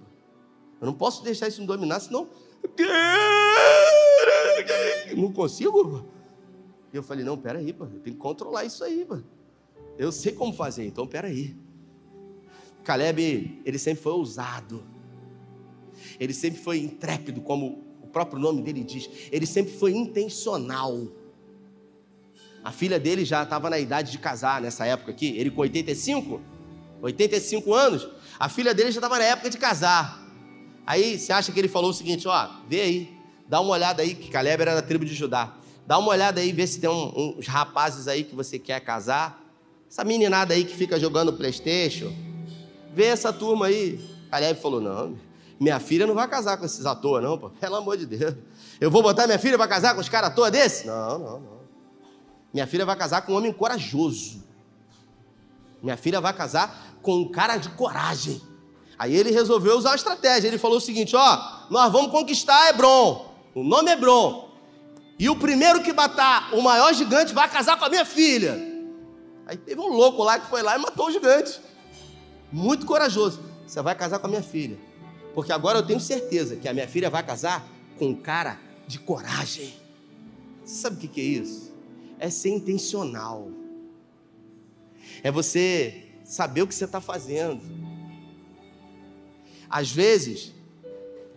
Eu 0.79 0.85
não 0.87 0.93
posso 0.93 1.23
deixar 1.23 1.47
isso 1.47 1.61
me 1.61 1.67
dominar, 1.67 1.99
senão. 1.99 2.29
Não 5.15 5.31
consigo. 5.31 6.05
E 6.93 6.97
eu 6.97 7.03
falei, 7.03 7.25
não, 7.25 7.37
peraí, 7.37 7.73
pô, 7.73 7.85
eu 7.85 7.99
tenho 7.99 8.15
que 8.15 8.21
controlar 8.21 8.65
isso 8.65 8.83
aí, 8.83 9.05
pô. 9.05 9.19
Eu 9.97 10.11
sei 10.11 10.33
como 10.33 10.53
fazer, 10.53 10.85
então 10.85 11.07
peraí. 11.07 11.55
Caleb, 12.83 13.61
ele 13.65 13.79
sempre 13.79 14.03
foi 14.03 14.13
ousado. 14.13 14.83
Ele 16.19 16.33
sempre 16.33 16.59
foi 16.59 16.79
intrépido, 16.79 17.41
como 17.41 17.83
o 18.01 18.07
próprio 18.07 18.39
nome 18.39 18.61
dele 18.61 18.83
diz. 18.83 19.09
Ele 19.31 19.45
sempre 19.45 19.73
foi 19.73 19.91
intencional. 19.91 21.07
A 22.63 22.71
filha 22.71 22.99
dele 22.99 23.23
já 23.25 23.43
estava 23.43 23.69
na 23.69 23.79
idade 23.79 24.11
de 24.11 24.17
casar 24.17 24.61
nessa 24.61 24.85
época 24.85 25.11
aqui. 25.11 25.37
Ele 25.37 25.51
com 25.51 25.61
85, 25.61 26.41
85 27.01 27.73
anos. 27.73 28.09
A 28.39 28.49
filha 28.49 28.73
dele 28.73 28.91
já 28.91 28.99
estava 28.99 29.17
na 29.17 29.25
época 29.25 29.49
de 29.49 29.57
casar. 29.57 30.24
Aí 30.85 31.17
você 31.17 31.33
acha 31.33 31.51
que 31.51 31.59
ele 31.59 31.67
falou 31.67 31.89
o 31.89 31.93
seguinte: 31.93 32.27
ó, 32.27 32.49
vê 32.67 32.81
aí, 32.81 33.17
dá 33.47 33.59
uma 33.59 33.71
olhada 33.71 34.01
aí, 34.01 34.13
que 34.13 34.29
Caleb 34.29 34.61
era 34.61 34.75
da 34.75 34.81
tribo 34.81 35.05
de 35.05 35.13
Judá. 35.13 35.53
Dá 35.87 35.97
uma 35.97 36.09
olhada 36.09 36.41
aí, 36.41 36.51
vê 36.51 36.65
se 36.65 36.79
tem 36.79 36.89
um, 36.89 37.35
uns 37.37 37.47
rapazes 37.47 38.07
aí 38.07 38.23
que 38.23 38.35
você 38.35 38.57
quer 38.57 38.79
casar. 38.79 39.41
Essa 39.89 40.03
meninada 40.03 40.53
aí 40.53 40.65
que 40.65 40.75
fica 40.75 40.99
jogando 40.99 41.33
Playstation. 41.33 42.13
Vê 42.93 43.05
essa 43.05 43.31
turma 43.31 43.67
aí. 43.67 43.99
Caleb 44.29 44.59
falou: 44.59 44.81
não, 44.81 45.17
minha 45.59 45.79
filha 45.79 46.05
não 46.05 46.15
vai 46.15 46.27
casar 46.27 46.57
com 46.57 46.65
esses 46.65 46.85
atores, 46.85 47.27
não, 47.27 47.37
pô. 47.37 47.49
Pelo 47.49 47.75
amor 47.75 47.97
de 47.97 48.05
Deus. 48.05 48.35
Eu 48.79 48.91
vou 48.91 49.01
botar 49.01 49.25
minha 49.25 49.39
filha 49.39 49.57
para 49.57 49.67
casar 49.67 49.95
com 49.95 50.01
os 50.01 50.09
caras 50.09 50.31
à 50.31 50.33
toa 50.33 50.51
desse? 50.51 50.85
Não, 50.85 51.19
não, 51.19 51.39
não. 51.39 51.55
Minha 52.53 52.67
filha 52.67 52.85
vai 52.85 52.95
casar 52.95 53.21
com 53.21 53.33
um 53.33 53.37
homem 53.37 53.53
corajoso. 53.53 54.43
Minha 55.81 55.97
filha 55.97 56.19
vai 56.19 56.33
casar 56.33 56.97
com 57.01 57.17
um 57.17 57.31
cara 57.31 57.57
de 57.57 57.69
coragem. 57.69 58.41
Aí 58.97 59.15
ele 59.15 59.31
resolveu 59.31 59.77
usar 59.77 59.89
uma 59.89 59.95
estratégia. 59.95 60.47
Ele 60.47 60.57
falou 60.57 60.77
o 60.77 60.81
seguinte: 60.81 61.15
ó, 61.15 61.67
nós 61.69 61.91
vamos 61.91 62.11
conquistar 62.11 62.69
Hebron. 62.69 63.33
O 63.53 63.63
nome 63.63 63.89
é 63.89 63.93
Hebron. 63.93 64.49
E 65.17 65.29
o 65.29 65.35
primeiro 65.35 65.81
que 65.81 65.93
matar 65.93 66.53
o 66.53 66.61
maior 66.61 66.93
gigante 66.93 67.33
vai 67.33 67.49
casar 67.49 67.77
com 67.77 67.85
a 67.85 67.89
minha 67.89 68.05
filha. 68.05 68.75
Aí 69.45 69.57
teve 69.57 69.79
um 69.79 69.89
louco 69.89 70.23
lá 70.23 70.39
que 70.39 70.49
foi 70.49 70.61
lá 70.61 70.75
e 70.75 70.79
matou 70.79 71.07
o 71.07 71.11
gigante. 71.11 71.59
Muito 72.51 72.85
corajoso. 72.85 73.41
Você 73.65 73.81
vai 73.81 73.95
casar 73.95 74.19
com 74.19 74.27
a 74.27 74.29
minha 74.29 74.43
filha. 74.43 74.77
Porque 75.33 75.51
agora 75.51 75.79
eu 75.79 75.85
tenho 75.85 75.99
certeza 75.99 76.55
que 76.55 76.67
a 76.67 76.73
minha 76.73 76.87
filha 76.87 77.09
vai 77.09 77.23
casar 77.23 77.65
com 77.97 78.07
um 78.07 78.15
cara 78.15 78.59
de 78.87 78.99
coragem. 78.99 79.73
Você 80.63 80.81
sabe 80.81 81.05
o 81.05 81.09
que 81.09 81.21
é 81.21 81.23
isso? 81.23 81.73
É 82.19 82.29
ser 82.29 82.49
intencional. 82.49 83.49
É 85.23 85.31
você 85.31 86.05
saber 86.23 86.61
o 86.61 86.67
que 86.67 86.73
você 86.73 86.85
está 86.85 86.99
fazendo. 86.99 87.61
Às 89.75 89.91
vezes, 89.91 90.53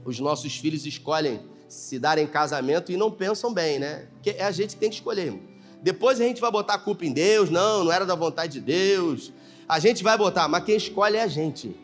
os 0.05 0.21
nossos 0.21 0.57
filhos 0.57 0.87
escolhem 0.87 1.41
se 1.69 1.99
dar 1.99 2.19
em 2.19 2.27
casamento 2.29 2.93
e 2.93 2.97
não 2.97 3.11
pensam 3.11 3.53
bem, 3.53 3.81
né? 3.81 4.07
Porque 4.13 4.31
é 4.31 4.45
a 4.45 4.53
gente 4.53 4.75
que 4.75 4.81
tem 4.81 4.89
que 4.89 4.95
escolher. 4.95 5.43
Depois 5.83 6.21
a 6.21 6.25
gente 6.25 6.41
vai 6.41 6.49
botar 6.49 6.75
a 6.75 6.79
culpa 6.79 7.05
em 7.05 7.13
Deus, 7.13 7.51
não, 7.51 7.83
não 7.83 7.91
era 7.91 8.07
da 8.07 8.15
vontade 8.15 8.53
de 8.53 8.61
Deus. 8.61 9.33
A 9.69 9.81
gente 9.81 10.05
vai 10.05 10.17
botar, 10.17 10.47
mas 10.47 10.63
quem 10.63 10.77
escolhe 10.77 11.17
é 11.17 11.23
a 11.25 11.27
gente. 11.27 11.75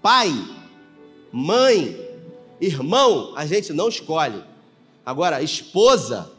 Pai, 0.00 0.30
mãe, 1.32 1.98
irmão, 2.60 3.32
a 3.36 3.44
gente 3.44 3.72
não 3.72 3.88
escolhe. 3.88 4.44
Agora, 5.04 5.42
esposa, 5.42 6.30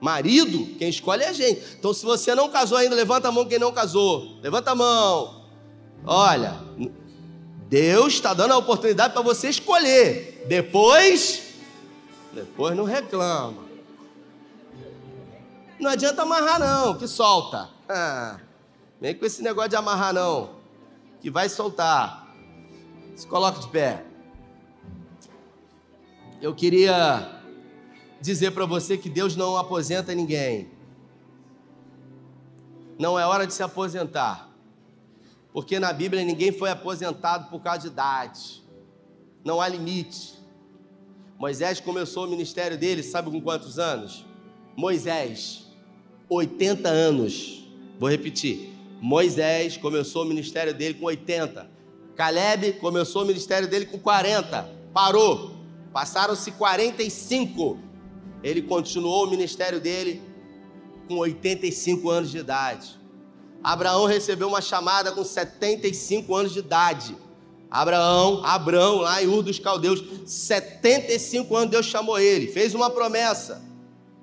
marido, 0.00 0.74
quem 0.76 0.88
escolhe 0.88 1.22
é 1.22 1.28
a 1.28 1.32
gente. 1.32 1.62
Então, 1.78 1.94
se 1.94 2.04
você 2.04 2.34
não 2.34 2.48
casou 2.48 2.78
ainda, 2.78 2.96
levanta 2.96 3.28
a 3.28 3.32
mão 3.32 3.46
quem 3.46 3.60
não 3.60 3.70
casou. 3.70 4.40
Levanta 4.42 4.72
a 4.72 4.74
mão. 4.74 5.44
Olha, 6.04 6.60
Deus 7.68 8.14
está 8.14 8.32
dando 8.32 8.52
a 8.52 8.58
oportunidade 8.58 9.12
para 9.12 9.22
você 9.22 9.48
escolher. 9.48 10.44
Depois, 10.48 11.54
depois 12.32 12.76
não 12.76 12.84
reclama. 12.84 13.64
Não 15.78 15.90
adianta 15.90 16.22
amarrar 16.22 16.60
não, 16.60 16.96
que 16.96 17.08
solta. 17.08 17.68
Ah, 17.88 18.38
vem 19.00 19.14
com 19.14 19.26
esse 19.26 19.42
negócio 19.42 19.70
de 19.70 19.76
amarrar 19.76 20.14
não, 20.14 20.56
que 21.20 21.28
vai 21.28 21.48
soltar. 21.48 22.34
Se 23.16 23.26
coloca 23.26 23.58
de 23.60 23.68
pé. 23.68 24.04
Eu 26.40 26.54
queria 26.54 27.42
dizer 28.20 28.52
para 28.52 28.64
você 28.64 28.96
que 28.96 29.08
Deus 29.08 29.34
não 29.34 29.56
aposenta 29.56 30.14
ninguém. 30.14 30.70
Não 32.98 33.18
é 33.18 33.26
hora 33.26 33.46
de 33.46 33.52
se 33.52 33.62
aposentar. 33.62 34.48
Porque 35.56 35.80
na 35.80 35.90
Bíblia 35.90 36.22
ninguém 36.22 36.52
foi 36.52 36.68
aposentado 36.68 37.48
por 37.48 37.62
causa 37.62 37.80
de 37.80 37.86
idade. 37.86 38.62
Não 39.42 39.58
há 39.58 39.66
limite. 39.66 40.34
Moisés 41.38 41.80
começou 41.80 42.26
o 42.26 42.28
ministério 42.28 42.76
dele, 42.76 43.02
sabe 43.02 43.30
com 43.30 43.40
quantos 43.40 43.78
anos? 43.78 44.26
Moisés, 44.76 45.64
80 46.28 46.90
anos. 46.90 47.66
Vou 47.98 48.10
repetir. 48.10 48.68
Moisés 49.00 49.78
começou 49.78 50.24
o 50.24 50.26
ministério 50.26 50.74
dele 50.74 50.92
com 50.92 51.06
80. 51.06 51.70
Caleb 52.14 52.74
começou 52.74 53.22
o 53.22 53.26
ministério 53.26 53.66
dele 53.66 53.86
com 53.86 53.98
40. 53.98 54.70
Parou. 54.92 55.56
Passaram-se 55.90 56.52
45. 56.52 57.78
Ele 58.42 58.60
continuou 58.60 59.24
o 59.24 59.30
ministério 59.30 59.80
dele 59.80 60.20
com 61.08 61.14
85 61.14 62.10
anos 62.10 62.30
de 62.30 62.36
idade. 62.40 63.05
Abraão 63.66 64.04
recebeu 64.06 64.46
uma 64.46 64.60
chamada 64.60 65.10
com 65.10 65.24
75 65.24 66.32
anos 66.36 66.52
de 66.52 66.60
idade. 66.60 67.16
Abraão, 67.68 68.40
Abraão, 68.44 68.98
lá 68.98 69.20
em 69.20 69.26
Ur 69.26 69.42
dos 69.42 69.58
Caldeus, 69.58 70.04
75 70.24 71.56
anos 71.56 71.70
Deus 71.72 71.86
chamou 71.86 72.16
ele, 72.16 72.46
fez 72.46 72.76
uma 72.76 72.88
promessa 72.88 73.60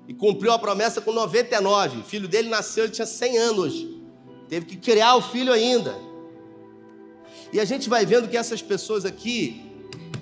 e 0.08 0.14
cumpriu 0.14 0.50
a 0.50 0.58
promessa 0.58 1.02
com 1.02 1.12
99. 1.12 1.98
O 1.98 2.04
filho 2.04 2.26
dele 2.26 2.48
nasceu, 2.48 2.84
ele 2.84 2.94
tinha 2.94 3.06
100 3.06 3.36
anos, 3.36 3.86
teve 4.48 4.64
que 4.64 4.78
criar 4.78 5.14
o 5.16 5.20
filho 5.20 5.52
ainda. 5.52 5.94
E 7.52 7.60
a 7.60 7.66
gente 7.66 7.86
vai 7.86 8.06
vendo 8.06 8.28
que 8.28 8.38
essas 8.38 8.62
pessoas 8.62 9.04
aqui, 9.04 9.70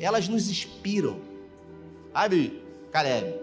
elas 0.00 0.26
nos 0.26 0.50
inspiram. 0.50 1.20
Sabe, 2.12 2.60
Caleb? 2.90 3.36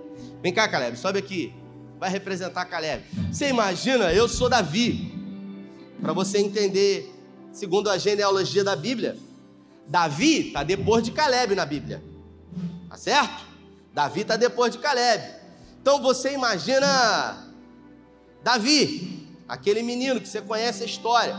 Vem 0.44 0.54
cá, 0.54 0.68
Caleb, 0.68 0.98
sobe 0.98 1.20
aqui. 1.20 1.54
Vai 1.98 2.10
representar 2.10 2.66
Caleb. 2.66 3.02
Você 3.32 3.48
imagina, 3.48 4.12
eu 4.12 4.28
sou 4.28 4.50
Davi. 4.50 5.09
Para 6.02 6.14
você 6.14 6.38
entender, 6.40 7.14
segundo 7.52 7.90
a 7.90 7.98
genealogia 7.98 8.64
da 8.64 8.76
Bíblia, 8.76 9.18
Davi 9.88 10.48
está 10.48 10.64
depois 10.64 11.04
de 11.04 11.12
Caleb 11.12 11.56
na 11.56 11.66
Bíblia. 11.66 12.02
Tá 12.90 12.96
certo? 12.96 13.46
Davi 13.94 14.22
está 14.22 14.38
depois 14.38 14.72
de 14.72 14.78
Caleb. 14.78 15.24
Então 15.82 16.02
você 16.02 16.34
imagina 16.34 17.48
Davi, 18.44 19.28
aquele 19.48 19.84
menino 19.84 20.22
que 20.22 20.28
você 20.28 20.42
conhece 20.42 20.84
a 20.84 20.86
história. 20.86 21.36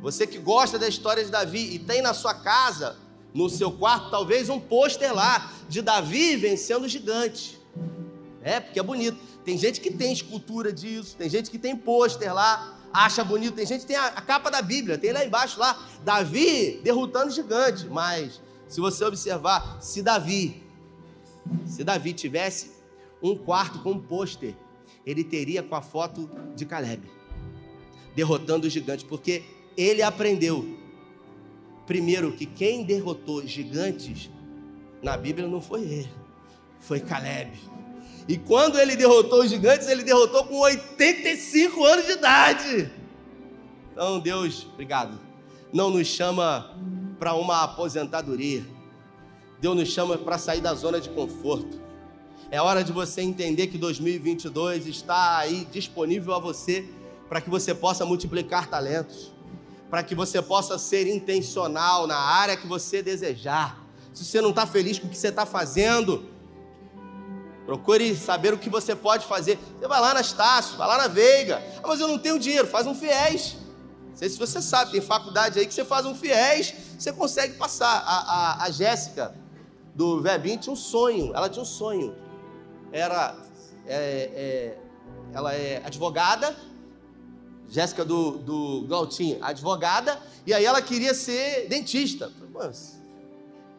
Você 0.00 0.26
que 0.26 0.38
gosta 0.38 0.78
da 0.78 0.86
história 0.86 1.24
de 1.24 1.30
Davi 1.30 1.74
e 1.74 1.78
tem 1.78 2.02
na 2.02 2.14
sua 2.14 2.34
casa, 2.34 2.96
no 3.32 3.48
seu 3.48 3.72
quarto, 3.72 4.10
talvez 4.10 4.48
um 4.48 4.60
pôster 4.60 5.12
lá 5.12 5.50
de 5.68 5.82
Davi 5.82 6.36
vencendo 6.36 6.84
o 6.84 6.88
gigante. 6.88 7.58
É, 8.42 8.60
porque 8.60 8.78
é 8.78 8.82
bonito. 8.82 9.18
Tem 9.44 9.58
gente 9.58 9.80
que 9.80 9.90
tem 9.90 10.12
escultura 10.12 10.72
disso, 10.72 11.16
tem 11.16 11.28
gente 11.28 11.50
que 11.50 11.58
tem 11.58 11.74
pôster 11.74 12.32
lá 12.32 12.78
acha 12.94 13.24
bonito. 13.24 13.54
Tem 13.54 13.66
gente 13.66 13.80
que 13.80 13.88
tem 13.88 13.96
a, 13.96 14.06
a 14.06 14.22
capa 14.22 14.50
da 14.50 14.62
Bíblia, 14.62 14.96
tem 14.96 15.12
lá 15.12 15.24
embaixo 15.24 15.58
lá, 15.58 15.76
Davi 16.04 16.80
derrotando 16.84 17.32
gigante. 17.32 17.86
Mas 17.86 18.40
se 18.68 18.80
você 18.80 19.04
observar, 19.04 19.82
se 19.82 20.00
Davi, 20.00 20.62
se 21.66 21.82
Davi 21.82 22.12
tivesse 22.12 22.70
um 23.20 23.36
quarto 23.36 23.80
com 23.80 23.92
um 23.92 24.00
pôster, 24.00 24.54
ele 25.04 25.24
teria 25.24 25.62
com 25.62 25.74
a 25.74 25.82
foto 25.82 26.30
de 26.54 26.64
Caleb, 26.64 27.02
derrotando 28.14 28.66
o 28.66 28.70
gigante, 28.70 29.04
porque 29.04 29.42
ele 29.76 30.02
aprendeu 30.02 30.78
primeiro 31.86 32.32
que 32.32 32.46
quem 32.46 32.84
derrotou 32.84 33.46
gigantes 33.46 34.30
na 35.02 35.16
Bíblia 35.16 35.46
não 35.46 35.60
foi 35.60 35.82
ele, 35.82 36.10
foi 36.80 37.00
Caleb. 37.00 37.73
E 38.26 38.38
quando 38.38 38.78
ele 38.78 38.96
derrotou 38.96 39.40
os 39.42 39.50
gigantes, 39.50 39.86
ele 39.88 40.02
derrotou 40.02 40.44
com 40.44 40.58
85 40.60 41.84
anos 41.84 42.06
de 42.06 42.12
idade. 42.12 42.90
Então, 43.92 44.18
Deus, 44.18 44.66
obrigado, 44.72 45.20
não 45.72 45.90
nos 45.90 46.06
chama 46.06 46.74
para 47.18 47.34
uma 47.34 47.62
aposentadoria. 47.62 48.64
Deus 49.60 49.76
nos 49.76 49.88
chama 49.88 50.18
para 50.18 50.36
sair 50.38 50.60
da 50.60 50.74
zona 50.74 51.00
de 51.00 51.08
conforto. 51.10 51.80
É 52.50 52.60
hora 52.60 52.84
de 52.84 52.92
você 52.92 53.20
entender 53.22 53.68
que 53.68 53.78
2022 53.78 54.86
está 54.86 55.38
aí 55.38 55.66
disponível 55.70 56.34
a 56.34 56.38
você 56.38 56.88
para 57.28 57.40
que 57.40 57.50
você 57.50 57.74
possa 57.74 58.04
multiplicar 58.04 58.68
talentos, 58.68 59.32
para 59.90 60.02
que 60.02 60.14
você 60.14 60.42
possa 60.42 60.78
ser 60.78 61.06
intencional 61.06 62.06
na 62.06 62.16
área 62.16 62.56
que 62.56 62.66
você 62.66 63.02
desejar. 63.02 63.82
Se 64.12 64.24
você 64.24 64.40
não 64.40 64.50
está 64.50 64.66
feliz 64.66 64.98
com 64.98 65.06
o 65.06 65.10
que 65.10 65.16
você 65.16 65.28
está 65.28 65.46
fazendo, 65.46 66.24
procure 67.64 68.14
saber 68.16 68.52
o 68.52 68.58
que 68.58 68.68
você 68.68 68.94
pode 68.94 69.26
fazer. 69.26 69.58
Você 69.78 69.88
vai 69.88 70.00
lá 70.00 70.14
na 70.14 70.20
Estácio, 70.20 70.76
vai 70.76 70.86
lá 70.86 70.98
na 70.98 71.08
Veiga. 71.08 71.62
Ah, 71.82 71.88
mas 71.88 72.00
eu 72.00 72.08
não 72.08 72.18
tenho 72.18 72.38
dinheiro, 72.38 72.66
faz 72.66 72.86
um 72.86 72.94
fiéis. 72.94 73.56
Não 74.10 74.16
sei 74.16 74.28
se 74.28 74.38
você 74.38 74.62
sabe, 74.62 74.92
tem 74.92 75.00
faculdade 75.00 75.58
aí 75.58 75.66
que 75.66 75.74
você 75.74 75.84
faz 75.84 76.06
um 76.06 76.14
fiéis, 76.14 76.74
você 76.98 77.12
consegue 77.12 77.54
passar. 77.54 78.04
A, 78.06 78.62
a, 78.62 78.64
a 78.64 78.70
Jéssica, 78.70 79.34
do 79.94 80.20
Vebim, 80.20 80.56
tinha 80.56 80.72
um 80.72 80.76
sonho, 80.76 81.32
ela 81.34 81.48
tinha 81.48 81.62
um 81.62 81.66
sonho. 81.66 82.14
Era, 82.92 83.36
é, 83.86 83.96
é, 83.96 84.78
ela 85.32 85.54
é 85.54 85.82
advogada, 85.84 86.54
Jéssica 87.68 88.04
do, 88.04 88.38
do 88.38 88.84
Glautinho, 88.86 89.38
advogada, 89.42 90.20
e 90.46 90.52
aí 90.52 90.64
ela 90.64 90.80
queria 90.80 91.14
ser 91.14 91.66
dentista. 91.68 92.30
Mas, 92.52 93.00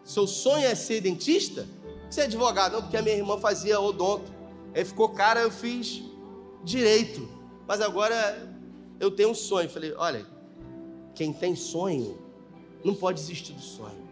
seu 0.03 0.27
sonho 0.27 0.65
é 0.65 0.75
ser 0.75 1.01
dentista? 1.01 1.65
Você 2.09 2.21
é 2.21 2.23
advogado? 2.25 2.73
Não, 2.73 2.81
porque 2.81 2.97
a 2.97 3.01
minha 3.01 3.15
irmã 3.15 3.37
fazia 3.37 3.79
odonto. 3.79 4.31
Aí 4.73 4.83
ficou 4.83 5.09
cara, 5.09 5.41
eu 5.41 5.51
fiz 5.51 6.03
direito. 6.63 7.27
Mas 7.67 7.81
agora 7.81 8.49
eu 8.99 9.11
tenho 9.11 9.29
um 9.29 9.35
sonho. 9.35 9.69
Falei, 9.69 9.93
olha, 9.97 10.25
quem 11.13 11.33
tem 11.33 11.55
sonho 11.55 12.17
não 12.83 12.93
pode 12.93 13.19
desistir 13.19 13.53
do 13.53 13.61
sonho. 13.61 14.05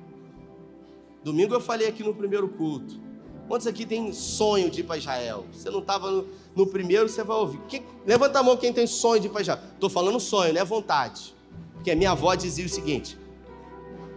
Domingo 1.24 1.54
eu 1.54 1.62
falei 1.62 1.88
aqui 1.88 2.04
no 2.04 2.14
primeiro 2.14 2.50
culto. 2.50 3.00
Quantos 3.48 3.68
aqui 3.68 3.86
tem 3.86 4.12
sonho 4.14 4.70
de 4.70 4.82
ir 4.82 4.84
para 4.84 4.98
Israel? 4.98 5.46
Você 5.52 5.70
não 5.70 5.80
estava 5.80 6.10
no, 6.10 6.28
no, 6.56 6.68
primeiro, 6.68 7.08
você 7.08 7.24
vai 7.24 7.38
ouvir. 7.38 7.60
Quem, 7.68 7.86
levanta 8.06 8.40
a 8.40 8.44
mão 8.44 8.58
quem 8.58 8.74
tem 8.74 8.88
sonho 8.88 9.22
de 9.22 9.28
ir 9.28 9.30
para 9.30 9.42
Israel. 9.42 9.60
Estou 9.74 9.90
falando 9.90 10.20
sonho, 10.20 10.54
não 10.54 10.62
é 10.62 10.66
vontade. 10.66 11.36
Porque 11.74 11.92
a 11.92 11.96
minha 11.96 12.12
avó 12.12 12.34
dizia 12.36 12.66
o 12.66 12.70
seguinte: 12.70 13.18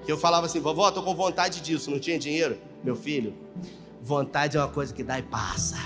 que 0.05 0.13
eu 0.13 0.17
falava 0.17 0.47
assim, 0.47 0.61
vovó, 0.61 0.89
estou 0.89 1.03
com 1.03 1.15
vontade 1.15 1.61
disso, 1.61 1.91
não 1.91 1.99
tinha 1.99 2.19
dinheiro? 2.19 2.57
Meu 2.87 2.95
filho, 2.95 3.35
vontade 4.01 4.57
é 4.57 4.61
uma 4.61 4.69
coisa 4.69 4.95
que 4.95 5.03
dá 5.03 5.19
e 5.19 5.23
passa. 5.23 5.77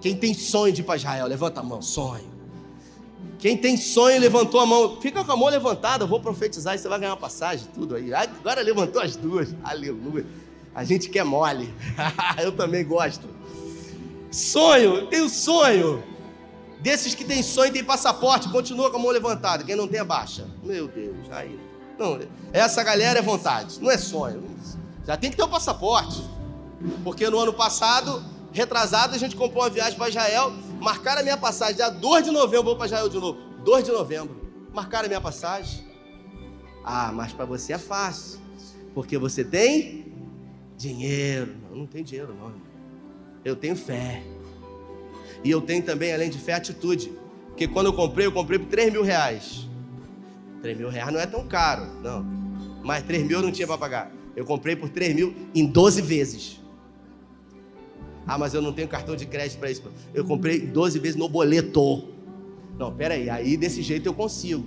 Quem 0.00 0.16
tem 0.16 0.34
sonho 0.34 0.72
de 0.72 0.80
ir 0.80 0.84
para 0.84 0.96
Israel, 0.96 1.28
levanta 1.28 1.60
a 1.60 1.62
mão, 1.62 1.80
sonho. 1.80 2.28
Quem 3.38 3.56
tem 3.56 3.76
sonho 3.76 4.20
levantou 4.20 4.58
a 4.58 4.66
mão, 4.66 5.00
fica 5.00 5.22
com 5.22 5.30
a 5.30 5.36
mão 5.36 5.48
levantada, 5.48 6.02
eu 6.02 6.08
vou 6.08 6.18
profetizar 6.18 6.74
e 6.74 6.78
você 6.78 6.88
vai 6.88 6.98
ganhar 6.98 7.12
uma 7.12 7.16
passagem, 7.16 7.68
tudo 7.72 7.94
aí. 7.94 8.12
Agora 8.12 8.62
levantou 8.62 9.00
as 9.00 9.14
duas, 9.14 9.54
aleluia. 9.62 10.26
A 10.74 10.82
gente 10.82 11.08
quer 11.08 11.24
mole, 11.24 11.72
eu 12.42 12.50
também 12.50 12.84
gosto. 12.84 13.28
Sonho, 14.32 15.06
tenho 15.06 15.28
sonho. 15.28 16.02
Desses 16.80 17.14
que 17.14 17.24
tem 17.24 17.44
sonho 17.44 17.72
tem 17.72 17.84
passaporte, 17.84 18.48
continua 18.48 18.90
com 18.90 18.96
a 18.96 19.00
mão 19.00 19.12
levantada. 19.12 19.62
Quem 19.62 19.76
não 19.76 19.86
tem, 19.86 20.00
abaixa. 20.00 20.48
Meu 20.64 20.88
Deus, 20.88 21.30
aí. 21.30 21.56
Não, 21.96 22.18
essa 22.52 22.82
galera 22.82 23.20
é 23.20 23.22
vontade, 23.22 23.80
não 23.80 23.88
é 23.88 23.96
sonho. 23.96 24.42
Já 25.06 25.16
tem 25.16 25.30
que 25.30 25.36
ter 25.36 25.44
um 25.44 25.48
passaporte. 25.48 26.22
Porque 27.02 27.28
no 27.30 27.38
ano 27.38 27.52
passado, 27.52 28.22
retrasado, 28.52 29.14
a 29.14 29.18
gente 29.18 29.36
comprou 29.36 29.62
uma 29.62 29.70
viagem 29.70 29.96
para 29.96 30.08
Israel 30.08 30.52
Marcaram 30.84 31.20
a 31.20 31.22
minha 31.22 31.38
passagem, 31.38 31.76
dia 31.76 31.88
2 31.88 32.26
de 32.26 32.30
novembro, 32.30 32.64
vou 32.66 32.76
para 32.76 32.84
Israel 32.84 33.08
de 33.08 33.18
novo. 33.18 33.38
2 33.64 33.86
de 33.86 33.90
novembro. 33.90 34.36
Marcaram 34.70 35.06
a 35.06 35.08
minha 35.08 35.20
passagem. 35.20 35.82
Ah, 36.84 37.10
mas 37.10 37.32
para 37.32 37.46
você 37.46 37.72
é 37.72 37.78
fácil. 37.78 38.38
Porque 38.94 39.16
você 39.16 39.42
tem 39.42 40.12
dinheiro. 40.76 41.56
Não, 41.70 41.78
não 41.78 41.86
tem 41.86 42.04
dinheiro, 42.04 42.34
não. 42.34 42.52
Eu 43.42 43.56
tenho 43.56 43.74
fé. 43.74 44.22
E 45.42 45.50
eu 45.50 45.62
tenho 45.62 45.82
também, 45.82 46.12
além 46.12 46.28
de 46.28 46.38
fé, 46.38 46.52
atitude. 46.52 47.10
Porque 47.48 47.66
quando 47.66 47.86
eu 47.86 47.94
comprei, 47.94 48.26
eu 48.26 48.32
comprei 48.32 48.58
por 48.58 48.68
3 48.68 48.92
mil 48.92 49.02
reais. 49.02 49.66
3 50.60 50.76
mil 50.76 50.90
reais 50.90 51.10
não 51.10 51.20
é 51.20 51.26
tão 51.26 51.48
caro, 51.48 51.86
não. 52.02 52.22
Mas 52.82 53.02
3 53.04 53.26
mil 53.26 53.38
eu 53.38 53.42
não 53.42 53.50
tinha 53.52 53.66
para 53.66 53.78
pagar. 53.78 54.12
Eu 54.36 54.44
comprei 54.44 54.74
por 54.74 54.88
3 54.88 55.14
mil 55.14 55.34
em 55.54 55.66
12 55.66 56.02
vezes. 56.02 56.60
Ah, 58.26 58.38
mas 58.38 58.54
eu 58.54 58.62
não 58.62 58.72
tenho 58.72 58.88
cartão 58.88 59.14
de 59.14 59.26
crédito 59.26 59.58
para 59.58 59.70
isso. 59.70 59.82
Eu 60.12 60.24
comprei 60.24 60.60
12 60.60 60.98
vezes 60.98 61.16
no 61.16 61.28
boleto. 61.28 62.08
Não, 62.78 62.92
peraí, 62.92 63.28
aí 63.30 63.56
desse 63.56 63.82
jeito 63.82 64.06
eu 64.06 64.14
consigo. 64.14 64.64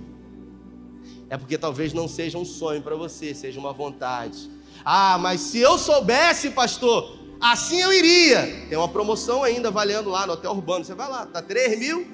É 1.28 1.36
porque 1.36 1.58
talvez 1.58 1.92
não 1.92 2.08
seja 2.08 2.38
um 2.38 2.44
sonho 2.44 2.80
para 2.80 2.96
você, 2.96 3.34
seja 3.34 3.58
uma 3.60 3.72
vontade. 3.72 4.50
Ah, 4.84 5.18
mas 5.18 5.40
se 5.40 5.58
eu 5.58 5.76
soubesse, 5.76 6.50
pastor, 6.50 7.18
assim 7.40 7.80
eu 7.80 7.92
iria. 7.92 8.66
Tem 8.68 8.78
uma 8.78 8.88
promoção 8.88 9.42
ainda 9.42 9.70
valendo 9.70 10.08
lá 10.08 10.26
no 10.26 10.34
Hotel 10.34 10.52
Urbano. 10.52 10.84
Você 10.84 10.94
vai 10.94 11.08
lá, 11.08 11.26
tá 11.26 11.42
3 11.42 11.78
mil, 11.78 12.06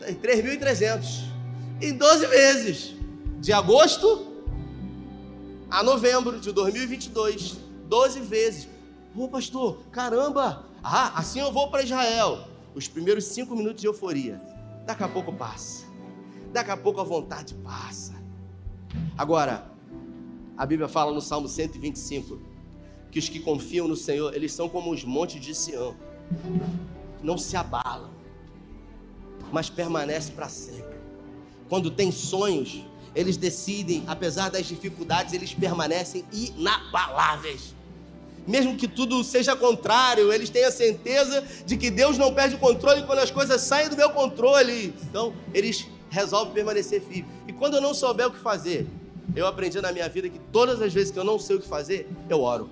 3.300. 0.00 0.60
Tá 0.60 1.86
em 1.86 1.92
12 1.94 2.26
vezes. 2.26 2.94
De 3.40 3.52
agosto 3.52 4.33
a 5.70 5.82
novembro 5.82 6.38
de 6.40 6.52
2022. 6.52 7.58
12 7.88 8.20
vezes. 8.20 8.68
Ô 9.14 9.28
pastor, 9.28 9.78
caramba, 9.92 10.66
ah, 10.82 11.12
assim 11.18 11.40
eu 11.40 11.52
vou 11.52 11.70
para 11.70 11.82
Israel. 11.82 12.48
Os 12.74 12.88
primeiros 12.88 13.24
cinco 13.24 13.54
minutos 13.54 13.80
de 13.80 13.86
euforia. 13.86 14.40
Daqui 14.84 15.04
a 15.04 15.08
pouco 15.08 15.32
passa. 15.32 15.84
Daqui 16.52 16.70
a 16.70 16.76
pouco 16.76 17.00
a 17.00 17.04
vontade 17.04 17.54
passa. 17.54 18.14
Agora, 19.16 19.70
a 20.56 20.66
Bíblia 20.66 20.88
fala 20.88 21.12
no 21.12 21.20
Salmo 21.20 21.48
125 21.48 22.54
que 23.10 23.18
os 23.18 23.28
que 23.28 23.38
confiam 23.38 23.86
no 23.86 23.94
Senhor, 23.94 24.34
eles 24.34 24.52
são 24.52 24.68
como 24.68 24.90
os 24.90 25.04
montes 25.04 25.40
de 25.40 25.54
Sião. 25.54 25.94
Não 27.22 27.38
se 27.38 27.56
abalam, 27.56 28.10
mas 29.52 29.70
permanecem 29.70 30.34
para 30.34 30.48
sempre. 30.48 30.96
Quando 31.68 31.92
tem 31.92 32.10
sonhos, 32.10 32.84
eles 33.14 33.36
decidem, 33.36 34.04
apesar 34.06 34.50
das 34.50 34.66
dificuldades, 34.66 35.32
eles 35.32 35.54
permanecem 35.54 36.24
inabaláveis 36.32 37.74
mesmo 38.46 38.76
que 38.76 38.86
tudo 38.86 39.22
seja 39.24 39.56
contrário, 39.56 40.32
eles 40.32 40.50
têm 40.50 40.64
a 40.64 40.70
certeza 40.70 41.42
de 41.64 41.76
que 41.76 41.90
Deus 41.90 42.18
não 42.18 42.32
perde 42.34 42.56
o 42.56 42.58
controle 42.58 43.02
quando 43.04 43.20
as 43.20 43.30
coisas 43.30 43.60
saem 43.60 43.88
do 43.88 43.96
meu 43.96 44.10
controle. 44.10 44.94
Então, 45.04 45.34
eles 45.52 45.86
resolvem 46.10 46.52
permanecer 46.52 47.00
firmes. 47.00 47.30
E 47.48 47.52
quando 47.52 47.74
eu 47.74 47.80
não 47.80 47.94
souber 47.94 48.26
o 48.26 48.30
que 48.30 48.38
fazer, 48.38 48.86
eu 49.34 49.46
aprendi 49.46 49.80
na 49.80 49.92
minha 49.92 50.08
vida 50.08 50.28
que 50.28 50.38
todas 50.52 50.80
as 50.82 50.92
vezes 50.92 51.10
que 51.10 51.18
eu 51.18 51.24
não 51.24 51.38
sei 51.38 51.56
o 51.56 51.60
que 51.60 51.66
fazer, 51.66 52.08
eu 52.28 52.42
oro. 52.42 52.68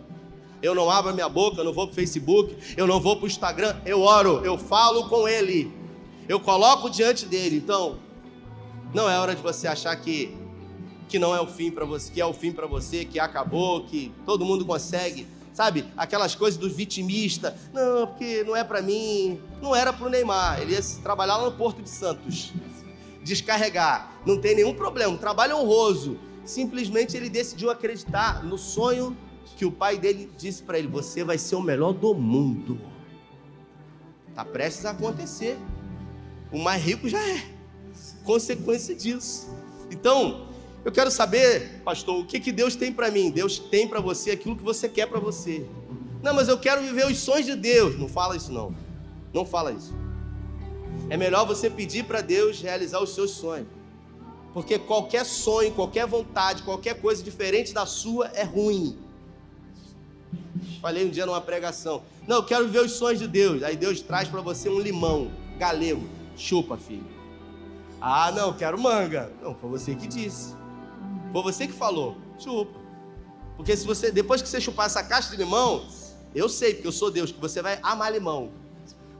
Eu 0.62 0.74
não 0.74 0.88
abro 0.90 1.10
a 1.10 1.14
minha 1.14 1.28
boca, 1.28 1.60
eu 1.60 1.64
não 1.64 1.72
vou 1.72 1.86
para 1.86 1.92
o 1.92 1.94
Facebook, 1.94 2.56
eu 2.76 2.86
não 2.86 3.00
vou 3.00 3.16
para 3.16 3.24
o 3.24 3.26
Instagram, 3.26 3.76
eu 3.84 4.00
oro, 4.00 4.42
eu 4.44 4.56
falo 4.56 5.08
com 5.08 5.26
Ele, 5.26 5.72
eu 6.28 6.38
coloco 6.38 6.88
diante 6.88 7.26
dele. 7.26 7.56
Então, 7.56 7.98
não 8.94 9.08
é 9.08 9.18
hora 9.18 9.34
de 9.34 9.42
você 9.42 9.66
achar 9.66 9.94
que 9.96 10.36
que 11.08 11.18
não 11.18 11.34
é 11.34 11.40
o 11.40 11.46
fim 11.46 11.70
para 11.70 11.84
você, 11.84 12.10
que 12.10 12.22
é 12.22 12.24
o 12.24 12.32
fim 12.32 12.52
para 12.52 12.66
você, 12.66 13.04
que 13.04 13.20
acabou, 13.20 13.84
que 13.84 14.10
todo 14.24 14.46
mundo 14.46 14.64
consegue 14.64 15.26
sabe? 15.52 15.84
Aquelas 15.96 16.34
coisas 16.34 16.58
do 16.58 16.68
vitimista. 16.68 17.56
Não, 17.72 18.06
porque 18.06 18.42
não 18.44 18.56
é 18.56 18.64
para 18.64 18.82
mim. 18.82 19.40
Não 19.60 19.74
era 19.74 19.92
para 19.92 20.06
o 20.06 20.10
Neymar. 20.10 20.60
Ele 20.60 20.72
ia 20.72 20.80
trabalhar 21.02 21.36
lá 21.36 21.44
no 21.44 21.52
Porto 21.52 21.82
de 21.82 21.88
Santos. 21.88 22.52
Descarregar. 23.22 24.10
Não 24.26 24.40
tem 24.40 24.54
nenhum 24.54 24.74
problema. 24.74 25.12
Um 25.12 25.18
trabalho 25.18 25.56
honroso. 25.56 26.18
Simplesmente 26.44 27.16
ele 27.16 27.28
decidiu 27.28 27.70
acreditar 27.70 28.42
no 28.42 28.58
sonho 28.58 29.16
que 29.56 29.64
o 29.64 29.70
pai 29.70 29.98
dele 29.98 30.30
disse 30.36 30.62
para 30.62 30.78
ele: 30.78 30.88
Você 30.88 31.22
vai 31.22 31.38
ser 31.38 31.54
o 31.54 31.62
melhor 31.62 31.92
do 31.92 32.14
mundo. 32.14 32.80
Está 34.28 34.44
prestes 34.44 34.84
a 34.86 34.90
acontecer. 34.90 35.58
O 36.50 36.58
mais 36.58 36.82
rico 36.82 37.08
já 37.08 37.20
é. 37.20 37.51
Consequência 38.24 38.94
disso. 38.94 39.48
Então, 39.90 40.46
eu 40.84 40.90
quero 40.90 41.10
saber, 41.10 41.80
pastor, 41.84 42.20
o 42.20 42.24
que, 42.24 42.40
que 42.40 42.50
Deus 42.50 42.74
tem 42.74 42.92
para 42.92 43.10
mim? 43.10 43.30
Deus 43.30 43.58
tem 43.58 43.86
para 43.86 44.00
você 44.00 44.32
aquilo 44.32 44.56
que 44.56 44.62
você 44.62 44.88
quer 44.88 45.06
para 45.06 45.20
você. 45.20 45.66
Não, 46.22 46.34
mas 46.34 46.48
eu 46.48 46.58
quero 46.58 46.82
viver 46.82 47.06
os 47.06 47.18
sonhos 47.18 47.46
de 47.46 47.56
Deus. 47.56 47.98
Não 47.98 48.08
fala 48.08 48.36
isso 48.36 48.52
não. 48.52 48.74
Não 49.32 49.44
fala 49.44 49.72
isso. 49.72 49.94
É 51.08 51.16
melhor 51.16 51.46
você 51.46 51.68
pedir 51.68 52.04
para 52.04 52.20
Deus 52.20 52.60
realizar 52.60 53.00
os 53.00 53.14
seus 53.14 53.32
sonhos. 53.32 53.66
Porque 54.52 54.78
qualquer 54.78 55.24
sonho, 55.24 55.72
qualquer 55.72 56.06
vontade, 56.06 56.62
qualquer 56.62 57.00
coisa 57.00 57.22
diferente 57.22 57.72
da 57.72 57.86
sua 57.86 58.28
é 58.28 58.42
ruim. 58.42 58.98
Falei 60.80 61.06
um 61.06 61.10
dia 61.10 61.24
numa 61.24 61.40
pregação. 61.40 62.02
Não, 62.26 62.36
eu 62.36 62.44
quero 62.44 62.66
viver 62.66 62.84
os 62.84 62.92
sonhos 62.92 63.18
de 63.18 63.28
Deus. 63.28 63.62
Aí 63.62 63.76
Deus 63.76 64.00
traz 64.00 64.28
para 64.28 64.40
você 64.40 64.68
um 64.68 64.78
limão 64.78 65.30
galego. 65.58 66.06
Chupa, 66.36 66.76
filho. 66.76 67.11
Ah, 68.04 68.32
não, 68.32 68.52
quero 68.52 68.76
manga. 68.76 69.30
Não, 69.40 69.54
foi 69.54 69.70
você 69.70 69.94
que 69.94 70.08
disse. 70.08 70.56
Foi 71.32 71.40
você 71.40 71.68
que 71.68 71.72
falou. 71.72 72.16
Chupa. 72.36 72.80
Porque 73.56 73.76
se 73.76 73.86
você, 73.86 74.10
depois 74.10 74.42
que 74.42 74.48
você 74.48 74.60
chupar 74.60 74.86
essa 74.86 75.04
caixa 75.04 75.30
de 75.30 75.36
limão, 75.36 75.86
eu 76.34 76.48
sei, 76.48 76.74
porque 76.74 76.88
eu 76.88 76.92
sou 76.92 77.12
Deus, 77.12 77.30
que 77.30 77.40
você 77.40 77.62
vai 77.62 77.78
amar 77.80 78.12
limão. 78.12 78.50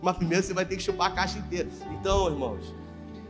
Mas 0.02 0.16
primeiro 0.16 0.44
você 0.44 0.52
vai 0.52 0.64
ter 0.66 0.76
que 0.76 0.82
chupar 0.82 1.12
a 1.12 1.14
caixa 1.14 1.38
inteira. 1.38 1.68
Então, 1.92 2.26
irmãos, 2.26 2.74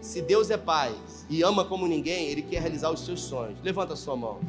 se 0.00 0.22
Deus 0.22 0.50
é 0.50 0.56
Pai 0.56 0.94
e 1.28 1.42
ama 1.42 1.66
como 1.66 1.86
ninguém, 1.86 2.28
Ele 2.28 2.40
quer 2.40 2.62
realizar 2.62 2.90
os 2.90 3.04
seus 3.04 3.20
sonhos. 3.20 3.58
Levanta 3.62 3.92
a 3.92 3.96
sua 3.96 4.16
mão. 4.16 4.40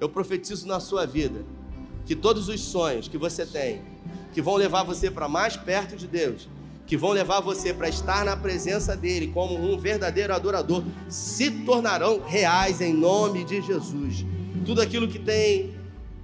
Eu 0.00 0.08
profetizo 0.08 0.68
na 0.68 0.78
sua 0.78 1.04
vida 1.04 1.44
que 2.06 2.14
todos 2.14 2.48
os 2.48 2.60
sonhos 2.60 3.08
que 3.08 3.18
você 3.18 3.44
tem, 3.44 3.82
que 4.32 4.40
vão 4.40 4.54
levar 4.54 4.84
você 4.84 5.10
para 5.10 5.28
mais 5.28 5.56
perto 5.56 5.96
de 5.96 6.06
Deus, 6.06 6.48
que 6.88 6.96
vão 6.96 7.10
levar 7.10 7.40
você 7.40 7.74
para 7.74 7.86
estar 7.86 8.24
na 8.24 8.34
presença 8.34 8.96
dele 8.96 9.26
como 9.28 9.54
um 9.54 9.78
verdadeiro 9.78 10.34
adorador, 10.34 10.82
se 11.06 11.50
tornarão 11.50 12.22
reais 12.26 12.80
em 12.80 12.94
nome 12.94 13.44
de 13.44 13.60
Jesus. 13.60 14.24
Tudo 14.64 14.80
aquilo 14.80 15.06
que 15.06 15.18
tem 15.18 15.74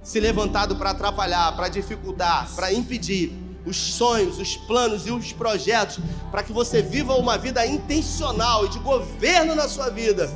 se 0.01 0.19
levantado 0.19 0.75
para 0.75 0.89
atrapalhar, 0.89 1.55
para 1.55 1.67
dificultar, 1.67 2.51
para 2.55 2.73
impedir 2.73 3.31
os 3.63 3.77
sonhos, 3.77 4.39
os 4.39 4.57
planos 4.57 5.05
e 5.05 5.11
os 5.11 5.31
projetos, 5.31 5.99
para 6.31 6.41
que 6.41 6.51
você 6.51 6.81
viva 6.81 7.13
uma 7.13 7.37
vida 7.37 7.65
intencional 7.65 8.65
e 8.65 8.69
de 8.69 8.79
governo 8.79 9.53
na 9.53 9.69
sua 9.69 9.89
vida, 9.89 10.31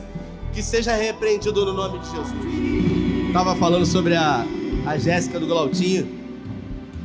que 0.53 0.61
seja 0.61 0.95
repreendido 0.95 1.65
no 1.65 1.73
nome 1.73 1.97
de 1.99 2.05
Jesus. 2.05 3.27
Estava 3.27 3.55
falando 3.55 3.85
sobre 3.85 4.15
a, 4.15 4.45
a 4.85 4.95
Jéssica 4.95 5.39
do 5.39 5.47
Glautinho. 5.47 6.19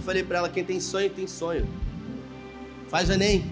Falei 0.05 0.22
para 0.22 0.39
ela: 0.39 0.49
quem 0.51 0.64
tem 0.64 0.79
sonho, 0.79 1.09
tem 1.09 1.27
sonho. 1.27 1.66
Faz 2.89 3.09
o 3.09 3.12
Enem. 3.12 3.45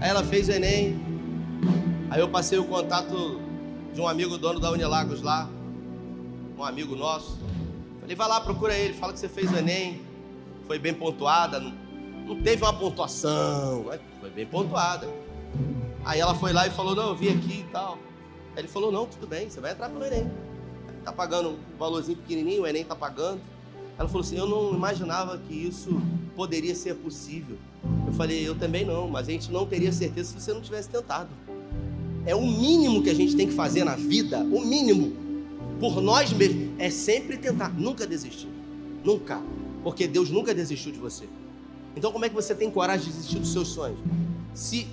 Aí 0.00 0.10
ela 0.10 0.24
fez 0.24 0.48
o 0.48 0.52
Enem. 0.52 1.00
Aí 2.10 2.20
eu 2.20 2.28
passei 2.28 2.58
o 2.58 2.64
contato 2.64 3.40
de 3.94 4.00
um 4.00 4.08
amigo 4.08 4.38
dono 4.38 4.60
da 4.60 4.70
Unilagos 4.70 5.22
lá, 5.22 5.48
um 6.56 6.64
amigo 6.64 6.94
nosso. 6.94 7.38
Falei: 8.00 8.16
vai 8.16 8.28
lá, 8.28 8.40
procura 8.40 8.74
ele, 8.74 8.94
fala 8.94 9.12
que 9.12 9.18
você 9.18 9.28
fez 9.28 9.50
o 9.50 9.56
Enem 9.56 10.06
foi 10.66 10.78
bem 10.78 10.92
pontuada, 10.92 11.60
não, 11.60 11.72
não 12.26 12.42
teve 12.42 12.62
uma 12.62 12.72
pontuação, 12.72 13.84
mas 13.86 14.00
foi 14.20 14.30
bem 14.30 14.46
pontuada. 14.46 15.08
Aí 16.04 16.20
ela 16.20 16.34
foi 16.34 16.52
lá 16.52 16.66
e 16.66 16.70
falou: 16.70 16.94
Não, 16.94 17.08
eu 17.08 17.16
vim 17.16 17.28
aqui 17.28 17.60
e 17.60 17.70
tal. 17.72 17.98
Aí 18.54 18.60
ele 18.60 18.68
falou: 18.68 18.90
Não, 18.90 19.06
tudo 19.06 19.26
bem, 19.26 19.48
você 19.48 19.60
vai 19.60 19.72
entrar 19.72 19.88
pelo 19.88 20.04
Enem. 20.04 20.30
Tá 21.04 21.12
pagando 21.12 21.50
um 21.50 21.78
valorzinho 21.78 22.18
pequenininho, 22.18 22.62
o 22.62 22.66
Enem 22.66 22.84
tá 22.84 22.96
pagando. 22.96 23.40
Ela 23.98 24.08
falou 24.08 24.22
assim: 24.22 24.36
Eu 24.36 24.46
não 24.46 24.74
imaginava 24.74 25.38
que 25.38 25.54
isso 25.54 26.00
poderia 26.34 26.74
ser 26.74 26.94
possível. 26.96 27.56
Eu 28.06 28.12
falei: 28.12 28.46
Eu 28.46 28.54
também 28.54 28.84
não, 28.84 29.08
mas 29.08 29.28
a 29.28 29.30
gente 29.30 29.50
não 29.50 29.66
teria 29.66 29.92
certeza 29.92 30.30
se 30.30 30.40
você 30.40 30.52
não 30.52 30.60
tivesse 30.60 30.88
tentado. 30.88 31.30
É 32.24 32.34
o 32.34 32.44
mínimo 32.44 33.02
que 33.02 33.10
a 33.10 33.14
gente 33.14 33.36
tem 33.36 33.46
que 33.46 33.54
fazer 33.54 33.84
na 33.84 33.94
vida, 33.94 34.40
o 34.40 34.60
mínimo, 34.60 35.16
por 35.78 36.00
nós 36.00 36.32
mesmos, 36.32 36.70
é 36.76 36.90
sempre 36.90 37.36
tentar, 37.36 37.68
nunca 37.68 38.06
desistir. 38.06 38.48
Nunca 39.04 39.40
porque 39.86 40.08
Deus 40.08 40.30
nunca 40.30 40.52
desistiu 40.52 40.90
de 40.90 40.98
você. 40.98 41.28
Então, 41.94 42.10
como 42.10 42.24
é 42.24 42.28
que 42.28 42.34
você 42.34 42.56
tem 42.56 42.68
coragem 42.68 43.06
de 43.06 43.12
desistir 43.12 43.38
dos 43.38 43.52
seus 43.52 43.68
sonhos? 43.68 44.00
Se 44.52 44.84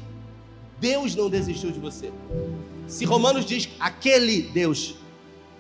Deus 0.80 1.16
não 1.16 1.32
desistiu 1.32 1.72
de 1.72 1.80
você. 1.80 2.14
Se 2.86 3.04
Romanos 3.04 3.44
diz 3.44 3.68
aquele 3.80 4.44
Deus 4.44 4.94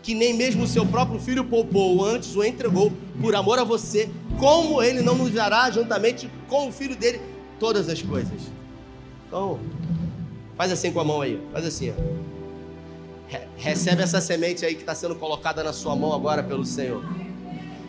que 0.03 0.13
nem 0.13 0.33
mesmo 0.33 0.67
seu 0.67 0.85
próprio 0.85 1.17
filho 1.17 1.45
poupou, 1.45 2.05
antes 2.05 2.35
o 2.35 2.43
entregou 2.43 2.91
por 3.21 3.33
amor 3.33 3.57
a 3.57 3.63
você, 3.63 4.09
como 4.37 4.83
ele 4.83 5.01
não 5.01 5.15
nos 5.15 5.31
dará 5.31 5.71
juntamente 5.71 6.29
com 6.49 6.67
o 6.67 6.71
filho 6.71 6.95
dele 6.95 7.21
todas 7.57 7.87
as 7.87 8.01
coisas? 8.01 8.51
Então, 9.25 9.59
faz 10.57 10.73
assim 10.73 10.91
com 10.91 10.99
a 10.99 11.05
mão 11.05 11.21
aí, 11.21 11.41
faz 11.53 11.65
assim, 11.65 11.91
ó. 11.91 11.93
Recebe 13.55 14.03
essa 14.03 14.19
semente 14.19 14.65
aí 14.65 14.75
que 14.75 14.81
está 14.81 14.93
sendo 14.93 15.15
colocada 15.15 15.63
na 15.63 15.71
sua 15.71 15.95
mão 15.95 16.13
agora 16.13 16.43
pelo 16.43 16.65
Senhor. 16.65 17.03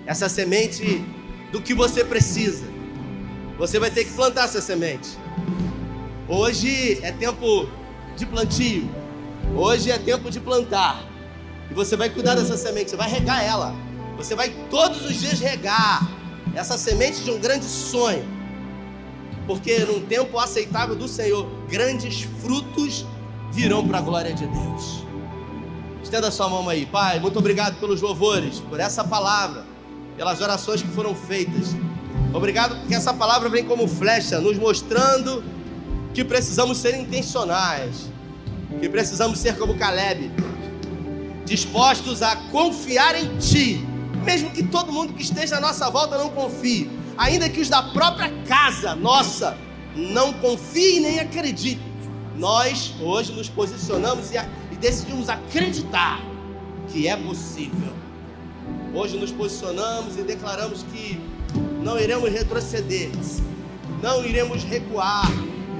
Essa 0.07 0.29
semente 0.29 1.05
do 1.51 1.61
que 1.61 1.75
você 1.75 2.05
precisa. 2.05 2.65
Você 3.59 3.79
vai 3.79 3.91
ter 3.91 4.05
que 4.05 4.13
plantar 4.13 4.45
essa 4.45 4.61
semente. 4.61 5.11
Hoje 6.29 7.01
é 7.03 7.11
tempo 7.11 7.69
de 8.17 8.25
plantio. 8.25 8.89
Hoje 9.57 9.91
é 9.91 9.99
tempo 9.99 10.31
de 10.31 10.41
plantar. 10.41 11.14
E 11.71 11.75
você 11.75 11.97
vai 11.97 12.11
cuidar 12.11 12.35
dessa 12.35 12.57
semente, 12.57 12.91
você 12.91 12.97
vai 12.97 13.09
regar 13.09 13.45
ela. 13.45 13.75
Você 14.17 14.35
vai 14.35 14.51
todos 14.71 15.05
os 15.05 15.21
dias 15.21 15.41
regar 15.41 16.09
essa 16.55 16.79
semente 16.79 17.23
de 17.23 17.31
um 17.31 17.39
grande 17.39 17.65
sonho. 17.65 18.25
Porque 19.47 19.79
num 19.81 20.01
tempo 20.01 20.39
aceitável 20.39 20.95
do 20.95 21.09
Senhor, 21.09 21.47
grandes 21.69 22.23
frutos 22.41 23.05
virão 23.53 23.87
para 23.87 23.99
a 23.99 24.01
glória 24.01 24.33
de 24.33 24.47
Deus. 24.47 25.05
Estenda 26.03 26.31
sua 26.31 26.49
mão 26.49 26.69
aí, 26.69 26.87
Pai. 26.87 27.19
Muito 27.19 27.39
obrigado 27.39 27.79
pelos 27.81 28.01
louvores, 28.01 28.61
por 28.61 28.81
essa 28.81 29.05
palavra 29.05 29.75
pelas 30.17 30.41
orações 30.41 30.83
que 30.83 30.89
foram 30.89 31.15
feitas. 31.15 31.75
Obrigado 32.33 32.77
porque 32.81 32.95
essa 32.95 33.13
palavra 33.13 33.49
vem 33.49 33.65
como 33.65 33.87
flecha, 33.87 34.41
nos 34.41 34.57
mostrando 34.59 35.43
que 36.13 36.25
precisamos 36.25 36.79
ser 36.79 36.97
intencionais, 36.97 38.09
que 38.81 38.89
precisamos 38.89 39.39
ser 39.39 39.57
como 39.57 39.77
Caleb, 39.77 40.31
dispostos 41.45 42.23
a 42.23 42.37
confiar 42.51 43.15
em 43.15 43.37
Ti, 43.39 43.87
mesmo 44.25 44.51
que 44.51 44.63
todo 44.63 44.93
mundo 44.93 45.13
que 45.13 45.23
esteja 45.23 45.57
à 45.57 45.61
nossa 45.61 45.91
volta 45.91 46.19
não 46.19 46.31
confie, 46.31 46.91
ainda 47.17 47.49
que 47.49 47.61
os 47.61 47.69
da 47.69 47.83
própria 47.83 48.31
casa 48.47 48.95
nossa 48.95 49.57
não 49.95 50.33
confiem 50.35 51.01
nem 51.01 51.21
acreditem. 51.21 51.95
Nós 52.37 52.95
hoje 53.01 53.33
nos 53.33 53.49
posicionamos 53.49 54.31
e, 54.33 54.37
e 54.73 54.77
decidimos 54.77 55.29
acreditar 55.29 56.21
que 56.89 57.07
é 57.07 57.17
possível 57.17 57.95
Hoje 58.95 59.17
nos 59.17 59.33
posicionamos 59.33 60.17
e 60.17 60.23
declaramos 60.23 60.85
que 60.85 61.21
não 61.83 61.99
iremos 61.99 62.31
retroceder, 62.31 63.11
não 64.01 64.25
iremos 64.25 64.63
recuar, 64.63 65.29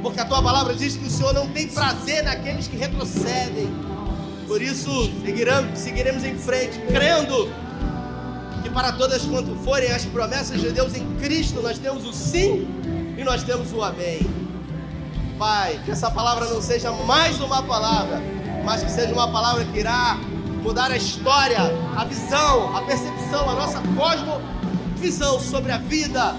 porque 0.03 0.19
a 0.19 0.25
tua 0.25 0.43
palavra 0.43 0.75
diz 0.75 0.97
que 0.97 1.07
o 1.07 1.11
Senhor 1.11 1.33
não 1.33 1.47
tem 1.49 1.69
prazer 1.69 2.25
naqueles 2.25 2.67
que 2.67 2.77
retrocedem. 2.77 3.69
Por 4.47 4.61
isso, 4.61 5.11
seguiremos, 5.25 5.79
seguiremos 5.79 6.25
em 6.25 6.37
frente, 6.37 6.79
crendo 6.89 7.51
que 8.63 8.71
para 8.71 8.93
todas 8.93 9.23
quanto 9.23 9.55
forem 9.57 9.91
as 9.91 10.05
promessas 10.05 10.61
de 10.61 10.71
Deus 10.71 10.95
em 10.95 11.05
Cristo, 11.17 11.61
nós 11.63 11.79
temos 11.79 12.07
o 12.07 12.13
sim 12.13 12.67
e 13.17 13.25
nós 13.25 13.43
temos 13.43 13.73
o 13.73 13.83
amém. 13.83 14.21
Pai, 15.39 15.81
que 15.85 15.91
essa 15.91 16.11
palavra 16.11 16.47
não 16.47 16.63
seja 16.63 16.93
mais 16.93 17.41
uma 17.41 17.63
palavra, 17.63 18.23
mas 18.65 18.83
que 18.83 18.91
seja 18.91 19.13
uma 19.13 19.31
palavra 19.31 19.65
que 19.65 19.79
irá 19.79 20.19
mudar 20.63 20.91
a 20.91 20.97
história, 20.97 21.59
a 21.97 22.05
visão, 22.05 22.77
a 22.77 22.83
percepção, 22.83 23.51
a 23.51 23.55
nossa 23.55 23.83
cosmovisão 23.97 25.41
sobre 25.41 25.73
a 25.73 25.79
vida, 25.79 26.37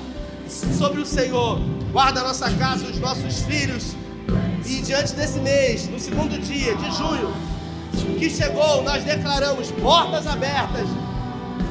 sobre 0.48 1.02
o 1.02 1.06
Senhor. 1.06 1.60
Guarda 1.92 2.22
a 2.22 2.24
nossa 2.24 2.50
casa, 2.52 2.86
os 2.86 3.00
nossos 3.00 3.42
filhos. 3.42 3.96
E 4.66 4.82
diante 4.82 5.14
desse 5.14 5.40
mês, 5.40 5.88
no 5.88 6.00
segundo 6.00 6.42
dia 6.42 6.76
de 6.76 6.92
junho, 6.96 7.32
que 8.18 8.30
chegou, 8.30 8.84
nós 8.84 9.04
declaramos 9.04 9.72
portas 9.72 10.28
abertas. 10.28 10.88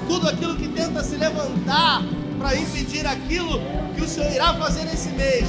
Tudo 0.06 0.28
aquilo 0.28 0.56
que 0.56 0.68
tenta 0.68 1.02
se 1.02 1.16
levantar 1.16 2.02
para 2.38 2.56
impedir 2.56 3.06
aquilo 3.06 3.60
que 3.94 4.02
o 4.02 4.08
Senhor 4.08 4.30
irá 4.32 4.54
fazer 4.54 4.84
nesse 4.84 5.08
mês, 5.10 5.46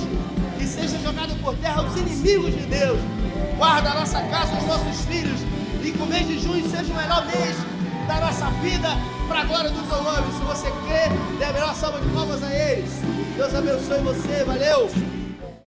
que 0.58 0.66
seja 0.66 0.98
jogado 1.00 1.36
por 1.42 1.56
terra 1.58 1.84
os 1.84 1.96
inimigos 1.98 2.54
de 2.54 2.66
Deus. 2.66 3.00
Guarda 3.58 3.92
a 3.92 4.00
nossa 4.00 4.22
casa, 4.22 4.56
os 4.58 4.68
nossos 4.68 5.06
filhos 5.06 5.40
e 5.84 5.92
que 5.92 6.02
o 6.02 6.06
mês 6.06 6.28
de 6.28 6.40
junho 6.40 6.68
seja 6.70 6.92
o 6.92 6.96
melhor 6.96 7.26
mês 7.28 7.56
da 8.08 8.20
nossa 8.20 8.50
vida 8.62 8.90
para 9.28 9.42
a 9.42 9.46
glória 9.46 9.70
do 9.70 9.88
teu 9.88 10.02
nome. 10.02 10.34
Se 10.34 10.44
você 10.44 10.72
crê, 10.88 11.38
dê 11.38 11.46
a 11.46 11.54
melhor 11.54 11.76
salva 11.76 12.00
de 12.00 12.08
palmas 12.10 12.44
a 12.44 12.54
eles. 12.54 12.92
Deus 13.36 13.54
abençoe 13.54 14.00
você, 14.00 14.44
valeu! 14.46 15.25